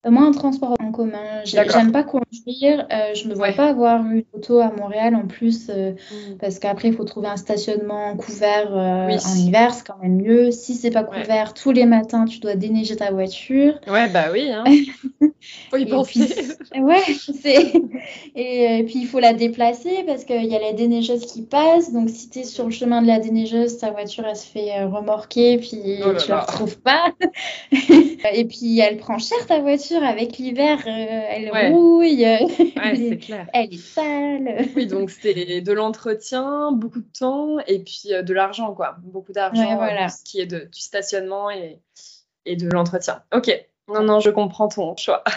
Moi, 0.06 0.22
un 0.22 0.30
transport 0.30 0.76
en 0.80 0.92
commun. 0.92 1.42
J'aime 1.44 1.90
pas 1.90 2.04
conduire. 2.04 2.86
Euh, 2.92 3.14
je 3.14 3.24
ne 3.24 3.30
me 3.30 3.34
vois 3.34 3.50
pas 3.50 3.68
avoir 3.68 4.00
une 4.04 4.22
auto 4.32 4.60
à 4.60 4.70
Montréal 4.70 5.16
en 5.16 5.26
plus, 5.26 5.68
euh, 5.70 5.92
mm. 5.92 6.36
parce 6.40 6.60
qu'après, 6.60 6.88
il 6.88 6.94
faut 6.94 7.04
trouver 7.04 7.26
un 7.26 7.36
stationnement 7.36 8.16
couvert 8.16 8.68
euh, 8.70 9.08
en 9.08 9.34
hiver, 9.36 9.74
c'est 9.74 9.84
quand 9.84 9.98
même 10.00 10.22
mieux. 10.22 10.52
Si 10.52 10.74
c'est 10.74 10.92
pas 10.92 11.02
couvert, 11.02 11.52
tous 11.52 11.72
les 11.72 11.84
matins, 11.84 12.26
tu 12.26 12.38
dois 12.38 12.54
déneiger 12.54 12.94
ta 12.94 13.10
voiture. 13.10 13.80
Ouais, 13.88 14.08
bah 14.08 14.26
oui. 14.32 14.50
Hein. 14.52 14.62
faut 15.70 15.76
y 15.76 15.86
penser. 15.86 16.28
ouais, 16.78 17.02
c'est. 17.42 17.72
Et, 18.36 18.84
puis, 18.84 19.00
il 19.00 19.06
faut 19.06 19.18
la 19.18 19.32
déplacer 19.32 20.04
parce 20.06 20.24
qu'il 20.24 20.44
y 20.44 20.54
a 20.54 20.60
la 20.60 20.74
déneigeuse 20.74 21.26
qui 21.26 21.42
passe. 21.42 21.92
Donc, 21.92 22.08
si 22.08 22.30
tu 22.30 22.40
es 22.40 22.44
sur 22.44 22.66
le 22.66 22.70
chemin 22.70 23.02
de 23.02 23.08
la 23.08 23.18
déneigeuse, 23.18 23.78
ta 23.78 23.90
voiture, 23.90 24.24
elle 24.28 24.36
se 24.36 24.46
fait 24.46 24.84
remorquer, 24.84 25.58
puis 25.58 26.00
oh 26.04 26.12
tu 26.14 26.30
la 26.30 26.42
retrouves 26.42 26.78
pas. 26.78 27.12
et 28.32 28.44
puis, 28.44 28.78
elle 28.78 28.98
prend 28.98 29.18
cher 29.18 29.44
ta 29.48 29.58
voiture 29.58 29.87
voiture 29.88 30.06
avec 30.06 30.38
l'hiver, 30.38 30.86
elle 30.86 31.50
rouille, 31.72 32.26
clair. 33.20 33.46
elle 33.52 33.74
est 33.74 33.78
sale. 33.78 34.68
Oui, 34.76 34.86
donc 34.86 35.10
c'est 35.10 35.60
de 35.60 35.72
l'entretien, 35.72 36.72
beaucoup 36.72 37.00
de 37.00 37.12
temps 37.18 37.58
et 37.66 37.80
puis 37.80 38.10
de 38.22 38.34
l'argent, 38.34 38.74
quoi. 38.74 38.96
Beaucoup 39.02 39.32
d'argent, 39.32 39.76
voilà. 39.76 40.08
ce 40.08 40.24
qui 40.24 40.40
est 40.40 40.46
de, 40.46 40.60
du 40.60 40.80
stationnement 40.80 41.50
et, 41.50 41.80
et 42.44 42.56
de 42.56 42.68
l'entretien. 42.68 43.22
Ok, 43.34 43.50
non, 43.88 44.02
non, 44.02 44.20
je 44.20 44.30
comprends 44.30 44.68
ton 44.68 44.96
choix. 44.96 45.24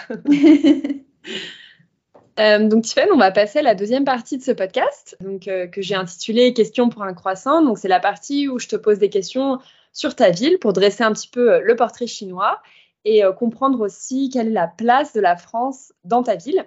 Euh, 2.40 2.66
donc 2.66 2.86
Tiffany, 2.86 3.12
on 3.14 3.18
va 3.18 3.30
passer 3.30 3.60
à 3.60 3.62
la 3.62 3.76
deuxième 3.76 4.06
partie 4.06 4.38
de 4.38 4.42
ce 4.42 4.52
podcast, 4.52 5.18
donc, 5.20 5.50
euh, 5.50 5.68
que 5.68 5.82
j'ai 5.82 5.96
intitulé 5.96 6.54
Questions 6.54 6.88
pour 6.88 7.04
un 7.04 7.14
croissant. 7.14 7.62
Donc 7.62 7.78
c'est 7.78 7.90
la 7.90 8.00
partie 8.00 8.48
où 8.48 8.58
je 8.58 8.70
te 8.70 8.78
pose 8.78 9.00
des 9.00 9.10
questions 9.10 9.60
sur 9.92 10.16
ta 10.16 10.30
ville 10.32 10.58
pour 10.58 10.72
dresser 10.72 11.04
un 11.04 11.12
petit 11.12 11.28
peu 11.28 11.54
euh, 11.54 11.62
le 11.62 11.76
portrait 11.76 12.08
chinois 12.08 12.62
et 13.06 13.24
comprendre 13.38 13.82
aussi 13.82 14.30
quelle 14.30 14.50
est 14.50 14.52
la 14.52 14.68
place 14.68 15.14
de 15.14 15.22
la 15.22 15.36
France 15.36 15.94
dans 16.04 16.24
ta 16.24 16.36
ville. 16.36 16.66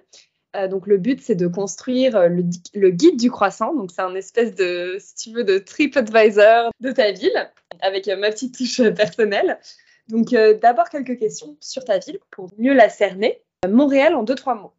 donc 0.70 0.87
le 0.87 0.99
but 0.99 1.20
c'est 1.20 1.35
de 1.35 1.47
construire 1.47 2.28
le, 2.28 2.45
le, 2.74 2.91
guide 2.91 3.18
du 3.18 3.30
croissant. 3.30 3.74
Donc 3.74 3.91
c'est 3.93 4.03
un 4.03 4.14
espèce 4.14 4.55
de, 4.55 4.97
si 4.99 5.14
tu 5.14 5.32
veux, 5.32 5.45
de 5.45 5.59
trip 5.59 5.97
advisor 5.97 6.70
de 6.80 6.93
ta 6.93 7.12
ville 7.12 7.51
avec 7.80 8.09
ma 8.09 8.30
petite 8.30 8.57
touche 8.57 8.82
personnelle. 8.95 9.59
Donc 10.09 10.35
d'abord 10.61 10.89
quelques 10.89 11.18
questions 11.18 11.57
sur 11.61 11.85
ta 11.85 11.99
ville 11.99 12.18
pour 12.30 12.51
mieux 12.59 12.74
la 12.74 12.89
cerner. 12.89 13.43
Montréal 13.68 14.14
en 14.14 14.24
deux 14.24 14.35
trois 14.35 14.55
mots 14.55 14.74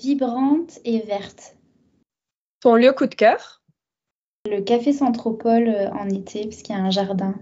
vibrante 0.00 0.78
et 0.84 1.00
verte. 1.00 1.56
Ton 2.60 2.74
lieu 2.74 2.92
coup 2.92 3.06
de 3.06 3.14
cœur 3.14 3.62
Le 4.48 4.60
café 4.60 4.92
Centropole 4.92 5.68
euh, 5.68 5.90
en 5.90 6.08
été, 6.08 6.46
puisqu'il 6.46 6.72
y 6.72 6.74
a 6.74 6.78
un 6.78 6.90
jardin. 6.90 7.34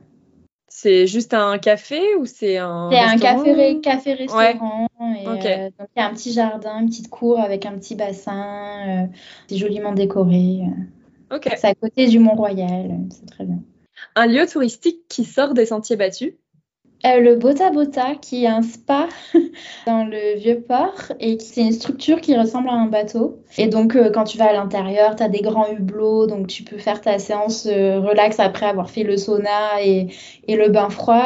C'est 0.68 1.06
juste 1.06 1.34
un 1.34 1.58
café 1.58 2.14
ou 2.16 2.26
c'est 2.26 2.58
un. 2.58 2.90
C'est 2.90 2.98
un 2.98 3.16
café, 3.16 3.80
café 3.80 4.14
restaurant. 4.14 4.86
Et, 5.00 5.26
euh, 5.26 5.30
donc 5.30 5.44
il 5.44 5.98
y 5.98 6.00
a 6.00 6.06
un 6.06 6.14
petit 6.14 6.32
jardin, 6.32 6.80
une 6.80 6.88
petite 6.88 7.08
cour 7.08 7.40
avec 7.40 7.66
un 7.66 7.72
petit 7.72 7.94
bassin. 7.94 9.04
Euh, 9.04 9.06
c'est 9.48 9.56
joliment 9.56 9.92
décoré. 9.92 10.60
Ok. 11.32 11.48
C'est 11.56 11.66
à 11.66 11.74
côté 11.74 12.06
du 12.06 12.18
Mont-Royal. 12.18 12.90
C'est 13.10 13.26
très 13.26 13.44
bien. 13.44 13.58
Un 14.14 14.26
lieu 14.26 14.46
touristique 14.46 15.00
qui 15.08 15.24
sort 15.24 15.54
des 15.54 15.66
sentiers 15.66 15.96
battus? 15.96 16.34
Euh, 17.06 17.20
le 17.20 17.36
Bota 17.36 17.70
Bota, 17.70 18.16
qui 18.16 18.44
est 18.44 18.48
un 18.48 18.62
spa 18.62 19.08
dans 19.86 20.04
le 20.04 20.36
vieux 20.36 20.60
port 20.60 21.12
et 21.20 21.38
c'est 21.38 21.60
une 21.60 21.72
structure 21.72 22.20
qui 22.20 22.36
ressemble 22.36 22.68
à 22.68 22.72
un 22.72 22.86
bateau. 22.86 23.38
Et 23.56 23.68
donc, 23.68 23.94
euh, 23.94 24.10
quand 24.10 24.24
tu 24.24 24.36
vas 24.36 24.46
à 24.46 24.52
l'intérieur, 24.52 25.14
tu 25.14 25.22
as 25.22 25.28
des 25.28 25.40
grands 25.40 25.70
hublots, 25.70 26.26
donc 26.26 26.48
tu 26.48 26.64
peux 26.64 26.76
faire 26.76 27.00
ta 27.00 27.20
séance 27.20 27.68
euh, 27.70 28.00
relax 28.00 28.40
après 28.40 28.66
avoir 28.66 28.90
fait 28.90 29.04
le 29.04 29.16
sauna 29.16 29.80
et, 29.80 30.08
et 30.48 30.56
le 30.56 30.70
bain 30.70 30.90
froid. 30.90 31.22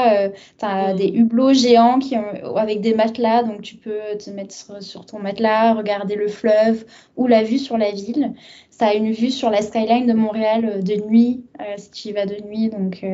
tu 0.59 0.65
as 0.65 0.93
mm. 0.93 0.97
des 0.97 1.09
hublots 1.09 1.55
géants 1.55 1.99
qui 1.99 2.17
avec 2.57 2.83
des 2.83 2.93
matelas, 2.95 3.43
donc 3.43 3.63
tu 3.63 3.77
peux 3.77 3.99
te 4.23 4.29
mettre 4.29 4.55
sur, 4.83 5.07
ton 5.07 5.21
matelas, 5.21 5.73
regarder 5.73 6.17
le 6.17 6.29
fleuve 6.29 6.85
ou 7.17 7.27
la 7.27 7.43
vue 7.43 7.59
sur 7.59 7.79
la 7.79 7.93
ville. 7.93 8.35
Ça 8.69 8.89
a 8.89 8.95
une 8.95 9.11
vue 9.11 9.31
sur 9.31 9.49
la 9.49 9.63
skyline 9.63 10.07
de 10.07 10.13
Montréal 10.13 10.85
de 10.85 10.95
nuit, 11.07 11.45
si 11.79 11.91
tu 11.91 12.09
y 12.09 12.13
vas 12.13 12.27
de 12.27 12.43
nuit, 12.43 12.69
donc 12.69 13.05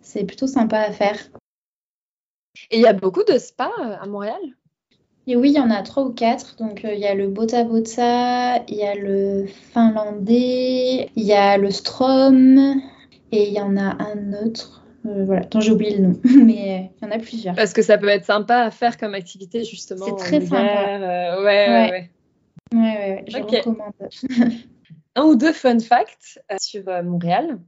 c'est 0.00 0.24
plutôt 0.24 0.48
sympa 0.48 0.78
à 0.78 0.90
faire. 0.90 1.16
Et 2.72 2.78
il 2.78 2.82
y 2.82 2.86
a 2.86 2.94
beaucoup 2.94 3.22
de 3.22 3.36
spas 3.36 3.70
euh, 3.80 3.96
à 4.00 4.06
Montréal? 4.06 4.40
Et 5.26 5.36
oui, 5.36 5.50
il 5.50 5.54
y 5.54 5.60
en 5.60 5.70
a 5.70 5.82
trois 5.82 6.04
ou 6.04 6.12
quatre. 6.12 6.56
Donc, 6.56 6.84
euh, 6.84 6.94
il 6.94 7.00
y 7.00 7.06
a 7.06 7.14
le 7.14 7.28
Bota 7.28 7.64
Bota, 7.64 8.64
il 8.66 8.74
y 8.74 8.82
a 8.82 8.94
le 8.94 9.46
finlandais, 9.46 11.10
il 11.14 11.22
y 11.22 11.34
a 11.34 11.58
le 11.58 11.70
Strom 11.70 12.80
et 13.30 13.48
il 13.48 13.52
y 13.52 13.60
en 13.60 13.76
a 13.76 14.02
un 14.02 14.32
autre. 14.42 14.82
Euh, 15.04 15.24
voilà, 15.24 15.42
dont 15.42 15.60
j'ai 15.60 15.72
oublié 15.72 15.96
le 15.96 16.06
nom, 16.06 16.20
mais 16.44 16.90
il 16.96 17.06
y 17.06 17.08
en 17.08 17.10
a 17.10 17.18
plusieurs. 17.18 17.54
Parce 17.54 17.72
que 17.72 17.82
ça 17.82 17.98
peut 17.98 18.08
être 18.08 18.24
sympa 18.24 18.60
à 18.60 18.70
faire 18.70 18.96
comme 18.96 19.14
activité, 19.14 19.64
justement. 19.64 20.06
C'est 20.06 20.16
très 20.16 20.40
sympa. 20.40 20.62
ouais, 20.62 21.38
ouais, 21.38 21.90
ouais. 21.90 22.10
Ouais, 22.72 22.80
ouais, 22.80 23.24
je 23.28 23.36
recommande. 23.36 23.92
un 25.16 25.24
ou 25.24 25.34
deux 25.34 25.52
fun 25.52 25.78
facts 25.78 26.40
sur 26.58 26.84
Montréal? 27.04 27.58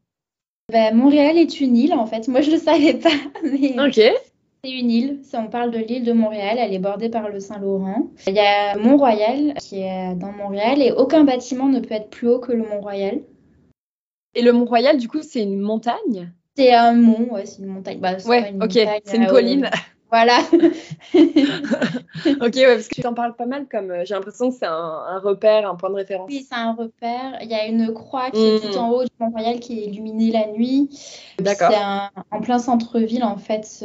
Bah, 0.73 0.93
Montréal 0.93 1.37
est 1.37 1.61
une 1.61 1.77
île, 1.77 1.93
en 1.93 2.07
fait. 2.07 2.27
Moi, 2.29 2.41
je 2.41 2.51
ne 2.51 2.57
le 2.57 2.61
savais 2.61 2.95
pas. 2.95 3.11
Mais... 3.43 3.79
Ok. 3.79 4.01
C'est 4.65 4.71
une 4.71 4.91
île, 4.91 5.21
on 5.35 5.49
parle 5.49 5.71
de 5.73 5.79
l'île 5.79 6.05
de 6.05 6.13
Montréal, 6.13 6.57
elle 6.59 6.73
est 6.73 6.79
bordée 6.79 7.11
par 7.11 7.29
le 7.29 7.39
Saint-Laurent. 7.39 8.07
Il 8.27 8.33
y 8.33 8.39
a 8.39 8.75
Mont-Royal 8.79 9.53
qui 9.59 9.83
est 9.83 10.15
dans 10.15 10.33
Montréal 10.33 10.81
et 10.81 10.91
aucun 10.91 11.23
bâtiment 11.25 11.69
ne 11.69 11.81
peut 11.81 11.93
être 11.93 12.09
plus 12.09 12.29
haut 12.29 12.39
que 12.39 12.53
le 12.53 12.63
Mont-Royal. 12.63 13.21
Et 14.35 14.41
le 14.41 14.53
Mont-Royal, 14.55 14.97
du 14.97 15.07
coup, 15.07 15.21
c'est 15.21 15.43
une 15.43 15.61
montagne? 15.61 16.33
C'est 16.57 16.73
un 16.73 16.95
mont, 16.95 17.31
ouais, 17.31 17.45
c'est 17.45 17.61
une 17.61 17.69
montagne. 17.69 17.99
Bah, 17.99 18.17
ouais, 18.25 18.55
ok, 18.59 18.73
c'est 19.05 19.17
une 19.19 19.27
colline. 19.27 19.69
Voilà. 20.15 20.39
ok, 21.15 22.55
ouais, 22.55 22.75
parce 22.77 22.87
que 22.87 22.95
tu 22.95 23.01
t'en 23.01 23.15
parles 23.15 23.35
pas 23.35 23.47
mal 23.47 23.67
comme 23.69 23.91
euh, 23.91 24.05
j'ai 24.05 24.15
l'impression 24.15 24.51
que 24.51 24.57
c'est 24.57 24.65
un, 24.65 25.19
repère, 25.19 25.69
un 25.69 25.75
point 25.75 25.91
de 25.91 25.97
référence. 25.97 26.29
Oui, 26.29 26.47
c'est 26.49 26.55
un 26.55 26.73
repère. 26.73 27.37
Il 27.43 27.51
y 27.51 27.55
a 27.55 27.67
une 27.67 27.93
croix 27.93 28.31
qui 28.31 28.41
est 28.41 28.61
tout 28.61 28.79
mm. 28.79 28.81
en 28.81 28.91
haut 28.91 29.03
du 29.03 29.11
Mont-Royal 29.19 29.59
qui 29.59 29.81
est 29.81 29.87
illuminée 29.87 30.31
la 30.31 30.47
nuit. 30.47 30.89
D'accord. 31.41 31.73
C'est 31.73 31.81
en 32.31 32.41
plein 32.41 32.61
centre-ville 32.61 33.25
en 33.25 33.39
fait. 33.39 33.85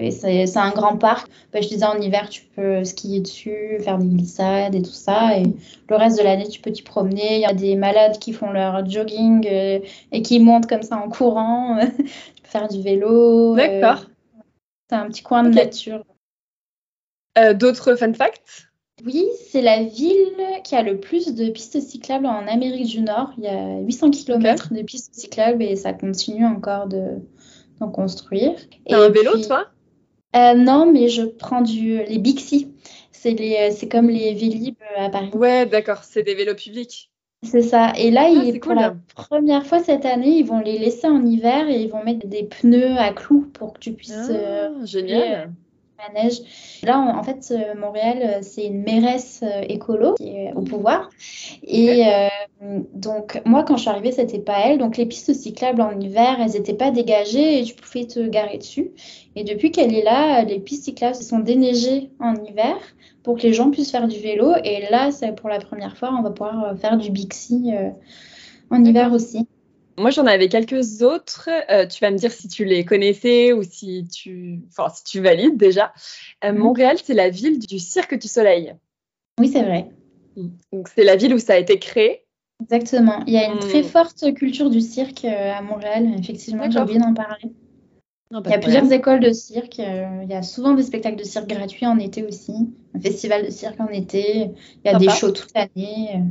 et 0.00 0.12
c'est 0.12 0.56
un 0.56 0.70
grand 0.70 0.96
parc. 0.96 1.28
Bah, 1.52 1.60
je 1.60 1.66
disais 1.66 1.86
en 1.86 2.00
hiver, 2.00 2.28
tu 2.28 2.44
peux 2.54 2.84
skier 2.84 3.18
dessus, 3.18 3.80
faire 3.80 3.98
des 3.98 4.06
glissades 4.06 4.76
et 4.76 4.82
tout 4.82 4.92
ça. 4.92 5.38
Et 5.38 5.42
le 5.88 5.96
reste 5.96 6.18
de 6.18 6.22
l'année, 6.22 6.46
tu 6.46 6.60
peux 6.60 6.70
t'y 6.70 6.82
promener. 6.82 7.34
Il 7.34 7.40
y 7.40 7.46
a 7.46 7.52
des 7.52 7.74
malades 7.74 8.20
qui 8.20 8.32
font 8.32 8.52
leur 8.52 8.88
jogging 8.88 9.44
euh, 9.50 9.80
et 10.12 10.22
qui 10.22 10.38
montent 10.38 10.68
comme 10.68 10.82
ça 10.82 10.98
en 10.98 11.08
courant. 11.08 11.80
tu 11.96 12.42
peux 12.44 12.48
faire 12.48 12.68
du 12.68 12.80
vélo. 12.80 13.56
D'accord. 13.56 14.04
C'est 14.88 14.96
un 14.96 15.08
petit 15.08 15.22
coin 15.22 15.42
de 15.42 15.50
nature. 15.50 16.04
Euh, 17.36 17.54
d'autres 17.54 17.94
fun 17.94 18.12
facts? 18.14 18.68
Oui, 19.04 19.26
c'est 19.48 19.62
la 19.62 19.84
ville 19.84 20.34
qui 20.64 20.74
a 20.74 20.82
le 20.82 20.98
plus 20.98 21.34
de 21.34 21.50
pistes 21.50 21.80
cyclables 21.80 22.26
en 22.26 22.46
Amérique 22.48 22.86
du 22.88 23.00
Nord. 23.00 23.32
Il 23.38 23.44
y 23.44 23.48
a 23.48 23.78
800 23.80 24.10
km 24.10 24.72
de 24.74 24.82
pistes 24.82 25.14
cyclables 25.14 25.62
et 25.62 25.76
ça 25.76 25.92
continue 25.92 26.44
encore 26.44 26.88
d'en 26.88 27.90
construire. 27.90 28.54
T'as 28.88 29.04
un 29.04 29.08
vélo, 29.08 29.38
toi? 29.46 29.68
euh, 30.34 30.54
Non, 30.54 30.90
mais 30.90 31.08
je 31.08 31.22
prends 31.22 31.60
du, 31.60 32.02
les 32.04 32.18
Bixi. 32.18 32.72
C'est 33.12 33.88
comme 33.90 34.08
les 34.08 34.34
Vélib 34.34 34.76
à 34.96 35.10
Paris. 35.10 35.30
Ouais, 35.32 35.66
d'accord, 35.66 36.02
c'est 36.02 36.22
des 36.22 36.34
vélos 36.34 36.54
publics. 36.54 37.10
C'est 37.42 37.62
ça. 37.62 37.92
Et 37.96 38.10
là, 38.10 38.28
ah, 38.28 38.58
pour 38.60 38.74
la 38.74 38.96
première 39.14 39.64
fois 39.64 39.78
cette 39.78 40.04
année, 40.04 40.38
ils 40.38 40.46
vont 40.46 40.58
les 40.58 40.78
laisser 40.78 41.06
en 41.06 41.24
hiver 41.24 41.68
et 41.68 41.82
ils 41.82 41.88
vont 41.88 42.02
mettre 42.02 42.26
des 42.26 42.42
pneus 42.42 42.98
à 42.98 43.12
clous 43.12 43.48
pour 43.52 43.74
que 43.74 43.78
tu 43.78 43.92
puisses. 43.92 44.30
Ah, 44.30 44.32
euh, 44.32 44.86
génial. 44.86 45.52
Là, 46.84 46.98
en 47.00 47.22
fait, 47.22 47.52
euh, 47.52 47.74
Montréal, 47.78 48.18
euh, 48.22 48.38
c'est 48.42 48.66
une 48.66 48.82
mairesse 48.82 49.42
écolo 49.68 50.14
qui 50.14 50.28
est 50.28 50.52
au 50.54 50.62
pouvoir. 50.62 51.10
Et 51.62 52.04
donc, 52.94 53.40
moi, 53.44 53.62
quand 53.62 53.76
je 53.76 53.82
suis 53.82 53.90
arrivée, 53.90 54.12
c'était 54.12 54.38
pas 54.38 54.58
elle. 54.64 54.78
Donc, 54.78 54.96
les 54.96 55.06
pistes 55.06 55.34
cyclables 55.34 55.80
en 55.80 55.98
hiver, 55.98 56.38
elles 56.40 56.52
n'étaient 56.52 56.74
pas 56.74 56.90
dégagées 56.90 57.60
et 57.60 57.64
tu 57.64 57.74
pouvais 57.74 58.06
te 58.06 58.26
garer 58.28 58.58
dessus. 58.58 58.90
Et 59.36 59.44
depuis 59.44 59.70
qu'elle 59.70 59.94
est 59.94 60.02
là, 60.02 60.42
les 60.42 60.58
pistes 60.58 60.84
cyclables 60.84 61.14
sont 61.14 61.38
déneigées 61.38 62.10
en 62.18 62.34
hiver 62.34 62.76
pour 63.22 63.36
que 63.36 63.42
les 63.42 63.52
gens 63.52 63.70
puissent 63.70 63.90
faire 63.90 64.08
du 64.08 64.18
vélo. 64.18 64.54
Et 64.64 64.88
là, 64.90 65.10
c'est 65.10 65.34
pour 65.34 65.48
la 65.48 65.58
première 65.60 65.96
fois, 65.96 66.14
on 66.18 66.22
va 66.22 66.30
pouvoir 66.30 66.64
euh, 66.64 66.74
faire 66.76 66.96
du 66.96 67.10
Bixi 67.10 67.72
euh, 67.74 67.90
en 68.70 68.82
hiver 68.84 69.12
aussi. 69.12 69.46
Moi, 69.98 70.10
j'en 70.10 70.26
avais 70.26 70.48
quelques 70.48 71.02
autres. 71.02 71.48
Euh, 71.70 71.86
tu 71.86 72.00
vas 72.00 72.10
me 72.10 72.16
dire 72.16 72.32
si 72.32 72.48
tu 72.48 72.64
les 72.64 72.84
connaissais 72.84 73.52
ou 73.52 73.62
si 73.62 74.06
tu, 74.08 74.60
enfin, 74.68 74.88
si 74.94 75.04
tu 75.04 75.20
valides 75.20 75.56
déjà. 75.56 75.92
Mhm. 76.44 76.56
Montréal, 76.56 76.96
c'est 77.02 77.14
la 77.14 77.30
ville 77.30 77.58
du 77.58 77.78
Cirque 77.78 78.18
du 78.18 78.28
Soleil. 78.28 78.74
Oui, 79.38 79.48
c'est 79.48 79.62
vrai. 79.62 79.90
Donc, 80.72 80.88
c'est 80.94 81.04
la 81.04 81.16
ville 81.16 81.34
où 81.34 81.38
ça 81.38 81.54
a 81.54 81.58
été 81.58 81.78
créé. 81.78 82.24
Exactement. 82.62 83.22
Il 83.26 83.34
y 83.34 83.38
a 83.38 83.46
une 83.46 83.58
très 83.58 83.82
hmm. 83.82 83.84
forte 83.84 84.34
culture 84.34 84.68
du 84.68 84.80
cirque 84.80 85.24
à 85.24 85.62
Montréal. 85.62 86.08
Effectivement, 86.18 86.68
j'ai 86.68 86.80
oublié 86.80 86.98
d'en 86.98 87.14
parler 87.14 87.52
il 88.30 88.50
y 88.50 88.54
a 88.54 88.58
plusieurs 88.58 88.92
écoles 88.92 89.20
de 89.20 89.32
cirque. 89.32 89.80
Euh, 89.80 90.20
il 90.22 90.28
y 90.28 90.34
a 90.34 90.42
souvent 90.42 90.74
des 90.74 90.82
spectacles 90.82 91.16
de 91.16 91.24
cirque 91.24 91.48
gratuits 91.48 91.86
en 91.86 91.98
été 91.98 92.24
aussi. 92.24 92.52
Un 92.94 93.00
festival 93.00 93.46
de 93.46 93.50
cirque 93.50 93.80
en 93.80 93.88
été. 93.88 94.50
Il 94.84 94.90
y 94.90 94.94
a 94.94 94.98
des 94.98 95.08
shows 95.08 95.32
toute 95.32 95.52
l'année. 95.54 96.22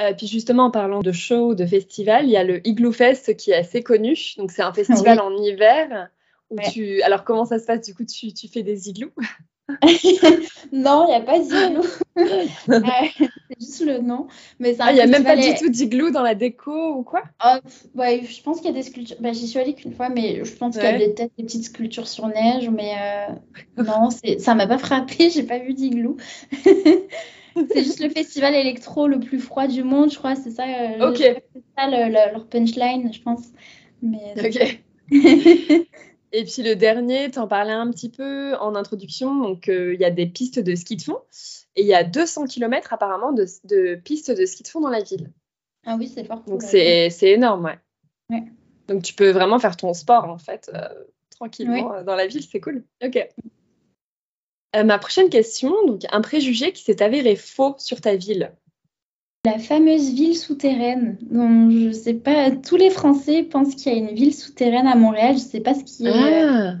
Euh, 0.00 0.12
puis 0.12 0.26
justement, 0.26 0.64
en 0.64 0.70
parlant 0.70 1.00
de 1.00 1.12
shows, 1.12 1.54
de 1.54 1.64
festivals, 1.64 2.24
il 2.24 2.30
y 2.30 2.36
a 2.36 2.44
le 2.44 2.66
Igloo 2.66 2.92
Fest 2.92 3.36
qui 3.36 3.50
est 3.50 3.56
assez 3.56 3.82
connu. 3.82 4.16
Donc 4.36 4.50
c'est 4.50 4.62
un 4.62 4.72
festival 4.72 5.20
en 5.20 5.34
hiver. 5.36 6.10
Où 6.50 6.56
tu... 6.72 7.02
Alors 7.02 7.24
comment 7.24 7.44
ça 7.44 7.58
se 7.58 7.64
passe? 7.66 7.80
Du 7.80 7.94
coup, 7.94 8.04
tu, 8.04 8.32
tu 8.32 8.48
fais 8.48 8.62
des 8.62 8.88
igloos? 8.88 9.12
Non, 10.72 11.06
il 11.06 11.10
n'y 11.10 11.14
a 11.14 11.20
pas 11.20 11.38
d'igloo. 11.38 11.82
c'est 12.16 13.60
juste 13.60 13.84
le 13.84 13.98
nom. 13.98 14.26
Mais 14.58 14.70
il 14.74 14.94
n'y 14.94 15.00
ah, 15.00 15.04
a 15.04 15.06
même 15.06 15.24
pas 15.24 15.36
du 15.36 15.54
tout 15.58 15.68
d'igloo 15.68 16.10
dans 16.10 16.22
la 16.22 16.34
déco 16.34 16.94
ou 16.94 17.02
quoi? 17.02 17.22
Oh, 17.44 17.56
ouais, 17.96 18.22
Je 18.24 18.42
pense 18.42 18.58
qu'il 18.58 18.66
y 18.66 18.70
a 18.70 18.72
des 18.72 18.82
sculptures. 18.82 19.16
Bah, 19.20 19.32
J'y 19.32 19.48
suis 19.48 19.58
allée 19.58 19.74
qu'une 19.74 19.94
fois, 19.94 20.08
mais 20.08 20.44
je 20.44 20.54
pense 20.54 20.76
qu'il 20.76 20.84
y 20.84 20.88
a 20.88 20.98
des, 20.98 21.08
des 21.08 21.28
petites 21.38 21.64
sculptures 21.64 22.06
sur 22.06 22.28
neige. 22.28 22.68
Mais 22.70 22.92
euh... 23.00 23.82
non, 23.82 24.10
ça 24.38 24.54
m'a 24.54 24.66
pas 24.66 24.78
frappé. 24.78 25.30
J'ai 25.30 25.42
pas 25.42 25.58
vu 25.58 25.74
d'igloo. 25.74 26.16
c'est 27.70 27.84
juste 27.84 28.00
le 28.00 28.08
festival 28.08 28.54
électro 28.54 29.06
le 29.08 29.18
plus 29.18 29.40
froid 29.40 29.66
du 29.66 29.82
monde, 29.82 30.10
je 30.10 30.18
crois. 30.18 30.36
C'est 30.36 30.50
ça, 30.50 30.64
euh, 30.64 31.14
c'est 31.14 31.42
ça 31.76 31.88
leur 31.88 32.46
punchline, 32.46 33.12
je 33.12 33.22
pense. 33.22 33.48
Mais, 34.02 34.34
ok. 34.38 34.82
Et 36.32 36.44
puis 36.44 36.62
le 36.62 36.74
dernier, 36.74 37.30
tu 37.30 37.38
en 37.38 37.48
parlais 37.48 37.72
un 37.72 37.90
petit 37.90 38.10
peu 38.10 38.56
en 38.56 38.74
introduction, 38.74 39.36
donc 39.36 39.68
euh, 39.68 39.94
il 39.94 40.00
y 40.00 40.04
a 40.04 40.10
des 40.10 40.26
pistes 40.26 40.58
de 40.58 40.74
ski 40.74 40.96
de 40.96 41.02
fond 41.02 41.18
et 41.76 41.82
il 41.82 41.86
y 41.86 41.94
a 41.94 42.04
200 42.04 42.46
km 42.46 42.92
apparemment 42.92 43.32
de, 43.32 43.94
pistes 43.94 44.36
de 44.36 44.44
ski 44.44 44.62
de 44.62 44.68
fond 44.68 44.80
dans 44.80 44.90
la 44.90 45.02
ville. 45.02 45.32
Ah 45.86 45.96
oui, 45.98 46.10
c'est 46.12 46.24
fort. 46.24 46.42
Donc 46.46 46.62
c'est 46.62 47.10
énorme, 47.22 47.72
ouais. 48.30 48.42
Donc 48.88 49.02
tu 49.02 49.14
peux 49.14 49.30
vraiment 49.30 49.58
faire 49.58 49.76
ton 49.76 49.94
sport 49.94 50.24
en 50.24 50.38
fait, 50.38 50.70
euh, 50.74 50.88
tranquillement 51.30 51.94
euh, 51.94 52.02
dans 52.02 52.16
la 52.16 52.26
ville, 52.26 52.42
c'est 52.42 52.60
cool. 52.60 52.84
Ok. 53.02 53.28
Ma 54.84 54.98
prochaine 54.98 55.28
question, 55.28 55.74
donc 55.86 56.02
un 56.10 56.20
préjugé 56.20 56.72
qui 56.72 56.82
s'est 56.82 57.02
avéré 57.02 57.36
faux 57.36 57.74
sur 57.78 58.00
ta 58.00 58.16
ville. 58.16 58.52
La 59.44 59.58
fameuse 59.58 60.12
ville 60.12 60.36
souterraine, 60.36 61.18
dont 61.20 61.70
je 61.70 61.92
sais 61.92 62.14
pas, 62.14 62.50
tous 62.50 62.74
les 62.74 62.90
Français 62.90 63.44
pensent 63.44 63.76
qu'il 63.76 63.92
y 63.92 63.94
a 63.94 63.98
une 63.98 64.12
ville 64.12 64.34
souterraine 64.34 64.88
à 64.88 64.96
Montréal. 64.96 65.34
Je 65.34 65.42
sais 65.42 65.60
pas 65.60 65.74
ce 65.74 65.84
qui 65.84 66.06
est. 66.06 66.10
Ah. 66.12 66.74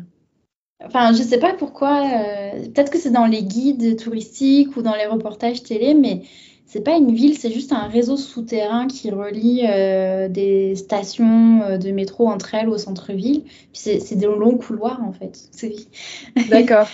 Enfin, 0.84 1.12
je 1.12 1.22
sais 1.22 1.38
pas 1.38 1.54
pourquoi. 1.54 2.04
Euh, 2.04 2.64
peut-être 2.64 2.90
que 2.90 2.98
c'est 2.98 3.12
dans 3.12 3.26
les 3.26 3.44
guides 3.44 3.96
touristiques 3.96 4.76
ou 4.76 4.82
dans 4.82 4.96
les 4.96 5.06
reportages 5.06 5.62
télé, 5.62 5.94
mais 5.94 6.22
c'est 6.66 6.82
pas 6.82 6.96
une 6.96 7.14
ville, 7.14 7.38
c'est 7.38 7.52
juste 7.52 7.72
un 7.72 7.86
réseau 7.86 8.16
souterrain 8.16 8.88
qui 8.88 9.10
relie 9.10 9.62
euh, 9.66 10.28
des 10.28 10.74
stations 10.74 11.62
euh, 11.62 11.78
de 11.78 11.90
métro 11.90 12.28
entre 12.28 12.54
elles 12.54 12.68
au 12.68 12.76
centre-ville. 12.76 13.44
c'est 13.72 14.16
des 14.16 14.26
longs 14.26 14.58
couloirs 14.58 15.00
en 15.02 15.12
fait. 15.12 15.48
D'accord. 16.50 16.88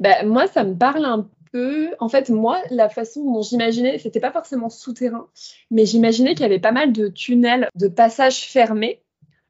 bah, 0.00 0.24
moi, 0.24 0.46
ça 0.48 0.64
me 0.64 0.74
parle 0.74 1.04
un 1.04 1.26
en 1.98 2.08
fait, 2.08 2.30
moi, 2.30 2.62
la 2.70 2.88
façon 2.88 3.24
dont 3.24 3.42
j'imaginais, 3.42 3.98
c'était 3.98 4.20
pas 4.20 4.32
forcément 4.32 4.70
souterrain, 4.70 5.26
mais 5.70 5.84
j'imaginais 5.84 6.34
qu'il 6.34 6.42
y 6.42 6.46
avait 6.46 6.58
pas 6.58 6.72
mal 6.72 6.92
de 6.92 7.08
tunnels, 7.08 7.68
de 7.74 7.88
passages 7.88 8.46
fermés, 8.46 9.02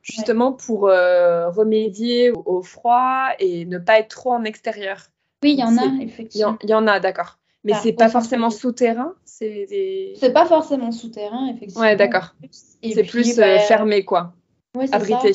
justement 0.02 0.52
pour 0.52 0.88
euh, 0.88 1.48
remédier 1.50 2.32
au, 2.32 2.62
froid 2.62 3.28
et 3.38 3.64
ne 3.66 3.78
pas 3.78 4.00
être 4.00 4.08
trop 4.08 4.32
en 4.32 4.44
extérieur. 4.44 5.10
Oui, 5.44 5.52
il 5.52 5.60
y 5.60 5.64
en 5.64 5.76
a, 5.76 6.02
effectivement. 6.02 6.58
Il 6.62 6.70
y, 6.70 6.74
en 6.74 6.86
a, 6.86 6.98
d'accord. 6.98 7.38
Mais 7.64 7.74
c'est 7.74 7.92
pas 7.92 8.08
forcément 8.08 8.50
souterrain, 8.50 9.14
c'est 9.24 9.66
des... 9.66 10.14
Pas 10.32 10.46
forcément 10.46 10.90
souterrain, 10.90 11.46
effectivement. 11.48 11.82
Ouais, 11.82 11.96
d'accord. 11.96 12.34
C'est 12.50 13.04
plus 13.04 13.38
euh, 13.38 13.42
bah, 13.42 13.58
fermé, 13.60 14.04
quoi. 14.04 14.34
Ouais, 14.76 14.92
abrité. 14.92 15.32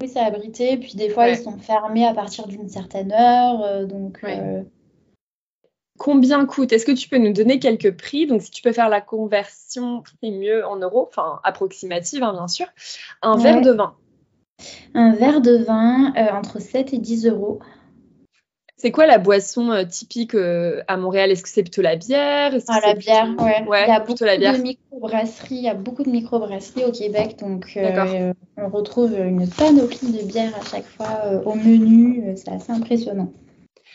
Oui, 0.00 0.08
c'est 0.08 0.20
abrité. 0.20 0.76
Puis 0.76 0.94
des 0.94 1.10
fois, 1.10 1.28
ils 1.28 1.36
sont 1.36 1.58
fermés 1.58 2.06
à 2.06 2.14
partir 2.14 2.46
d'une 2.48 2.68
certaine 2.68 3.12
heure. 3.12 3.62
Euh, 3.62 3.84
donc, 3.84 4.24
combien 5.98 6.46
coûte? 6.46 6.72
Est-ce 6.72 6.86
que 6.86 6.92
tu 6.92 7.08
peux 7.08 7.18
nous 7.18 7.32
donner 7.32 7.60
quelques 7.60 7.96
prix? 7.96 8.26
Donc, 8.26 8.42
si 8.42 8.50
tu 8.50 8.62
peux 8.62 8.72
faire 8.72 8.88
la 8.88 9.00
conversion, 9.00 10.02
c'est 10.20 10.30
mieux 10.30 10.66
en 10.66 10.76
euros, 10.76 11.06
enfin 11.08 11.40
approximative, 11.44 12.22
hein, 12.24 12.32
bien 12.32 12.48
sûr. 12.48 12.66
Un 13.22 13.36
verre 13.36 13.60
de 13.60 13.70
vin. 13.70 13.94
Un 14.94 15.12
verre 15.12 15.40
de 15.40 15.56
vin 15.56 16.12
euh, 16.16 16.32
entre 16.32 16.60
7 16.60 16.94
et 16.94 16.98
10 16.98 17.26
euros. 17.26 17.60
C'est 18.80 18.92
quoi 18.92 19.04
la 19.06 19.18
boisson 19.18 19.70
euh, 19.70 19.84
typique 19.84 20.34
euh, 20.34 20.82
à 20.88 20.96
Montréal? 20.96 21.30
Est-ce 21.30 21.42
que 21.42 21.50
c'est 21.50 21.62
plutôt 21.62 21.82
la 21.82 21.96
bière? 21.96 22.54
Ah, 22.66 22.80
La 22.82 22.94
bière, 22.94 23.28
ouais. 23.38 23.86
Il 23.86 23.88
y 23.88 23.92
a 23.92 24.00
beaucoup 24.00 24.24
de 24.24 24.62
microbrasseries. 24.62 25.54
Il 25.54 25.62
y 25.62 25.68
a 25.68 25.74
beaucoup 25.74 26.02
de 26.02 26.08
microbrasseries 26.08 26.86
au 26.86 26.90
Québec, 26.90 27.36
donc 27.38 27.78
on 28.56 28.68
retrouve 28.70 29.12
une 29.12 29.46
panoplie 29.48 30.12
de 30.12 30.24
bières 30.24 30.56
à 30.58 30.64
chaque 30.64 30.86
fois 30.86 31.42
au 31.44 31.54
menu. 31.54 32.24
c'est 32.36 32.48
assez 32.48 32.72
impressionnant. 32.72 33.30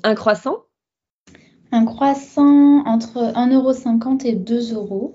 Un 0.03 0.13
croissant? 0.13 0.57
Un 1.71 1.85
croissant 1.85 2.85
entre 2.85 3.33
1,50€ 3.33 4.27
et 4.27 4.35
2€. 4.35 5.13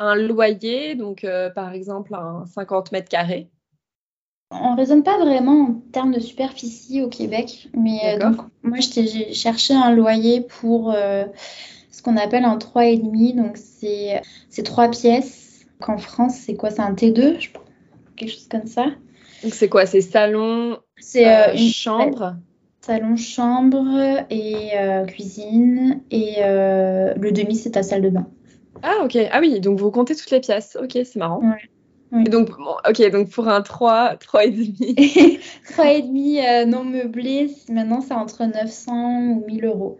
Un 0.00 0.16
loyer, 0.16 0.96
donc 0.96 1.22
euh, 1.22 1.48
par 1.48 1.72
exemple 1.72 2.14
un 2.14 2.44
50 2.46 2.90
mètres 2.90 3.08
carrés. 3.08 3.50
On 4.50 4.72
ne 4.72 4.76
raisonne 4.76 5.02
pas 5.02 5.18
vraiment 5.18 5.60
en 5.60 5.74
termes 5.92 6.12
de 6.12 6.20
superficie 6.20 7.02
au 7.02 7.08
Québec, 7.08 7.68
mais 7.74 7.98
euh, 8.04 8.18
donc, 8.18 8.36
moi 8.62 8.78
j'ai 8.80 9.34
cherché 9.34 9.74
un 9.74 9.92
loyer 9.92 10.40
pour 10.40 10.92
euh, 10.92 11.24
ce 11.90 12.00
qu'on 12.02 12.16
appelle 12.16 12.44
un 12.44 12.56
3,5, 12.56 13.36
donc 13.36 13.58
c'est 13.58 14.62
trois 14.64 14.88
pièces. 14.88 15.66
Qu'en 15.80 15.98
France, 15.98 16.34
c'est 16.34 16.54
quoi? 16.54 16.70
C'est 16.70 16.80
un 16.80 16.92
T2, 16.92 17.38
je 17.38 17.50
quelque 18.16 18.30
chose 18.32 18.48
comme 18.50 18.66
ça. 18.66 18.86
Donc 19.42 19.54
c'est 19.54 19.68
quoi? 19.68 19.86
C'est 19.86 20.00
salon, 20.00 20.78
c'est 20.98 21.52
une 21.54 21.68
chambre? 21.68 22.36
Salon, 22.80 23.16
chambre 23.16 24.24
et 24.30 24.70
euh, 24.74 25.04
cuisine. 25.04 26.00
Et 26.10 26.36
euh, 26.38 27.12
le 27.16 27.32
demi, 27.32 27.54
c'est 27.54 27.72
ta 27.72 27.82
salle 27.82 28.02
de 28.02 28.08
bain. 28.08 28.26
Ah, 28.82 29.04
ok. 29.04 29.18
Ah 29.30 29.40
oui, 29.40 29.60
donc 29.60 29.78
vous 29.78 29.90
comptez 29.90 30.16
toutes 30.16 30.30
les 30.30 30.40
pièces. 30.40 30.76
Ok, 30.80 30.92
c'est 30.94 31.16
marrant. 31.16 31.42
Donc, 32.12 32.50
ok, 32.88 33.10
donc 33.10 33.30
pour 33.30 33.48
un 33.48 33.62
3, 33.62 34.16
3 34.16 34.44
et 34.44 34.50
demi. 34.50 35.40
3 35.70 35.92
et 35.92 36.02
demi 36.02 36.40
euh, 36.40 36.64
non 36.64 36.84
meublé, 36.84 37.50
maintenant 37.68 38.00
c'est 38.00 38.14
entre 38.14 38.44
900 38.44 39.28
ou 39.28 39.44
1000 39.46 39.64
euros. 39.64 39.98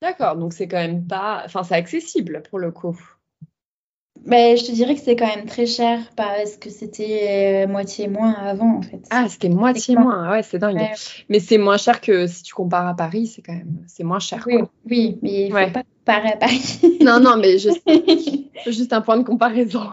D'accord, 0.00 0.36
donc 0.36 0.52
c'est 0.52 0.68
quand 0.68 0.76
même 0.76 1.06
pas, 1.06 1.42
enfin 1.44 1.64
c'est 1.64 1.74
accessible 1.74 2.42
pour 2.48 2.58
le 2.58 2.70
coup. 2.70 2.98
Mais 4.24 4.56
je 4.56 4.66
te 4.66 4.72
dirais 4.72 4.94
que 4.94 5.00
c'est 5.00 5.16
quand 5.16 5.26
même 5.26 5.46
très 5.46 5.66
cher 5.66 6.00
parce 6.16 6.56
que 6.56 6.70
c'était 6.70 7.64
euh, 7.64 7.68
moitié 7.68 8.08
moins 8.08 8.32
avant 8.32 8.76
en 8.76 8.82
fait. 8.82 9.00
Ah, 9.10 9.26
c'était 9.28 9.48
moitié 9.48 9.96
moins, 9.96 10.30
ouais, 10.30 10.42
c'est 10.42 10.58
dingue. 10.58 10.80
Mais 11.28 11.40
c'est 11.40 11.58
moins 11.58 11.78
cher 11.78 12.00
que 12.00 12.26
si 12.26 12.42
tu 12.42 12.54
compares 12.54 12.86
à 12.86 12.94
Paris, 12.94 13.26
c'est 13.26 13.42
quand 13.42 13.54
même, 13.54 13.84
c'est 13.86 14.04
moins 14.04 14.18
cher. 14.18 14.44
Oui, 14.46 14.58
oui 14.88 15.18
mais 15.22 15.46
il 15.46 15.54
ne 15.54 15.66
faut 15.66 15.72
pas 15.72 15.82
comparer 15.82 16.32
à 16.32 16.36
Paris. 16.36 16.80
non, 17.00 17.20
non, 17.20 17.36
mais 17.36 17.58
juste, 17.58 17.82
juste 18.66 18.92
un 18.92 19.00
point 19.00 19.16
de 19.16 19.24
comparaison. 19.24 19.90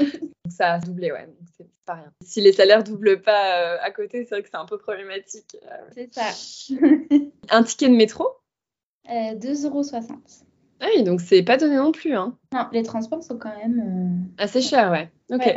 ça 0.48 0.74
a 0.74 0.78
doublé, 0.78 1.12
ouais, 1.12 1.28
c'est 1.56 1.66
pas 1.86 1.94
rien. 1.94 2.12
Si 2.22 2.40
les 2.40 2.52
salaires 2.52 2.84
doublent 2.84 3.22
pas 3.22 3.60
euh, 3.60 3.76
à 3.82 3.90
côté, 3.90 4.24
c'est 4.24 4.34
vrai 4.34 4.42
que 4.42 4.48
c'est 4.50 4.56
un 4.56 4.66
peu 4.66 4.78
problématique. 4.78 5.56
Euh. 5.62 5.76
C'est 5.94 6.12
ça. 6.12 6.76
un 7.50 7.62
ticket 7.62 7.88
de 7.88 7.94
métro? 7.94 8.28
Euh, 9.08 9.34
2,60 9.34 9.66
euros. 9.66 9.82
Ah 10.80 10.86
oui, 10.94 11.02
donc 11.02 11.20
c'est 11.20 11.42
pas 11.42 11.56
donné 11.56 11.76
non 11.76 11.92
plus. 11.92 12.14
Hein. 12.14 12.36
Non, 12.52 12.66
les 12.72 12.82
transports 12.82 13.22
sont 13.22 13.38
quand 13.38 13.56
même. 13.56 14.28
Euh, 14.38 14.42
Assez 14.42 14.60
chers, 14.60 14.90
ouais. 14.90 15.10
Ok. 15.30 15.54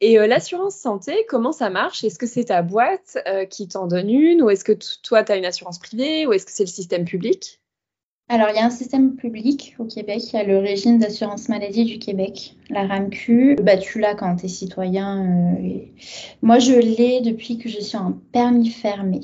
Et 0.00 0.18
euh, 0.18 0.26
l'assurance 0.26 0.76
santé, 0.76 1.12
comment 1.28 1.52
ça 1.52 1.70
marche? 1.70 2.04
Est-ce 2.04 2.18
que 2.18 2.26
c'est 2.26 2.44
ta 2.44 2.62
boîte 2.62 3.18
euh, 3.26 3.46
qui 3.46 3.66
t'en 3.66 3.86
donne 3.86 4.10
une 4.10 4.42
Ou 4.42 4.50
est-ce 4.50 4.64
que 4.64 4.72
toi, 5.02 5.24
tu 5.24 5.32
as 5.32 5.36
une 5.36 5.44
assurance 5.44 5.78
privée 5.78 6.26
Ou 6.26 6.32
est-ce 6.32 6.46
que 6.46 6.52
c'est 6.52 6.64
le 6.64 6.68
système 6.68 7.04
public? 7.04 7.60
Alors, 8.28 8.48
il 8.50 8.56
y 8.56 8.58
a 8.58 8.64
un 8.64 8.70
système 8.70 9.16
public 9.16 9.74
au 9.78 9.86
Québec. 9.86 10.22
Il 10.32 10.36
y 10.36 10.38
a 10.38 10.44
le 10.44 10.58
régime 10.58 10.98
d'assurance 10.98 11.48
maladie 11.48 11.86
du 11.86 11.98
Québec, 11.98 12.54
la 12.68 12.86
RAMQ. 12.86 13.56
Bah, 13.62 13.78
tu 13.78 13.98
l'as 13.98 14.14
quand 14.14 14.36
tu 14.36 14.44
es 14.44 14.48
citoyen. 14.48 15.56
Moi, 16.42 16.58
je 16.58 16.74
l'ai 16.74 17.22
depuis 17.22 17.56
que 17.56 17.70
je 17.70 17.80
suis 17.80 17.96
en 17.96 18.12
permis 18.32 18.68
fermé 18.68 19.22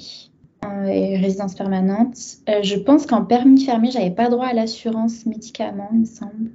et 0.87 1.17
résidence 1.17 1.55
permanente. 1.55 2.17
Euh, 2.49 2.63
je 2.63 2.77
pense 2.77 3.07
qu'en 3.07 3.25
permis 3.25 3.65
fermé, 3.65 3.91
j'avais 3.91 4.11
pas 4.11 4.29
droit 4.29 4.47
à 4.47 4.53
l'assurance 4.53 5.27
médicaments, 5.27 5.91
il 5.93 6.01
me 6.01 6.05
semble. 6.05 6.51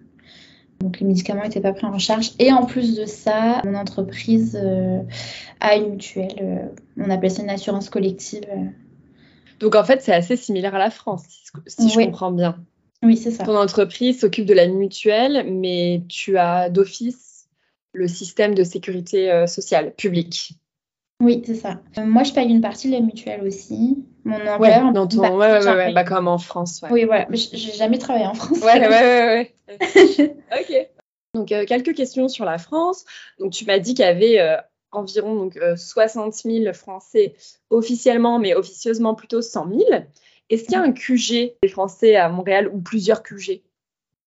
Donc 0.79 0.99
les 0.99 1.07
médicaments 1.07 1.43
n'étaient 1.43 1.59
pas 1.59 1.73
pris 1.73 1.85
en 1.85 1.99
charge. 1.99 2.31
Et 2.39 2.51
en 2.51 2.65
plus 2.65 2.95
de 2.95 3.05
ça, 3.05 3.61
mon 3.65 3.75
entreprise 3.75 4.57
euh, 4.61 5.01
a 5.59 5.75
une 5.75 5.91
mutuelle. 5.91 6.35
Euh, 6.41 6.67
on 6.97 7.09
appelle 7.09 7.31
ça 7.31 7.43
une 7.43 7.49
assurance 7.49 7.89
collective. 7.89 8.45
Donc 9.59 9.75
en 9.75 9.83
fait, 9.83 10.01
c'est 10.01 10.13
assez 10.13 10.37
similaire 10.37 10.75
à 10.75 10.79
la 10.79 10.89
France, 10.89 11.25
si, 11.67 11.89
je 11.89 11.99
comprends 11.99 12.31
bien. 12.31 12.57
Oui, 13.03 13.17
c'est 13.17 13.31
ça. 13.31 13.43
Ton 13.43 13.57
entreprise 13.57 14.19
s'occupe 14.19 14.45
de 14.45 14.53
la 14.53 14.67
mutuelle, 14.67 15.45
mais 15.51 16.03
tu 16.07 16.37
as 16.37 16.69
d'office 16.69 17.47
le 17.93 18.07
système 18.07 18.53
de 18.55 18.63
sécurité 18.63 19.45
sociale 19.47 19.93
publique. 19.95 20.59
Oui, 21.21 21.43
c'est 21.45 21.55
ça. 21.55 21.81
Euh, 21.97 22.05
moi, 22.05 22.23
je 22.23 22.33
paye 22.33 22.49
une 22.49 22.61
partie 22.61 22.87
de 22.87 22.93
la 22.93 23.01
mutuelle 23.01 23.43
aussi. 23.45 24.05
Mon 24.23 24.35
employeur. 24.35 24.85
Ouais, 24.85 24.93
dans 24.93 25.07
ton... 25.07 25.19
ouais, 25.37 25.51
ouais, 25.51 25.65
ouais, 25.65 25.93
bah, 25.93 26.03
comme 26.03 26.27
en 26.27 26.37
France. 26.37 26.81
Oui, 26.89 27.03
voilà. 27.03 27.27
J'ai 27.31 27.73
jamais 27.73 27.97
travaillé 27.97 28.25
en 28.25 28.33
France. 28.33 28.59
Ouais, 28.59 28.79
ouais, 28.79 28.87
ouais. 28.87 29.53
ouais. 29.69 30.35
ok. 30.59 30.87
Donc, 31.33 31.51
euh, 31.51 31.65
quelques 31.65 31.93
questions 31.93 32.29
sur 32.29 32.45
la 32.45 32.57
France. 32.57 33.05
Donc, 33.39 33.51
tu 33.51 33.65
m'as 33.65 33.79
dit 33.79 33.93
qu'il 33.93 34.05
y 34.05 34.07
avait 34.07 34.39
euh, 34.39 34.55
environ 34.91 35.35
donc, 35.35 35.59
60 35.75 36.33
000 36.33 36.73
Français 36.73 37.35
officiellement, 37.69 38.39
mais 38.39 38.55
officieusement 38.55 39.13
plutôt 39.13 39.41
100 39.41 39.69
000. 39.69 39.81
Est-ce 40.49 40.63
qu'il 40.63 40.73
y 40.73 40.75
a 40.77 40.81
un 40.81 40.91
QG 40.91 41.57
des 41.61 41.69
Français 41.69 42.15
à 42.15 42.29
Montréal 42.29 42.69
ou 42.73 42.79
plusieurs 42.79 43.23
QG 43.23 43.61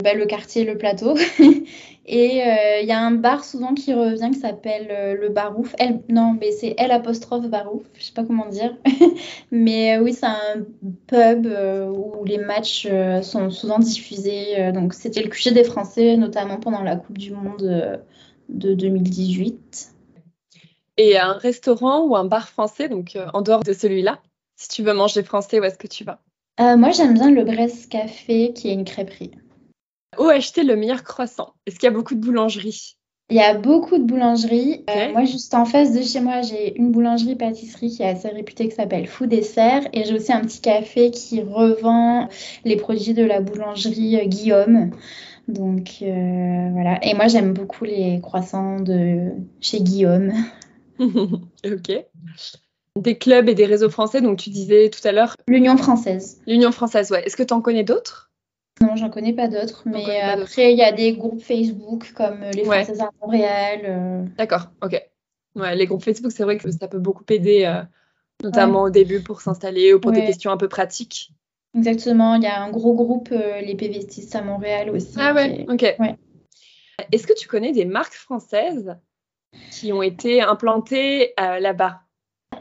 bah, 0.02 0.14
le 0.14 0.26
quartier, 0.26 0.64
le 0.64 0.76
plateau. 0.76 1.14
et 2.06 2.42
euh, 2.42 2.80
il 2.82 2.88
y 2.88 2.92
a 2.92 3.00
un 3.00 3.12
bar 3.12 3.44
souvent 3.44 3.74
qui 3.74 3.94
revient 3.94 4.30
qui 4.32 4.40
s'appelle 4.40 4.88
euh, 4.90 5.14
le 5.14 5.28
Barouf. 5.28 5.74
Elle, 5.78 6.00
non, 6.08 6.36
mais 6.38 6.50
c'est 6.50 6.74
L 6.78 6.90
apostrophe 6.90 7.46
Barouf, 7.46 7.82
je 7.94 8.04
sais 8.04 8.12
pas 8.12 8.24
comment 8.24 8.48
dire. 8.48 8.76
mais 9.50 9.96
euh, 9.96 10.02
oui, 10.02 10.12
c'est 10.12 10.26
un 10.26 10.64
pub 11.06 11.46
où 11.46 12.24
les 12.24 12.38
matchs 12.38 12.88
sont 13.22 13.50
souvent 13.50 13.78
diffusés. 13.78 14.72
donc 14.72 14.94
c'était 14.94 15.22
le 15.22 15.28
QG 15.28 15.52
des 15.52 15.64
Français, 15.64 16.16
notamment 16.16 16.58
pendant 16.58 16.82
la 16.82 16.96
Coupe 16.96 17.18
du 17.18 17.32
Monde 17.32 18.00
de 18.48 18.74
2018. 18.74 19.88
Et 20.98 21.18
un 21.18 21.32
restaurant 21.32 22.06
ou 22.06 22.16
un 22.16 22.24
bar 22.24 22.48
français, 22.48 22.88
donc 22.88 23.16
en 23.32 23.40
dehors 23.40 23.62
de 23.62 23.72
celui-là, 23.72 24.20
si 24.56 24.68
tu 24.68 24.82
veux 24.82 24.92
manger 24.92 25.22
français, 25.22 25.58
où 25.58 25.64
est-ce 25.64 25.78
que 25.78 25.86
tu 25.86 26.04
vas? 26.04 26.20
Moi, 26.58 26.90
j'aime 26.90 27.14
bien 27.14 27.30
le 27.30 27.44
Brest 27.44 27.90
Café, 27.90 28.52
qui 28.52 28.68
est 28.68 28.74
une 28.74 28.84
crêperie. 28.84 29.30
Où 30.18 30.24
acheter 30.24 30.62
le 30.62 30.76
meilleur 30.76 31.04
croissant? 31.04 31.54
Est-ce 31.66 31.76
qu'il 31.76 31.86
y 31.86 31.92
a 31.92 31.94
beaucoup 31.94 32.14
de 32.14 32.20
boulangeries? 32.20 32.96
Il 33.30 33.36
y 33.36 33.40
a 33.40 33.54
beaucoup 33.54 33.96
de 33.96 34.04
boulangeries. 34.04 34.84
Euh, 34.90 35.12
moi, 35.12 35.24
juste 35.24 35.54
en 35.54 35.64
face 35.64 35.94
de 35.94 36.02
chez 36.02 36.20
moi, 36.20 36.42
j'ai 36.42 36.76
une 36.78 36.92
boulangerie-pâtisserie 36.92 37.88
qui 37.90 38.02
est 38.02 38.08
assez 38.08 38.28
réputée 38.28 38.68
qui 38.68 38.74
s'appelle 38.74 39.06
Fou 39.06 39.26
Dessert. 39.26 39.88
Et 39.94 40.04
j'ai 40.04 40.14
aussi 40.14 40.32
un 40.32 40.42
petit 40.42 40.60
café 40.60 41.10
qui 41.10 41.40
revend 41.40 42.28
les 42.64 42.76
produits 42.76 43.14
de 43.14 43.24
la 43.24 43.40
boulangerie 43.40 44.18
euh, 44.18 44.26
Guillaume. 44.26 44.90
Donc 45.48 46.02
euh, 46.02 46.68
voilà. 46.72 47.02
Et 47.02 47.14
moi, 47.14 47.28
j'aime 47.28 47.54
beaucoup 47.54 47.84
les 47.84 48.20
croissants 48.20 48.80
de 48.80 49.30
chez 49.60 49.80
Guillaume. 49.80 50.32
ok. 51.00 52.04
Des 53.00 53.16
clubs 53.16 53.48
et 53.48 53.54
des 53.54 53.64
réseaux 53.64 53.88
français, 53.88 54.20
donc 54.20 54.38
tu 54.38 54.50
disais 54.50 54.90
tout 54.90 55.08
à 55.08 55.12
l'heure. 55.12 55.34
L'Union 55.48 55.78
française. 55.78 56.42
L'Union 56.46 56.70
française, 56.70 57.10
ouais. 57.10 57.24
Est-ce 57.24 57.38
que 57.38 57.42
tu 57.42 57.54
en 57.54 57.62
connais 57.62 57.84
d'autres? 57.84 58.30
Non, 58.80 58.96
j'en 58.96 59.10
connais 59.10 59.32
pas 59.32 59.48
d'autres, 59.48 59.82
mais 59.86 60.20
après, 60.20 60.72
il 60.72 60.78
y 60.78 60.82
a 60.82 60.92
des 60.92 61.12
groupes 61.12 61.40
Facebook 61.40 62.12
comme 62.14 62.40
les 62.54 62.64
Françaises 62.64 63.00
à 63.00 63.10
Montréal. 63.20 63.80
Euh. 63.84 64.24
D'accord, 64.36 64.68
ok. 64.82 65.00
Ouais, 65.54 65.76
les 65.76 65.86
groupes 65.86 66.02
Facebook, 66.02 66.32
c'est 66.32 66.44
vrai 66.44 66.56
que 66.56 66.70
ça 66.70 66.88
peut 66.88 66.98
beaucoup 66.98 67.24
aider, 67.28 67.64
euh, 67.64 67.82
notamment 68.42 68.82
au 68.82 68.90
début 68.90 69.20
pour 69.20 69.40
s'installer 69.40 69.92
ou 69.92 70.00
pour 70.00 70.12
des 70.12 70.24
questions 70.24 70.50
un 70.50 70.56
peu 70.56 70.68
pratiques. 70.68 71.32
Exactement, 71.76 72.34
il 72.34 72.42
y 72.42 72.46
a 72.46 72.62
un 72.62 72.70
gros 72.70 72.94
groupe, 72.94 73.30
euh, 73.32 73.60
les 73.60 73.74
PVStistes 73.74 74.34
à 74.34 74.42
Montréal 74.42 74.90
aussi. 74.90 75.14
Ah 75.16 75.32
ouais, 75.32 75.64
ok. 75.68 75.96
Est-ce 77.10 77.26
que 77.26 77.34
tu 77.34 77.48
connais 77.48 77.72
des 77.72 77.84
marques 77.84 78.14
françaises 78.14 78.96
qui 79.70 79.92
ont 79.92 80.02
été 80.02 80.42
implantées 80.42 81.34
là-bas? 81.38 82.00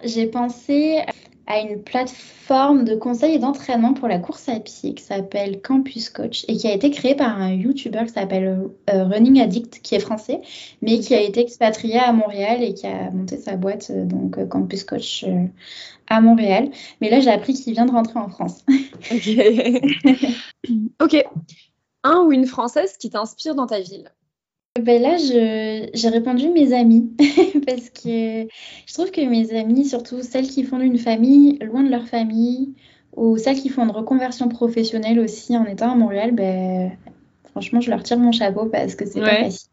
J'ai 0.03 0.28
pensé 0.28 0.99
à 1.52 1.60
une 1.60 1.84
plateforme 1.84 2.86
de 2.86 2.95
conseil 2.95 3.36
et 3.36 3.39
d'entraînement 3.39 3.93
pour 3.93 4.08
la 4.08 4.20
course 4.20 4.47
à 4.47 4.60
pied 4.60 4.93
qui 4.93 5.04
s'appelle 5.04 5.62
Campus 5.62 6.10
Coach 6.10 6.45
et 6.47 6.56
qui 6.56 6.68
a 6.68 6.74
été 6.74 6.91
créée 6.91 7.14
par 7.14 7.41
un 7.41 7.52
YouTuber 7.52 8.06
qui 8.06 8.14
s'appelle 8.14 8.70
euh, 8.89 9.04
Running 9.04 9.41
Addict, 9.41 9.82
qui 9.82 9.95
est 9.95 9.99
français, 9.99 10.41
mais 10.82 10.99
qui 10.99 11.14
a 11.14 11.22
été 11.22 11.41
expatrié 11.41 11.99
à 11.99 12.14
Montréal 12.14 12.64
et 12.64 12.74
qui 12.74 12.88
a 12.88 13.12
monté 13.12 13.38
sa 13.38 13.58
boîte, 13.58 13.91
euh, 13.91 14.06
donc 14.06 14.38
euh, 14.38 14.45
Campus 14.45 14.86
Coach 14.86 15.26
à 16.08 16.22
Montréal. 16.22 16.70
Mais 17.02 17.10
là, 17.10 17.20
j'ai 17.20 17.32
appris 17.32 17.54
qu'il 17.54 17.74
vient 17.74 17.86
de 17.86 17.91
rentrer 17.91 18.20
en 18.20 18.30
France. 18.30 18.64
ok. 19.12 19.30
ok. 21.02 21.26
Un 22.04 22.24
ou 22.24 22.32
une 22.32 22.45
française 22.45 22.97
qui 22.97 23.10
t'inspire 23.10 23.56
dans 23.56 23.68
ta 23.68 23.82
ville? 23.82 24.10
Ben 24.80 25.01
là, 25.01 25.17
j'ai 25.17 26.09
répondu 26.09 26.49
mes 26.49 26.74
amis 26.74 27.11
parce 27.67 27.89
que 27.89 28.47
je 28.86 28.93
trouve 28.93 29.11
que 29.11 29.22
mes 29.22 29.53
amis, 29.53 29.86
surtout 29.86 30.24
celles 30.24 30.47
qui 30.47 30.63
font 30.63 30.80
une 30.80 30.97
famille 30.97 31.59
loin 31.59 31.84
de 31.84 31.89
leur 31.89 32.07
famille 32.07 32.74
ou 33.17 33.38
celles 33.38 33.59
qui 33.59 33.67
font 33.67 33.84
une 33.84 33.91
reconversion 33.91 34.47
professionnelle 34.47 35.19
aussi 35.19 35.57
en 35.57 35.65
étant 35.65 35.91
à 35.91 35.95
Montréal, 35.95 36.32
ben, 36.32 36.91
franchement, 37.49 37.82
je 37.82 37.89
leur 37.89 38.01
tire 38.01 38.17
mon 38.17 38.32
chapeau 38.32 38.65
parce 38.65 38.95
que 38.95 39.05
c'est 39.05 39.19
pas 39.19 39.43
facile. 39.43 39.67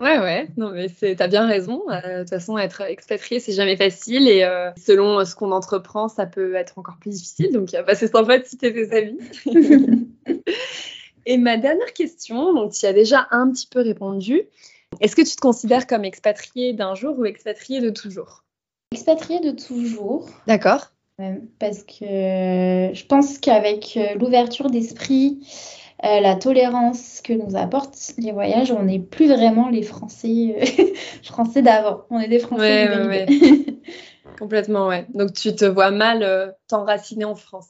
Ouais, 0.00 0.18
ouais, 0.18 0.48
non, 0.56 0.70
mais 0.70 0.88
t'as 1.16 1.26
bien 1.26 1.46
raison. 1.46 1.82
Euh, 1.90 2.18
de 2.18 2.20
toute 2.20 2.30
façon, 2.30 2.56
être 2.58 2.82
expatrié, 2.82 3.40
c'est 3.40 3.52
jamais 3.52 3.76
facile 3.76 4.28
et 4.28 4.44
euh, 4.44 4.70
selon 4.76 5.24
ce 5.24 5.34
qu'on 5.34 5.50
entreprend, 5.50 6.08
ça 6.08 6.26
peut 6.26 6.54
être 6.54 6.78
encore 6.78 6.98
plus 7.00 7.10
difficile. 7.10 7.50
Donc, 7.50 7.70
bah, 7.72 7.94
c'est 7.94 8.12
sympa 8.12 8.38
de 8.38 8.44
citer 8.44 8.72
tes 8.72 8.92
amis. 8.96 9.18
Et 11.26 11.38
ma 11.38 11.56
dernière 11.56 11.92
question, 11.92 12.52
donc 12.54 12.72
tu 12.72 12.86
as 12.86 12.92
déjà 12.92 13.28
un 13.30 13.50
petit 13.50 13.66
peu 13.66 13.80
répondu. 13.80 14.42
Est-ce 15.00 15.16
que 15.16 15.22
tu 15.22 15.34
te 15.34 15.40
considères 15.40 15.86
comme 15.86 16.04
expatrié 16.04 16.72
d'un 16.72 16.94
jour 16.94 17.18
ou 17.18 17.24
expatrié 17.24 17.80
de 17.80 17.90
toujours? 17.90 18.44
Expatrié 18.92 19.40
de 19.40 19.50
toujours. 19.50 20.28
D'accord. 20.46 20.90
Parce 21.60 21.84
que 21.84 22.90
je 22.92 23.06
pense 23.06 23.38
qu'avec 23.38 23.96
euh, 23.96 24.14
l'ouverture 24.18 24.68
d'esprit, 24.68 25.46
euh, 26.04 26.20
la 26.20 26.34
tolérance 26.34 27.20
que 27.22 27.32
nous 27.32 27.56
apportent 27.56 28.14
les 28.18 28.32
voyages, 28.32 28.72
on 28.72 28.82
n'est 28.82 28.98
plus 28.98 29.28
vraiment 29.28 29.68
les 29.68 29.82
Français, 29.82 30.56
euh, 30.60 30.94
Français 31.22 31.62
d'avant. 31.62 32.02
On 32.10 32.18
est 32.18 32.28
des 32.28 32.40
Français. 32.40 32.88
Ouais, 32.88 33.06
ouais, 33.06 33.26
Complètement, 34.38 34.88
ouais. 34.88 35.06
Donc 35.14 35.32
tu 35.32 35.54
te 35.54 35.64
vois 35.64 35.92
mal 35.92 36.54
t'enraciner 36.66 37.24
en 37.24 37.36
France? 37.36 37.68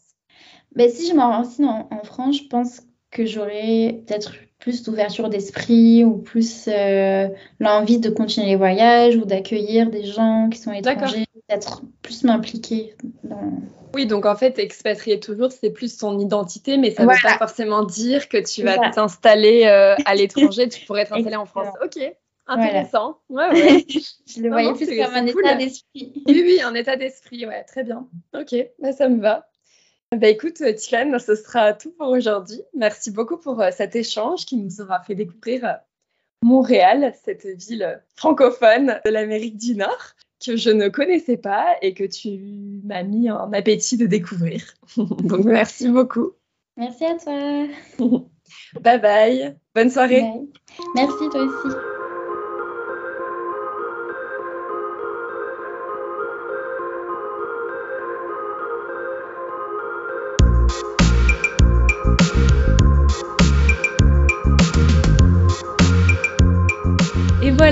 Ben, 0.75 0.91
si 0.91 1.09
je 1.09 1.15
m'enracine 1.15 1.67
en, 1.67 1.89
en 1.91 2.03
France, 2.03 2.39
je 2.39 2.49
pense 2.49 2.81
que 3.15 3.25
j'aurais 3.25 4.01
peut-être 4.07 4.35
plus 4.59 4.83
d'ouverture 4.83 5.29
d'esprit 5.29 6.05
ou 6.05 6.19
plus 6.19 6.69
euh, 6.69 7.29
l'envie 7.61 7.99
de 7.99 8.11
continuer 8.11 8.49
les 8.49 8.57
voyages 8.57 9.17
ou 9.17 9.25
d'accueillir 9.25 9.89
des 9.89 10.05
gens 10.05 10.49
qui 10.51 10.59
sont 10.59 10.73
étrangers, 10.73 11.27
peut-être 11.35 11.83
plus 12.03 12.25
m'impliquer 12.25 12.95
Oui, 13.95 14.07
donc 14.07 14.27
en 14.27 14.35
fait, 14.35 14.59
expatrier 14.59 15.21
toujours, 15.21 15.53
c'est 15.53 15.71
plus 15.71 15.97
ton 15.97 16.19
identité, 16.19 16.77
mais 16.77 16.91
ça 16.91 17.05
ne 17.05 17.11
veut 17.11 17.19
pas 17.23 17.39
forcément 17.39 17.85
dire 17.85 18.29
que 18.29 18.39
tu 18.39 18.63
vas 18.63 18.91
t'installer 18.91 19.65
euh, 19.67 19.95
à 20.05 20.15
l'étranger, 20.17 20.69
tu 20.69 20.85
pourrais 20.85 21.07
t'installer 21.07 21.37
en 21.37 21.47
France. 21.47 21.69
Ok, 21.85 21.99
intéressant. 22.47 23.19
Ouais, 23.29 23.49
ouais. 23.51 23.87
Je 24.27 24.41
le 24.41 24.49
voyais 24.49 24.73
plus 24.73 24.87
comme 24.87 25.15
un 25.15 25.27
état 25.27 25.55
d'esprit. 25.55 26.13
oui, 26.27 26.43
oui, 26.45 26.61
un 26.63 26.75
état 26.75 26.97
d'esprit, 26.97 27.47
ouais, 27.47 27.63
très 27.65 27.85
bien. 27.85 28.09
Ok, 28.35 28.57
bah, 28.81 28.93
ça 28.93 29.09
me 29.09 29.21
va. 29.21 29.47
Bah 30.17 30.29
écoute, 30.29 30.63
Tilan, 30.77 31.19
ce 31.19 31.35
sera 31.35 31.73
tout 31.73 31.91
pour 31.93 32.09
aujourd'hui. 32.09 32.61
Merci 32.75 33.11
beaucoup 33.11 33.37
pour 33.37 33.61
euh, 33.61 33.71
cet 33.77 33.97
échange 33.97 34.47
qui 34.47 34.57
nous 34.57 34.81
aura 34.81 35.01
fait 35.01 35.15
découvrir 35.15 35.65
euh, 35.65 35.73
Montréal, 36.43 37.15
cette 37.25 37.47
ville 37.47 38.03
francophone 38.15 39.01
de 39.05 39.11
l'Amérique 39.11 39.57
du 39.57 39.75
Nord 39.75 40.15
que 40.45 40.57
je 40.57 40.71
ne 40.71 40.89
connaissais 40.89 41.39
pas 41.39 41.67
et 41.81 41.95
que 41.95 42.05
tu 42.05 42.81
m'as 42.85 43.03
mis 43.03 43.31
en 43.31 43.53
appétit 43.53 43.97
de 43.97 44.07
découvrir. 44.07 44.75
Donc 44.97 45.45
merci 45.45 45.89
beaucoup. 45.89 46.33
Merci 46.77 47.05
à 47.07 47.17
toi. 47.17 47.67
bye 48.81 49.01
bye. 49.01 49.57
Bonne 49.75 49.91
soirée. 49.91 50.25
Merci 50.95 51.29
toi 51.31 51.43
aussi. 51.43 51.77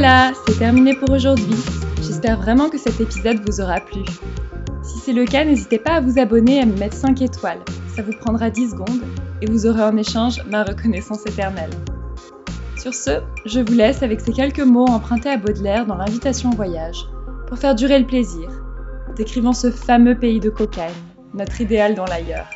Voilà, 0.02 0.32
c'est 0.48 0.58
terminé 0.58 0.96
pour 0.96 1.10
aujourd'hui. 1.10 1.54
J'espère 1.98 2.36
vraiment 2.36 2.68
que 2.68 2.76
cet 2.76 3.00
épisode 3.00 3.38
vous 3.48 3.60
aura 3.60 3.78
plu. 3.78 4.00
Si 4.82 4.98
c'est 4.98 5.12
le 5.12 5.24
cas, 5.24 5.44
n'hésitez 5.44 5.78
pas 5.78 5.92
à 5.92 6.00
vous 6.00 6.18
abonner 6.18 6.56
et 6.56 6.62
à 6.62 6.66
me 6.66 6.76
mettre 6.76 6.96
5 6.96 7.22
étoiles. 7.22 7.60
Ça 7.94 8.02
vous 8.02 8.10
prendra 8.10 8.50
10 8.50 8.70
secondes 8.70 9.00
et 9.40 9.46
vous 9.46 9.64
aurez 9.64 9.84
en 9.84 9.96
échange 9.96 10.44
ma 10.50 10.64
reconnaissance 10.64 11.24
éternelle. 11.24 11.70
Sur 12.76 12.92
ce, 12.92 13.20
je 13.46 13.60
vous 13.60 13.74
laisse 13.74 14.02
avec 14.02 14.20
ces 14.20 14.32
quelques 14.32 14.58
mots 14.58 14.88
empruntés 14.88 15.28
à 15.28 15.36
Baudelaire 15.36 15.86
dans 15.86 15.94
l'invitation 15.94 16.50
au 16.50 16.56
voyage, 16.56 17.06
pour 17.46 17.58
faire 17.58 17.76
durer 17.76 18.00
le 18.00 18.06
plaisir, 18.06 18.50
décrivant 19.14 19.52
ce 19.52 19.70
fameux 19.70 20.18
pays 20.18 20.40
de 20.40 20.50
cocaïne, 20.50 20.92
notre 21.32 21.60
idéal 21.60 21.94
dans 21.94 22.06
l'ailleurs. 22.06 22.50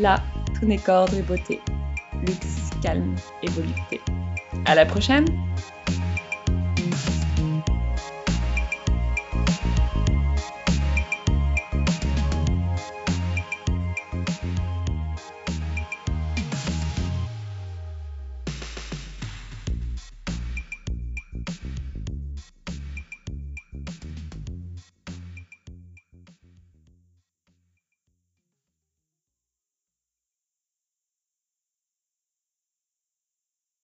Là, 0.00 0.20
tout 0.54 0.66
n'est 0.66 0.78
qu'ordre 0.78 1.14
et 1.14 1.22
beauté, 1.22 1.58
luxe, 2.20 2.70
calme 2.80 3.16
et 3.42 3.50
volupté. 3.50 4.00
À 4.64 4.76
la 4.76 4.86
prochaine! 4.86 5.26